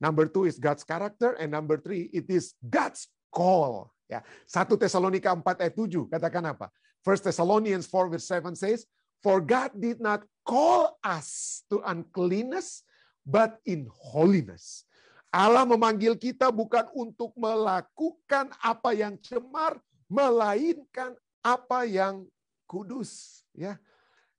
Number 0.00 0.24
two 0.24 0.48
is 0.48 0.56
God's 0.56 0.82
character. 0.82 1.36
And 1.36 1.52
number 1.52 1.76
three, 1.76 2.08
it 2.08 2.24
is 2.32 2.56
God's 2.64 3.04
call. 3.28 3.95
Ya, 4.06 4.22
1 4.46 4.70
Tesalonika 4.78 5.34
4 5.34 5.66
ayat 5.66 5.74
7 5.74 6.06
katakan 6.06 6.44
apa? 6.46 6.70
First 7.02 7.26
Thessalonians 7.26 7.90
4 7.90 8.10
verse 8.10 8.26
7 8.26 8.54
says, 8.54 8.86
For 9.22 9.42
God 9.42 9.74
did 9.74 9.98
not 9.98 10.22
call 10.46 10.94
us 11.02 11.62
to 11.70 11.82
uncleanness, 11.82 12.86
but 13.26 13.58
in 13.66 13.90
holiness. 13.90 14.86
Allah 15.34 15.66
memanggil 15.66 16.14
kita 16.14 16.54
bukan 16.54 16.86
untuk 16.94 17.34
melakukan 17.34 18.54
apa 18.62 18.90
yang 18.94 19.18
cemar, 19.18 19.82
melainkan 20.06 21.18
apa 21.42 21.82
yang 21.84 22.22
kudus. 22.70 23.42
Ya, 23.50 23.78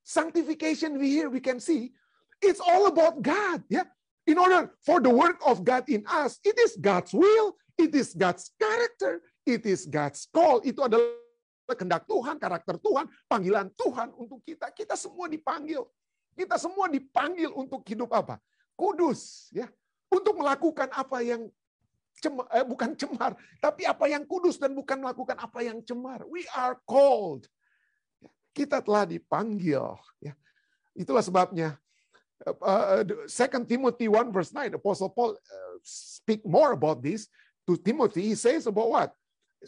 sanctification 0.08 0.96
we 0.96 1.12
here 1.12 1.28
we 1.28 1.44
can 1.44 1.60
see 1.60 1.92
it's 2.42 2.64
all 2.64 2.88
about 2.88 3.22
God. 3.22 3.64
Ya, 3.68 3.86
in 4.26 4.38
order 4.38 4.74
for 4.86 5.00
the 5.04 5.12
work 5.12 5.38
of 5.46 5.64
God 5.64 5.88
in 5.90 6.08
us, 6.08 6.40
it 6.44 6.58
is 6.60 6.78
God's 6.80 7.14
will, 7.14 7.58
it 7.78 7.94
is 7.94 8.14
God's 8.14 8.52
character, 8.60 9.22
it 9.48 9.64
is 9.64 9.88
God's 9.88 10.28
call. 10.28 10.60
Itu 10.62 10.84
adalah 10.84 11.08
kehendak 11.72 12.04
Tuhan, 12.06 12.36
karakter 12.38 12.76
Tuhan, 12.80 13.08
panggilan 13.32 13.72
Tuhan 13.80 14.12
untuk 14.16 14.44
kita. 14.44 14.72
Kita 14.76 15.00
semua 15.00 15.32
dipanggil. 15.32 15.82
Kita 16.36 16.60
semua 16.60 16.92
dipanggil 16.92 17.50
untuk 17.50 17.82
hidup 17.88 18.14
apa? 18.14 18.38
Kudus, 18.78 19.50
ya 19.50 19.66
untuk 20.08 20.40
melakukan 20.40 20.88
apa 20.96 21.20
yang 21.24 21.48
cemar, 22.18 22.48
eh, 22.50 22.66
bukan 22.66 22.96
cemar, 22.96 23.32
tapi 23.60 23.84
apa 23.84 24.06
yang 24.10 24.24
kudus 24.24 24.58
dan 24.58 24.74
bukan 24.74 25.04
melakukan 25.04 25.38
apa 25.38 25.60
yang 25.62 25.84
cemar. 25.84 26.24
We 26.26 26.48
are 26.56 26.80
called. 26.88 27.46
Ya, 28.24 28.32
kita 28.56 28.82
telah 28.82 29.06
dipanggil. 29.06 29.84
Ya. 30.24 30.34
Itulah 30.98 31.22
sebabnya 31.22 31.78
uh, 32.64 33.06
2 33.06 33.30
Timothy 33.70 34.10
1 34.10 34.34
verse 34.34 34.50
9, 34.56 34.80
Apostle 34.80 35.14
Paul 35.14 35.38
uh, 35.38 35.76
speak 35.86 36.42
more 36.48 36.74
about 36.74 37.04
this 37.04 37.30
to 37.70 37.78
Timothy. 37.78 38.34
He 38.34 38.36
says 38.36 38.66
about 38.66 38.90
what? 38.90 39.10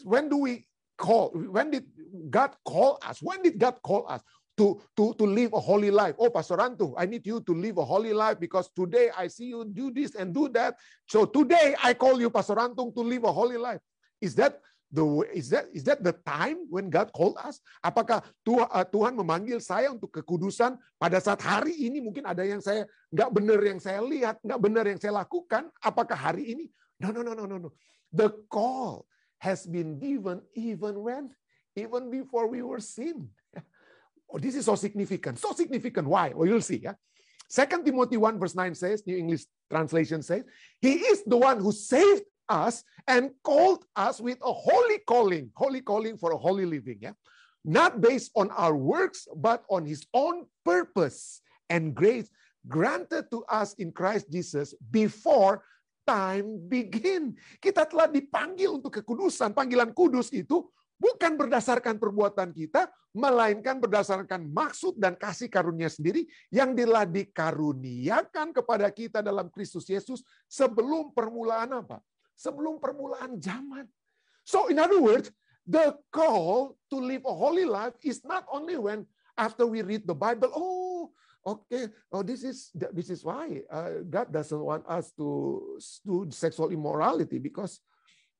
When 0.04 0.28
do 0.28 0.38
we 0.38 0.66
call? 0.98 1.30
When 1.34 1.70
did 1.70 1.84
God 2.30 2.54
call 2.64 2.98
us? 3.02 3.22
When 3.22 3.42
did 3.42 3.58
God 3.58 3.82
call 3.82 4.06
us? 4.08 4.22
to, 4.60 4.76
to, 4.92 5.16
to 5.16 5.24
live 5.24 5.56
a 5.56 5.60
holy 5.60 5.88
life. 5.88 6.14
Oh, 6.20 6.28
Pastor 6.28 6.60
Antu, 6.60 6.92
I 6.92 7.08
need 7.08 7.24
you 7.24 7.40
to 7.40 7.52
live 7.56 7.80
a 7.80 7.84
holy 7.84 8.12
life 8.12 8.36
because 8.36 8.68
today 8.76 9.08
I 9.16 9.32
see 9.32 9.56
you 9.56 9.64
do 9.64 9.88
this 9.88 10.12
and 10.14 10.36
do 10.36 10.52
that. 10.52 10.76
So 11.08 11.24
today 11.24 11.72
I 11.80 11.96
call 11.96 12.20
you, 12.20 12.28
Pastor 12.28 12.60
Antung, 12.60 12.92
to 12.92 13.00
live 13.00 13.24
a 13.24 13.32
holy 13.32 13.56
life. 13.56 13.80
Is 14.20 14.36
that 14.36 14.60
the 14.92 15.24
is 15.32 15.48
that 15.48 15.70
is 15.72 15.86
that 15.88 16.04
the 16.04 16.12
time 16.28 16.68
when 16.68 16.92
God 16.92 17.08
called 17.16 17.40
us? 17.40 17.62
Apakah 17.80 18.20
Tuhan, 18.44 18.68
uh, 18.68 18.84
Tuhan 18.84 19.16
memanggil 19.16 19.64
saya 19.64 19.88
untuk 19.96 20.12
kekudusan 20.12 20.76
pada 21.00 21.16
saat 21.24 21.40
hari 21.40 21.72
ini 21.72 22.04
mungkin 22.04 22.28
ada 22.28 22.44
yang 22.44 22.60
saya 22.60 22.84
nggak 23.08 23.30
benar 23.32 23.64
yang 23.64 23.80
saya 23.80 24.04
lihat, 24.04 24.36
nggak 24.44 24.60
benar 24.60 24.84
yang 24.84 25.00
saya 25.00 25.16
lakukan. 25.24 25.72
Apakah 25.80 26.18
hari 26.20 26.52
ini? 26.52 26.68
No, 27.00 27.16
no, 27.16 27.24
no, 27.24 27.32
no, 27.32 27.48
no, 27.48 27.56
no. 27.56 27.70
The 28.12 28.28
call 28.52 29.08
has 29.40 29.66
been 29.66 29.98
given 29.98 30.40
even 30.54 31.02
when 31.02 31.30
even 31.76 32.10
before 32.10 32.46
we 32.46 32.62
were 32.62 32.80
sin. 32.80 33.28
Oh, 34.32 34.38
this 34.38 34.54
is 34.54 34.64
so 34.64 34.76
significant. 34.76 35.40
So 35.40 35.50
significant. 35.50 36.06
Why? 36.06 36.30
Well, 36.32 36.46
you'll 36.46 36.60
see. 36.60 36.76
Yeah? 36.76 36.94
Second 37.48 37.84
Timothy 37.84 38.16
1 38.16 38.38
verse 38.38 38.54
9 38.54 38.76
says, 38.76 39.02
New 39.04 39.16
English 39.16 39.42
translation 39.68 40.22
says, 40.22 40.44
He 40.80 40.92
is 41.02 41.24
the 41.26 41.36
one 41.36 41.58
who 41.58 41.72
saved 41.72 42.22
us 42.48 42.84
and 43.08 43.32
called 43.42 43.84
us 43.96 44.20
with 44.20 44.38
a 44.44 44.52
holy 44.52 44.98
calling, 45.04 45.50
holy 45.56 45.80
calling 45.80 46.16
for 46.16 46.30
a 46.30 46.38
holy 46.38 46.64
living. 46.64 46.98
Yeah? 47.00 47.18
Not 47.64 48.00
based 48.00 48.30
on 48.36 48.52
our 48.52 48.76
works, 48.76 49.26
but 49.34 49.64
on 49.68 49.84
his 49.84 50.06
own 50.14 50.46
purpose 50.64 51.42
and 51.68 51.92
grace 51.92 52.30
granted 52.68 53.32
to 53.32 53.42
us 53.50 53.74
in 53.74 53.90
Christ 53.90 54.30
Jesus 54.30 54.74
before 54.92 55.64
time 56.10 56.48
begin. 56.66 57.22
Kita 57.62 57.86
telah 57.86 58.10
dipanggil 58.10 58.82
untuk 58.82 58.98
kekudusan. 58.98 59.54
Panggilan 59.54 59.94
kudus 59.94 60.34
itu 60.34 60.66
bukan 60.98 61.38
berdasarkan 61.38 62.02
perbuatan 62.02 62.50
kita, 62.50 62.90
melainkan 63.14 63.78
berdasarkan 63.78 64.50
maksud 64.50 64.98
dan 64.98 65.14
kasih 65.14 65.46
karunia 65.46 65.86
sendiri 65.86 66.26
yang 66.50 66.74
telah 66.74 67.06
dikaruniakan 67.06 68.50
kepada 68.50 68.90
kita 68.90 69.22
dalam 69.22 69.46
Kristus 69.54 69.86
Yesus 69.86 70.26
sebelum 70.50 71.14
permulaan 71.14 71.86
apa? 71.86 72.02
Sebelum 72.34 72.82
permulaan 72.82 73.38
zaman. 73.38 73.86
So 74.42 74.66
in 74.66 74.82
other 74.82 74.98
words, 74.98 75.30
the 75.62 75.94
call 76.10 76.74
to 76.90 76.98
live 76.98 77.22
a 77.22 77.34
holy 77.34 77.68
life 77.68 77.94
is 78.02 78.26
not 78.26 78.42
only 78.50 78.74
when 78.74 79.06
after 79.38 79.62
we 79.62 79.86
read 79.86 80.04
the 80.10 80.16
Bible, 80.16 80.50
oh, 80.50 81.14
okay, 81.46 81.88
oh 82.12 82.22
this 82.22 82.44
is 82.44 82.70
this 82.74 83.10
is 83.10 83.24
why 83.24 83.62
uh, 83.70 84.04
God 84.08 84.32
doesn't 84.32 84.60
want 84.60 84.86
us 84.86 85.12
to 85.16 85.78
do 86.04 86.26
sexual 86.30 86.70
immorality 86.70 87.38
because 87.38 87.80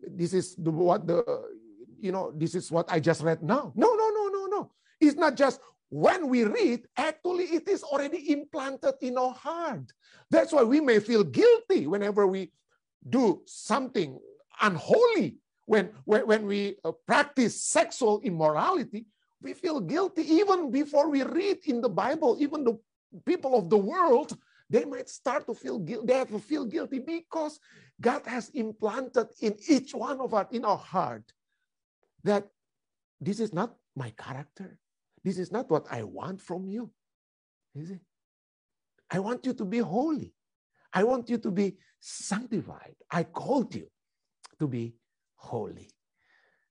this 0.00 0.32
is 0.32 0.56
the, 0.56 0.70
what 0.70 1.06
the 1.06 1.24
you 2.00 2.12
know, 2.12 2.32
this 2.34 2.54
is 2.54 2.70
what 2.70 2.90
I 2.90 2.98
just 2.98 3.22
read 3.22 3.42
now. 3.42 3.72
No, 3.76 3.94
no, 3.94 4.08
no, 4.08 4.28
no, 4.28 4.46
no. 4.46 4.72
It's 5.00 5.16
not 5.16 5.36
just 5.36 5.60
when 5.90 6.28
we 6.28 6.44
read, 6.44 6.86
actually, 6.96 7.44
it 7.44 7.68
is 7.68 7.82
already 7.82 8.32
implanted 8.32 8.94
in 9.02 9.18
our 9.18 9.32
heart. 9.32 9.92
That's 10.30 10.52
why 10.52 10.62
we 10.62 10.80
may 10.80 10.98
feel 11.00 11.24
guilty 11.24 11.86
whenever 11.86 12.26
we 12.26 12.52
do 13.08 13.42
something 13.46 14.18
unholy. 14.60 15.38
When, 15.66 15.90
when, 16.04 16.26
when 16.26 16.46
we 16.46 16.76
uh, 16.84 16.92
practice 17.06 17.62
sexual 17.62 18.20
immorality, 18.22 19.06
we 19.42 19.54
feel 19.54 19.80
guilty 19.80 20.22
even 20.22 20.70
before 20.70 21.08
we 21.08 21.22
read 21.22 21.58
in 21.66 21.80
the 21.80 21.88
Bible, 21.88 22.36
even 22.40 22.64
the 22.64 22.78
people 23.24 23.58
of 23.58 23.70
the 23.70 23.78
world 23.78 24.36
they 24.70 24.84
might 24.84 25.08
start 25.08 25.46
to 25.48 25.54
feel 25.54 25.80
guilty. 25.80 26.06
They 26.06 26.18
have 26.18 26.28
to 26.28 26.38
feel 26.38 26.64
guilty 26.64 27.00
because 27.00 27.58
God 28.00 28.22
has 28.24 28.50
implanted 28.50 29.26
in 29.40 29.56
each 29.68 29.92
one 29.92 30.20
of 30.20 30.32
us, 30.32 30.46
in 30.52 30.64
our 30.64 30.78
heart, 30.78 31.24
that 32.22 32.46
this 33.20 33.40
is 33.40 33.52
not 33.52 33.74
my 33.96 34.10
character. 34.10 34.78
This 35.24 35.38
is 35.38 35.50
not 35.50 35.68
what 35.68 35.86
I 35.90 36.04
want 36.04 36.40
from 36.40 36.68
you. 36.68 36.90
Is 37.74 37.90
it? 37.90 38.00
I 39.10 39.18
want 39.18 39.44
you 39.44 39.54
to 39.54 39.64
be 39.64 39.78
holy. 39.78 40.32
I 40.92 41.02
want 41.02 41.28
you 41.28 41.38
to 41.38 41.50
be 41.50 41.76
sanctified. 41.98 42.94
I 43.10 43.24
called 43.24 43.74
you 43.74 43.88
to 44.60 44.68
be 44.68 44.94
holy. 45.34 45.90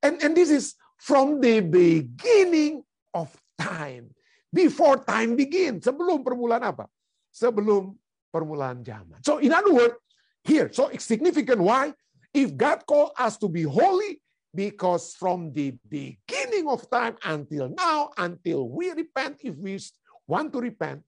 And, 0.02 0.24
and 0.24 0.36
this 0.38 0.50
is 0.50 0.76
from 0.98 1.42
the 1.42 1.60
beginning 1.60 2.84
of 3.14 3.36
time. 3.60 4.12
Before 4.50 5.02
time 5.06 5.38
begin. 5.38 5.78
Sebelum 5.78 6.26
permulaan 6.26 6.66
apa? 6.66 6.90
Sebelum 7.30 7.94
permulaan 8.34 8.82
zaman. 8.82 9.22
So 9.22 9.38
in 9.38 9.54
other 9.54 9.74
words, 9.74 9.96
here, 10.42 10.74
so 10.74 10.90
it's 10.90 11.06
significant. 11.06 11.62
Why? 11.62 11.94
If 12.34 12.54
God 12.58 12.86
called 12.86 13.14
us 13.18 13.38
to 13.42 13.50
be 13.50 13.66
holy, 13.66 14.22
because 14.54 15.14
from 15.18 15.54
the 15.54 15.78
beginning 15.86 16.66
of 16.70 16.86
time 16.90 17.18
until 17.26 17.70
now, 17.74 18.10
until 18.18 18.70
we 18.70 18.90
repent, 18.94 19.42
if 19.46 19.54
we 19.58 19.78
want 20.26 20.54
to 20.54 20.60
repent, 20.62 21.06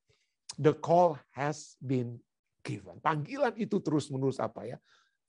the 0.58 0.74
call 0.74 1.18
has 1.34 1.78
been 1.82 2.22
given. 2.62 3.02
Panggilan 3.02 3.58
itu 3.58 3.82
terus-menerus 3.82 4.38
apa 4.38 4.66
ya? 4.70 4.78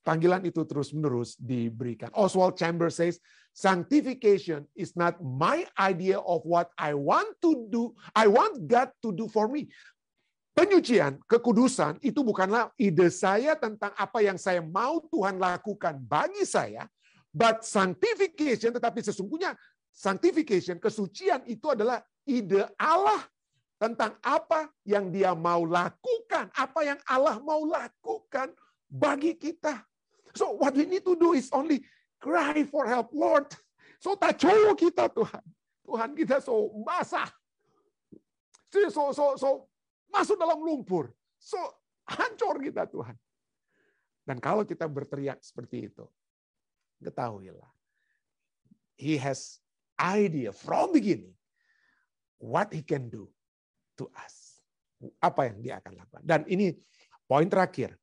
Panggilan 0.03 0.43
itu 0.43 0.67
terus-menerus 0.67 1.39
diberikan. 1.39 2.11
Oswald 2.19 2.59
Chambers 2.59 2.99
says, 2.99 3.23
sanctification 3.55 4.67
is 4.75 4.99
not 4.99 5.15
my 5.23 5.63
idea 5.79 6.19
of 6.19 6.43
what 6.43 6.75
I 6.75 6.91
want 6.99 7.39
to 7.47 7.71
do, 7.71 7.95
I 8.11 8.27
want 8.27 8.67
God 8.67 8.91
to 9.07 9.15
do 9.15 9.31
for 9.31 9.47
me. 9.47 9.71
Penyucian, 10.53 11.23
kekudusan 11.25 12.03
itu 12.05 12.21
bukanlah 12.21 12.75
ide 12.77 13.09
saya 13.09 13.57
tentang 13.57 13.95
apa 13.97 14.21
yang 14.21 14.37
saya 14.37 14.61
mau 14.61 15.01
Tuhan 15.07 15.41
lakukan 15.41 15.97
bagi 16.05 16.45
saya, 16.45 16.85
but 17.33 17.65
sanctification 17.65 18.75
tetapi 18.75 19.01
sesungguhnya 19.01 19.57
sanctification, 19.95 20.77
kesucian 20.83 21.41
itu 21.49 21.73
adalah 21.73 22.05
ide 22.29 22.69
Allah 22.77 23.23
tentang 23.81 24.19
apa 24.21 24.67
yang 24.83 25.09
dia 25.09 25.33
mau 25.33 25.63
lakukan, 25.65 26.51
apa 26.53 26.81
yang 26.85 27.01
Allah 27.09 27.41
mau 27.41 27.65
lakukan 27.65 28.53
bagi 28.91 29.39
kita. 29.39 29.89
So 30.33 30.57
what 30.57 30.72
we 30.72 30.89
need 30.89 31.05
to 31.05 31.14
do 31.16 31.33
is 31.37 31.53
only 31.53 31.85
cry 32.20 32.64
for 32.64 32.89
help, 32.89 33.12
Lord. 33.12 33.49
So 34.03 34.16
tacowo 34.16 34.72
kita 34.74 35.12
Tuhan. 35.12 35.45
Tuhan 35.83 36.11
kita 36.16 36.41
so 36.41 36.72
basah. 36.83 37.28
So, 38.72 39.12
so, 39.12 39.37
so 39.37 39.49
masuk 40.09 40.41
dalam 40.41 40.64
lumpur. 40.64 41.12
So 41.37 41.61
hancur 42.09 42.57
kita 42.64 42.89
Tuhan. 42.89 43.14
Dan 44.22 44.39
kalau 44.39 44.62
kita 44.62 44.87
berteriak 44.87 45.43
seperti 45.43 45.91
itu, 45.91 46.07
ketahuilah. 47.03 47.68
He 48.95 49.18
has 49.18 49.59
idea 49.99 50.55
from 50.55 50.95
beginning 50.95 51.35
what 52.39 52.70
he 52.70 52.87
can 52.87 53.11
do 53.11 53.26
to 53.99 54.07
us. 54.14 54.62
Apa 55.18 55.51
yang 55.51 55.59
dia 55.59 55.74
akan 55.83 55.99
lakukan. 55.99 56.22
Dan 56.22 56.41
ini 56.47 56.70
poin 57.26 57.51
terakhir. 57.51 57.99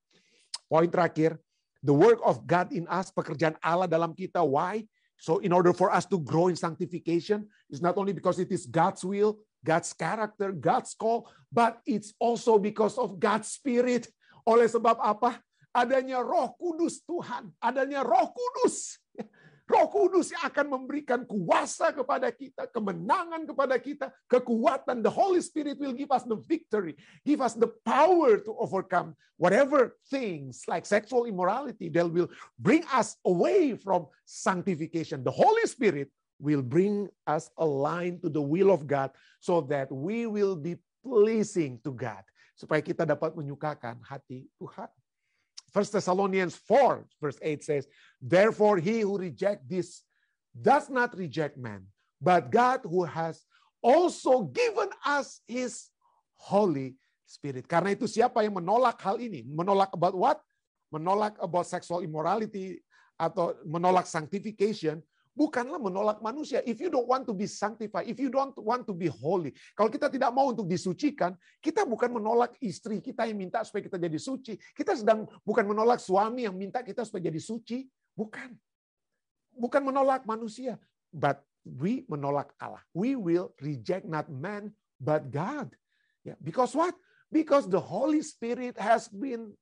Poin 0.67 0.91
terakhir, 0.91 1.39
The 1.80 1.95
work 1.95 2.19
of 2.23 2.43
God 2.43 2.75
in 2.75 2.88
us, 2.91 3.11
pekerjaan 3.11 3.55
Allah 3.63 3.88
dalam 3.88 4.11
kita. 4.11 4.43
Why? 4.43 4.84
So 5.19 5.43
in 5.43 5.51
order 5.51 5.75
for 5.75 5.91
us 5.91 6.07
to 6.11 6.19
grow 6.19 6.47
in 6.47 6.55
sanctification, 6.55 7.47
it's 7.67 7.84
not 7.84 7.99
only 7.99 8.15
because 8.15 8.39
it 8.39 8.51
is 8.51 8.67
God's 8.67 9.03
will, 9.03 9.39
God's 9.63 9.91
character, 9.91 10.55
God's 10.55 10.95
call, 10.95 11.27
but 11.51 11.84
it's 11.84 12.15
also 12.19 12.55
because 12.55 12.95
of 12.95 13.19
God's 13.19 13.51
spirit. 13.51 14.07
Oleh 14.47 14.71
sebab 14.71 14.95
apa? 14.99 15.39
Adanya 15.75 16.23
roh 16.23 16.55
kudus 16.55 17.03
Tuhan. 17.03 17.51
Adanya 17.59 18.01
roh 18.01 18.32
kudus. 18.32 18.97
Roh 19.70 19.86
Kudus 19.86 20.34
yang 20.34 20.49
akan 20.49 20.65
memberikan 20.65 21.22
kuasa 21.30 21.93
kepada 21.93 22.34
kita, 22.34 22.65
kemenangan 22.74 23.45
kepada 23.45 23.78
kita, 23.78 24.09
kekuatan. 24.26 25.05
The 25.05 25.13
Holy 25.13 25.45
Spirit 25.45 25.78
will 25.78 25.93
give 25.93 26.09
us 26.09 26.26
the 26.26 26.41
victory, 26.49 26.97
give 27.22 27.38
us 27.38 27.53
the 27.53 27.70
power 27.86 28.41
to 28.41 28.51
overcome 28.57 29.13
whatever 29.38 29.93
things 30.09 30.65
like 30.65 30.89
sexual 30.89 31.30
immorality 31.30 31.86
that 31.93 32.09
will 32.09 32.34
bring 32.57 32.82
us 32.89 33.13
away 33.30 33.78
from 33.78 34.09
sanctification. 34.26 35.22
The 35.22 35.38
Holy 35.38 35.70
Spirit 35.70 36.09
will 36.41 36.65
bring 36.65 37.05
us 37.30 37.53
aligned 37.53 38.26
to 38.26 38.30
the 38.34 38.41
will 38.41 38.74
of 38.74 38.89
God 38.89 39.13
so 39.38 39.61
that 39.70 39.93
we 39.93 40.26
will 40.26 40.57
be 40.57 40.82
pleasing 41.05 41.78
to 41.86 41.93
God. 41.93 42.26
Supaya 42.57 42.82
kita 42.82 43.05
dapat 43.05 43.38
menyukakan 43.38 44.01
hati 44.01 44.49
Tuhan. 44.57 44.89
First 45.70 45.93
Thessalonians 45.93 46.55
4, 46.55 47.05
verse 47.22 47.39
8 47.41 47.63
says, 47.63 47.84
Therefore, 48.22 48.78
he 48.78 49.01
who 49.01 49.17
rejects 49.17 49.65
this 49.70 50.03
does 50.53 50.89
not 50.89 51.15
reject 51.15 51.57
man, 51.57 51.86
but 52.22 52.51
God 52.51 52.82
who 52.84 53.05
has 53.05 53.45
also 53.82 54.49
given 54.49 54.89
us 55.05 55.41
his 55.47 55.89
Holy 56.36 56.95
Spirit. 57.24 57.70
Karena 57.70 57.93
itu 57.93 58.09
siapa 58.09 58.41
yang 58.41 58.57
menolak 58.57 58.97
hal 58.99 59.22
ini? 59.22 59.45
Menolak 59.45 59.93
about 59.93 60.15
what? 60.17 60.39
Menolak 60.89 61.38
about 61.38 61.70
sexual 61.70 62.01
immorality 62.01 62.82
atau 63.20 63.53
menolak 63.67 64.09
sanctification 64.09 65.03
bukanlah 65.39 65.79
menolak 65.79 66.19
manusia. 66.19 66.59
If 66.67 66.83
you 66.83 66.91
don't 66.91 67.07
want 67.07 67.23
to 67.23 67.31
be 67.31 67.47
sanctified, 67.47 68.11
if 68.11 68.19
you 68.19 68.27
don't 68.27 68.51
want 68.59 68.83
to 68.83 68.91
be 68.91 69.07
holy, 69.07 69.55
kalau 69.71 69.87
kita 69.87 70.11
tidak 70.11 70.35
mau 70.35 70.51
untuk 70.51 70.67
disucikan, 70.67 71.31
kita 71.63 71.87
bukan 71.87 72.11
menolak 72.11 72.59
istri 72.59 72.99
kita 72.99 73.23
yang 73.23 73.39
minta 73.39 73.63
supaya 73.63 73.87
kita 73.87 73.95
jadi 73.95 74.19
suci. 74.19 74.59
Kita 74.75 74.99
sedang 74.99 75.23
bukan 75.47 75.63
menolak 75.63 76.03
suami 76.03 76.43
yang 76.43 76.59
minta 76.59 76.83
kita 76.83 77.07
supaya 77.07 77.31
jadi 77.31 77.39
suci, 77.39 77.87
bukan. 78.11 78.51
Bukan 79.55 79.81
menolak 79.87 80.27
manusia, 80.27 80.75
but 81.15 81.39
we 81.63 82.03
menolak 82.11 82.51
Allah. 82.59 82.83
We 82.91 83.15
will 83.15 83.55
reject 83.63 84.03
not 84.03 84.27
man 84.27 84.75
but 84.99 85.31
God. 85.31 85.71
Yeah, 86.27 86.35
because 86.43 86.75
what? 86.75 86.95
Because 87.31 87.67
the 87.67 87.79
Holy 87.79 88.23
Spirit 88.23 88.75
has 88.75 89.07
been 89.07 89.55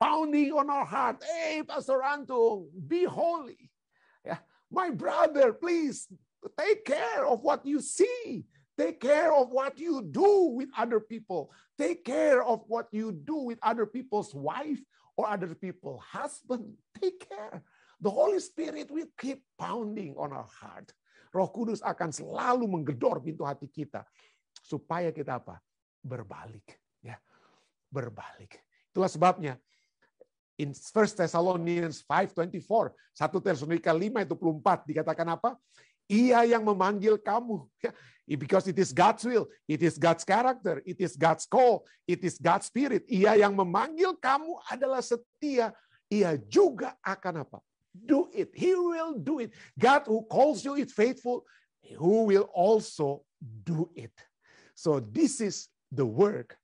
pounding 0.00 0.52
on 0.52 0.68
our 0.68 0.84
heart. 0.84 1.20
Hey, 1.20 1.64
Pastor 1.64 2.00
Anto, 2.00 2.68
be 2.72 3.04
holy. 3.04 3.71
My 4.72 4.88
brother, 4.88 5.52
please 5.52 6.08
take 6.56 6.88
care 6.88 7.28
of 7.28 7.44
what 7.44 7.60
you 7.68 7.84
see. 7.84 8.48
Take 8.80 9.04
care 9.04 9.28
of 9.36 9.52
what 9.52 9.76
you 9.76 10.00
do 10.00 10.56
with 10.56 10.72
other 10.72 10.98
people. 10.98 11.52
Take 11.76 12.08
care 12.08 12.40
of 12.40 12.64
what 12.66 12.88
you 12.88 13.12
do 13.12 13.52
with 13.52 13.60
other 13.60 13.84
people's 13.84 14.32
wife 14.32 14.80
or 15.14 15.28
other 15.28 15.52
people's 15.52 16.00
husband. 16.00 16.72
Take 16.96 17.28
care. 17.28 17.60
The 18.00 18.08
Holy 18.10 18.40
Spirit 18.40 18.90
will 18.90 19.12
keep 19.20 19.44
pounding 19.60 20.16
on 20.16 20.32
our 20.32 20.48
heart. 20.48 20.88
Roh 21.36 21.52
Kudus 21.52 21.84
akan 21.84 22.08
selalu 22.08 22.64
menggedor 22.64 23.20
pintu 23.20 23.44
hati 23.44 23.68
kita 23.68 24.08
supaya 24.64 25.12
kita 25.12 25.36
apa? 25.36 25.60
Berbalik, 26.00 26.80
ya. 27.04 27.20
Berbalik. 27.92 28.56
Itulah 28.88 29.08
sebabnya 29.12 29.60
in 30.58 30.72
1 30.74 31.16
Thessalonians 31.16 32.04
5:24, 32.04 32.92
1 33.14 33.40
Tesalonika 33.40 33.92
5:24 33.92 34.84
dikatakan 34.84 35.28
apa? 35.32 35.56
Ia 36.10 36.44
yang 36.44 36.64
memanggil 36.66 37.16
kamu. 37.16 37.64
Because 38.38 38.70
it 38.70 38.78
is 38.78 38.94
God's 38.94 39.24
will, 39.26 39.50
it 39.66 39.82
is 39.82 39.98
God's 39.98 40.24
character, 40.24 40.80
it 40.86 40.96
is 41.02 41.18
God's 41.18 41.44
call, 41.44 41.84
it 42.06 42.22
is 42.22 42.38
God's 42.38 42.70
spirit. 42.70 43.04
Ia 43.10 43.36
yang 43.44 43.52
memanggil 43.52 44.16
kamu 44.20 44.56
adalah 44.70 45.02
setia. 45.02 45.74
Ia 46.08 46.36
juga 46.36 46.96
akan 47.02 47.44
apa? 47.44 47.58
Do 47.92 48.28
it. 48.32 48.52
He 48.56 48.72
will 48.72 49.20
do 49.20 49.40
it. 49.40 49.52
God 49.76 50.08
who 50.08 50.24
calls 50.28 50.64
you 50.64 50.80
is 50.80 50.92
faithful, 50.92 51.44
who 51.96 52.28
will 52.28 52.48
also 52.52 53.24
do 53.40 53.90
it. 53.96 54.12
So 54.72 55.00
this 55.00 55.40
is 55.40 55.68
the 55.92 56.06
work 56.06 56.56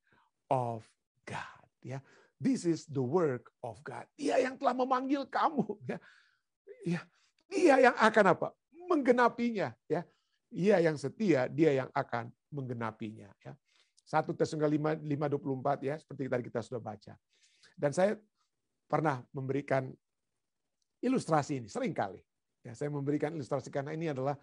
of 0.48 0.88
God. 1.28 1.64
Ya. 1.84 2.00
This 2.38 2.62
is 2.62 2.86
the 2.86 3.02
work 3.02 3.50
of 3.66 3.82
God. 3.82 4.06
Dia 4.14 4.38
yang 4.38 4.54
telah 4.54 4.74
memanggil 4.74 5.26
kamu. 5.26 5.66
Ya. 5.90 5.98
Ya. 6.86 7.02
Dia 7.50 7.74
yang 7.90 7.96
akan 7.98 8.24
apa? 8.30 8.48
Menggenapinya. 8.86 9.74
Ya. 9.90 10.06
Ia 10.54 10.80
yang 10.80 10.96
setia, 10.96 11.50
dia 11.50 11.84
yang 11.84 11.90
akan 11.92 12.30
menggenapinya. 12.54 13.28
Ya. 13.42 13.52
1 14.08 14.24
Tesalonika 14.32 14.96
5, 14.96 15.04
5, 15.04 15.84
24 15.84 15.84
ya, 15.84 15.94
seperti 16.00 16.22
tadi 16.32 16.42
kita 16.48 16.60
sudah 16.64 16.80
baca. 16.80 17.12
Dan 17.76 17.92
saya 17.92 18.16
pernah 18.88 19.20
memberikan 19.36 19.92
ilustrasi 21.04 21.60
ini, 21.60 21.68
sering 21.68 21.92
kali. 21.92 22.22
Ya, 22.64 22.72
saya 22.72 22.88
memberikan 22.88 23.36
ilustrasi 23.36 23.68
karena 23.68 23.92
ini 23.92 24.08
adalah 24.08 24.40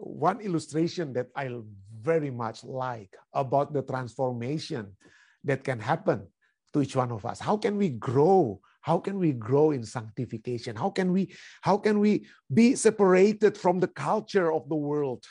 one 0.00 0.40
illustration 0.40 1.12
that 1.12 1.28
I 1.36 1.52
very 2.00 2.32
much 2.32 2.64
like 2.64 3.12
about 3.36 3.76
the 3.76 3.84
transformation 3.84 4.96
that 5.44 5.60
can 5.60 5.78
happen 5.78 6.24
to 6.72 6.82
each 6.82 6.96
one 6.96 7.12
of 7.12 7.24
us 7.24 7.40
how 7.40 7.56
can 7.56 7.76
we 7.76 7.88
grow 7.88 8.58
how 8.80 8.98
can 8.98 9.18
we 9.18 9.32
grow 9.32 9.70
in 9.70 9.84
sanctification 9.84 10.76
how 10.76 10.90
can 10.90 11.12
we 11.12 11.32
how 11.60 11.76
can 11.76 12.00
we 12.00 12.26
be 12.52 12.74
separated 12.74 13.56
from 13.56 13.78
the 13.78 13.88
culture 13.88 14.52
of 14.52 14.68
the 14.68 14.76
world 14.76 15.24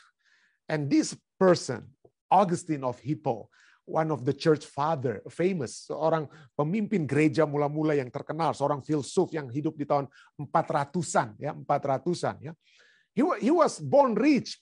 and 0.68 0.90
this 0.90 1.16
person 1.38 1.84
augustine 2.30 2.84
of 2.84 2.98
hippo 3.00 3.48
one 3.84 4.10
of 4.10 4.24
the 4.24 4.32
church 4.32 4.64
father, 4.64 5.22
famous, 5.26 5.90
seorang 5.90 6.30
pemimpin 6.54 7.02
gereja 7.02 7.42
mula-mula 7.42 7.98
yang 7.98 8.10
terkenal, 8.14 8.54
seorang 8.54 8.78
filsuf 8.78 9.34
yang 9.34 9.50
hidup 9.50 9.74
di 9.74 9.82
tahun 9.82 10.06
400-an, 10.38 11.34
ya, 11.38 11.52
400-an, 11.52 12.36
ya. 12.40 12.52
He, 13.12 13.20
he 13.44 13.52
was 13.52 13.76
born 13.76 14.16
rich. 14.16 14.56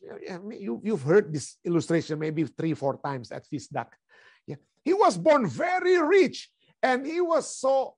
You, 0.59 0.83
you've 0.83 1.07
heard 1.07 1.31
this 1.31 1.55
illustration 1.63 2.19
maybe 2.19 2.43
three, 2.51 2.75
four 2.75 2.99
times 2.99 3.31
at 3.31 3.47
Fisdak. 3.47 3.95
Yeah. 4.43 4.59
He 4.83 4.91
was 4.91 5.15
born 5.15 5.47
very 5.47 6.03
rich 6.03 6.51
and 6.83 7.07
he 7.07 7.21
was 7.21 7.49
so 7.49 7.97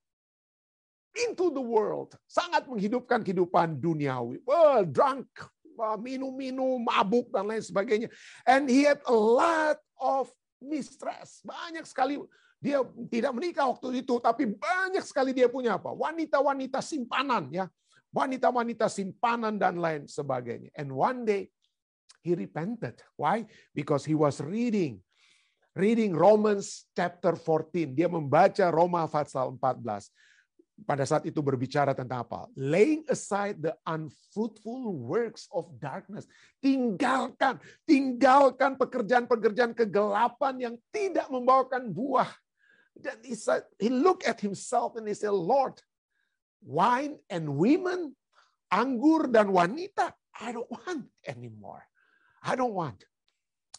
into 1.13 1.53
the 1.53 1.61
world. 1.63 2.17
Sangat 2.25 2.65
menghidupkan 2.69 3.21
kehidupan 3.21 3.79
duniawi. 3.79 4.41
Well, 4.49 4.89
drunk, 4.89 5.29
minum-minum, 6.01 6.85
mabuk, 6.85 7.29
dan 7.33 7.49
lain 7.49 7.65
sebagainya. 7.65 8.09
And 8.49 8.69
he 8.69 8.89
had 8.89 9.05
a 9.05 9.15
lot 9.15 9.79
of 10.01 10.33
mistress. 10.63 11.45
Banyak 11.45 11.85
sekali 11.85 12.17
dia 12.63 12.81
tidak 13.11 13.35
menikah 13.35 13.67
waktu 13.67 14.07
itu, 14.07 14.23
tapi 14.23 14.55
banyak 14.55 15.03
sekali 15.03 15.35
dia 15.35 15.51
punya 15.51 15.77
apa? 15.77 15.91
Wanita-wanita 15.91 16.79
simpanan 16.79 17.51
ya. 17.51 17.67
Wanita-wanita 18.13 18.87
simpanan 18.93 19.57
dan 19.59 19.81
lain 19.81 20.07
sebagainya. 20.07 20.71
And 20.77 20.93
one 20.95 21.25
day 21.27 21.51
he 22.23 22.39
repented. 22.39 23.03
Why? 23.19 23.49
Because 23.75 24.07
he 24.07 24.15
was 24.15 24.39
reading 24.39 25.03
reading 25.73 26.13
Romans 26.13 26.89
chapter 26.93 27.37
14. 27.37 27.97
Dia 27.97 28.09
membaca 28.09 28.65
Roma 28.69 29.09
pasal 29.09 29.57
14 29.57 30.09
pada 30.83 31.05
saat 31.07 31.23
itu 31.29 31.39
berbicara 31.39 31.95
tentang 31.95 32.27
apa? 32.27 32.51
Laying 32.59 33.07
aside 33.07 33.61
the 33.63 33.75
unfruitful 33.87 34.93
works 34.93 35.47
of 35.55 35.71
darkness. 35.79 36.27
Tinggalkan, 36.59 37.61
tinggalkan 37.87 38.75
pekerjaan-pekerjaan 38.77 39.73
kegelapan 39.77 40.55
yang 40.59 40.75
tidak 40.91 41.29
membawakan 41.31 41.93
buah. 41.93 42.29
Dan 42.93 43.17
he 43.25 43.33
said, 43.33 43.65
he 43.81 43.89
looked 43.89 44.27
at 44.29 44.43
himself 44.43 44.99
and 45.01 45.09
he 45.09 45.17
said, 45.17 45.33
Lord, 45.33 45.81
wine 46.61 47.17
and 47.33 47.57
women, 47.57 48.13
anggur 48.69 49.31
dan 49.33 49.49
wanita, 49.49 50.13
I 50.37 50.53
don't 50.53 50.69
want 50.69 51.09
anymore. 51.25 51.85
I 52.43 52.59
don't 52.59 52.75
want. 52.75 53.07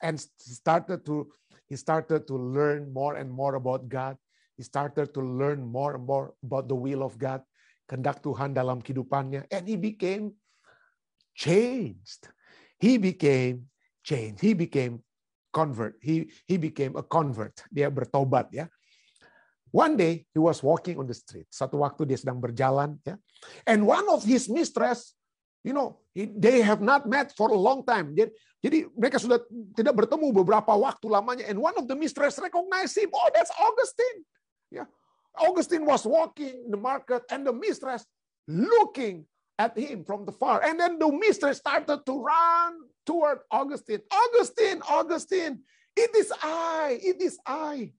And 0.03 0.19
started 0.19 1.05
to 1.07 1.31
he 1.73 1.77
started 1.79 2.29
to 2.29 2.37
learn 2.37 2.93
more 2.93 3.17
and 3.17 3.33
more 3.33 3.57
about 3.57 3.89
God 3.89 4.13
He 4.57 4.63
started 4.63 5.13
to 5.17 5.21
learn 5.21 5.65
more 5.65 5.97
and 5.97 6.05
more 6.05 6.37
about 6.45 6.69
the 6.69 6.77
will 6.77 7.01
of 7.01 7.17
God, 7.17 7.41
kehendak 7.89 8.21
Tuhan 8.21 8.53
dalam 8.53 8.85
kehidupannya, 8.85 9.49
and 9.49 9.65
he 9.65 9.77
became 9.77 10.37
changed. 11.33 12.29
He 12.77 13.01
became 13.01 13.73
changed. 14.05 14.45
He 14.45 14.53
became 14.53 15.01
convert. 15.49 15.97
He 16.05 16.29
he 16.45 16.61
became 16.61 16.93
a 16.93 17.03
convert. 17.05 17.65
Dia 17.73 17.89
bertobat 17.89 18.53
ya. 18.53 18.69
One 19.73 19.97
day 19.97 20.29
he 20.29 20.37
was 20.37 20.61
walking 20.61 21.01
on 21.01 21.09
the 21.09 21.17
street. 21.17 21.49
Satu 21.49 21.81
waktu 21.81 22.05
dia 22.05 22.21
sedang 22.21 22.37
berjalan 22.37 23.01
ya. 23.01 23.17
And 23.65 23.89
one 23.89 24.05
of 24.13 24.21
his 24.21 24.45
mistress, 24.45 25.17
you 25.63 25.71
know, 25.71 25.97
they 26.13 26.61
have 26.61 26.83
not 26.83 27.07
met 27.07 27.31
for 27.33 27.49
a 27.49 27.57
long 27.57 27.87
time. 27.87 28.13
Jadi, 28.63 28.87
mereka 28.95 29.19
sudah 29.19 29.39
tidak 29.75 29.95
bertemu 29.95 30.31
beberapa 30.31 30.71
waktu 30.75 31.07
lamanya. 31.07 31.47
And 31.47 31.59
one 31.59 31.75
of 31.79 31.87
the 31.87 31.95
mistress 31.95 32.39
recognized 32.39 32.95
him. 32.99 33.11
Oh, 33.11 33.31
that's 33.31 33.51
Augustine. 33.55 34.27
Yeah. 34.71 34.87
Augustine 35.39 35.83
was 35.87 36.05
walking 36.05 36.67
in 36.67 36.69
the 36.69 36.79
market 36.79 37.25
and 37.33 37.41
the 37.43 37.55
mistress 37.55 38.05
looking 38.45 39.25
at 39.57 39.73
him 39.73 40.05
from 40.05 40.27
the 40.27 40.35
far. 40.35 40.61
And 40.61 40.79
then 40.79 40.99
the 40.99 41.09
mistress 41.09 41.57
started 41.57 42.05
to 42.05 42.13
run 42.13 42.71
toward 43.07 43.41
Augustine. 43.49 44.03
Augustine, 44.11 44.79
Augustine, 44.85 45.63
it 45.97 46.11
is 46.13 46.29
I, 46.43 46.99
it 47.01 47.17
is 47.19 47.39
I. 47.47 47.91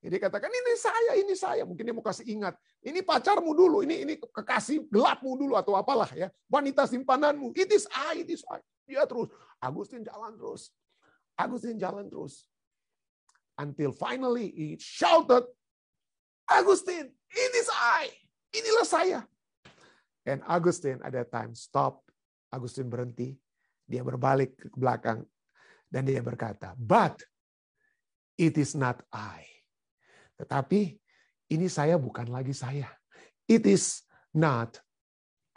Jadi 0.00 0.16
katakan 0.16 0.48
ini 0.48 0.72
saya, 0.80 1.12
ini 1.20 1.34
saya. 1.36 1.62
Mungkin 1.68 1.84
dia 1.84 1.92
mau 1.92 2.00
kasih 2.00 2.24
ingat. 2.24 2.56
Ini 2.80 3.04
pacarmu 3.04 3.52
dulu, 3.52 3.84
ini 3.84 4.08
ini 4.08 4.14
kekasih 4.16 4.88
gelapmu 4.88 5.36
dulu 5.36 5.52
atau 5.52 5.76
apalah 5.76 6.08
ya. 6.16 6.32
Wanita 6.48 6.88
simpananmu. 6.88 7.52
It 7.52 7.68
is 7.68 7.84
I, 7.92 8.24
it 8.24 8.30
is 8.32 8.40
I. 8.48 8.60
Dia 8.88 9.04
terus. 9.04 9.28
Agustin 9.60 10.00
jalan 10.00 10.40
terus. 10.40 10.72
Agustin 11.36 11.76
jalan 11.76 12.08
terus. 12.08 12.48
Until 13.60 13.92
finally 13.92 14.48
he 14.56 14.80
shouted 14.80 15.44
Agustin, 16.48 17.12
it 17.30 17.52
is 17.54 17.68
I. 17.70 18.08
Inilah 18.56 18.86
saya. 18.88 19.20
And 20.24 20.40
Agustin 20.48 21.04
at 21.04 21.12
that 21.12 21.28
time 21.28 21.52
stop. 21.52 22.00
Agustin 22.50 22.88
berhenti. 22.88 23.36
Dia 23.84 24.00
berbalik 24.02 24.56
ke 24.56 24.72
belakang. 24.72 25.22
Dan 25.90 26.06
dia 26.06 26.22
berkata, 26.22 26.72
but 26.78 27.18
it 28.38 28.54
is 28.56 28.78
not 28.78 29.02
I. 29.10 29.42
Tetapi 30.38 30.99
ini 31.50 31.66
saya 31.66 31.98
bukan 31.98 32.30
lagi 32.30 32.54
saya. 32.54 32.86
It 33.50 33.66
is 33.66 34.06
not 34.30 34.78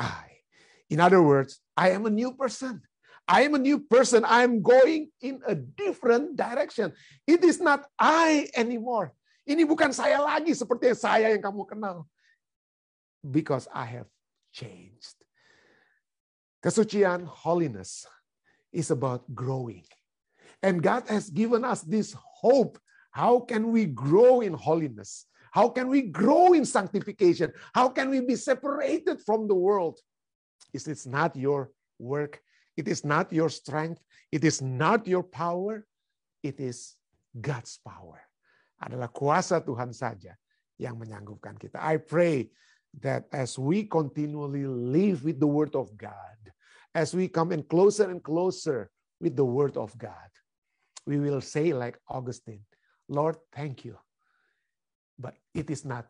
I. 0.02 0.42
In 0.90 0.98
other 0.98 1.22
words, 1.22 1.62
I 1.78 1.94
am 1.94 2.10
a 2.10 2.14
new 2.14 2.34
person. 2.34 2.82
I 3.30 3.48
am 3.48 3.56
a 3.56 3.62
new 3.62 3.80
person. 3.80 4.26
I 4.26 4.44
am 4.44 4.60
going 4.60 5.14
in 5.22 5.40
a 5.48 5.56
different 5.56 6.36
direction. 6.36 6.92
It 7.24 7.46
is 7.46 7.62
not 7.62 7.86
I 7.96 8.50
anymore. 8.58 9.14
Ini 9.48 9.64
bukan 9.64 9.94
saya 9.96 10.20
lagi 10.20 10.52
seperti 10.58 10.92
saya 10.98 11.32
yang 11.32 11.40
kamu 11.40 11.64
kenal. 11.70 12.10
Because 13.24 13.70
I 13.72 13.88
have 14.02 14.10
changed. 14.52 15.16
Kesucian, 16.60 17.24
holiness, 17.28 18.08
is 18.72 18.92
about 18.92 19.24
growing. 19.32 19.88
And 20.64 20.80
God 20.84 21.08
has 21.08 21.30
given 21.30 21.64
us 21.64 21.84
this 21.84 22.16
hope. 22.16 22.80
How 23.12 23.44
can 23.44 23.72
we 23.72 23.86
grow 23.86 24.42
in 24.42 24.56
holiness? 24.56 25.28
How 25.54 25.70
can 25.70 25.88
we 25.88 26.10
grow 26.10 26.58
in 26.58 26.66
sanctification? 26.66 27.54
How 27.78 27.88
can 27.94 28.10
we 28.10 28.26
be 28.26 28.36
separated 28.36 29.22
from 29.22 29.46
the 29.46 29.54
world? 29.54 30.02
Is 30.74 30.90
it 30.90 31.06
not 31.06 31.38
your 31.38 31.70
work? 32.02 32.42
It 32.74 32.90
is 32.90 33.06
not 33.06 33.30
your 33.30 33.54
strength. 33.54 34.02
It 34.34 34.42
is 34.42 34.66
not 34.66 35.06
your 35.06 35.22
power. 35.22 35.86
It 36.42 36.58
is 36.58 36.98
God's 37.38 37.78
power 37.86 38.26
adalah 38.84 39.08
kuasa 39.08 39.64
Tuhan 39.64 39.96
saja 39.96 40.36
yang 40.76 41.00
menyanggupkan 41.00 41.56
kita. 41.56 41.80
I 41.80 41.96
pray 42.04 42.52
that 43.00 43.32
as 43.32 43.56
we 43.56 43.88
continually 43.88 44.68
live 44.68 45.24
with 45.24 45.40
the 45.40 45.48
word 45.48 45.74
of 45.74 45.96
God, 45.96 46.38
as 46.92 47.16
we 47.16 47.32
come 47.32 47.56
in 47.56 47.64
closer 47.64 48.12
and 48.12 48.20
closer 48.20 48.92
with 49.24 49.40
the 49.40 49.48
word 49.48 49.80
of 49.80 49.96
God, 49.96 50.30
we 51.08 51.18
will 51.18 51.40
say 51.40 51.72
like 51.72 51.98
Augustine, 52.12 52.68
Lord, 53.08 53.40
thank 53.56 53.88
you. 53.88 53.96
It 55.54 55.70
is 55.70 55.86
not 55.86 56.10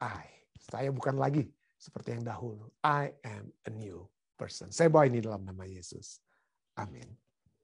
I. 0.00 0.28
Saya 0.60 0.92
bukan 0.92 1.16
lagi 1.16 1.48
seperti 1.80 2.16
yang 2.16 2.24
dahulu. 2.28 2.68
I 2.84 3.16
am 3.24 3.48
a 3.64 3.72
new 3.72 4.04
person. 4.36 4.68
Saya 4.68 4.92
bawa 4.92 5.08
ini 5.08 5.24
dalam 5.24 5.44
nama 5.44 5.64
Yesus. 5.64 6.20
Amin. 6.76 7.08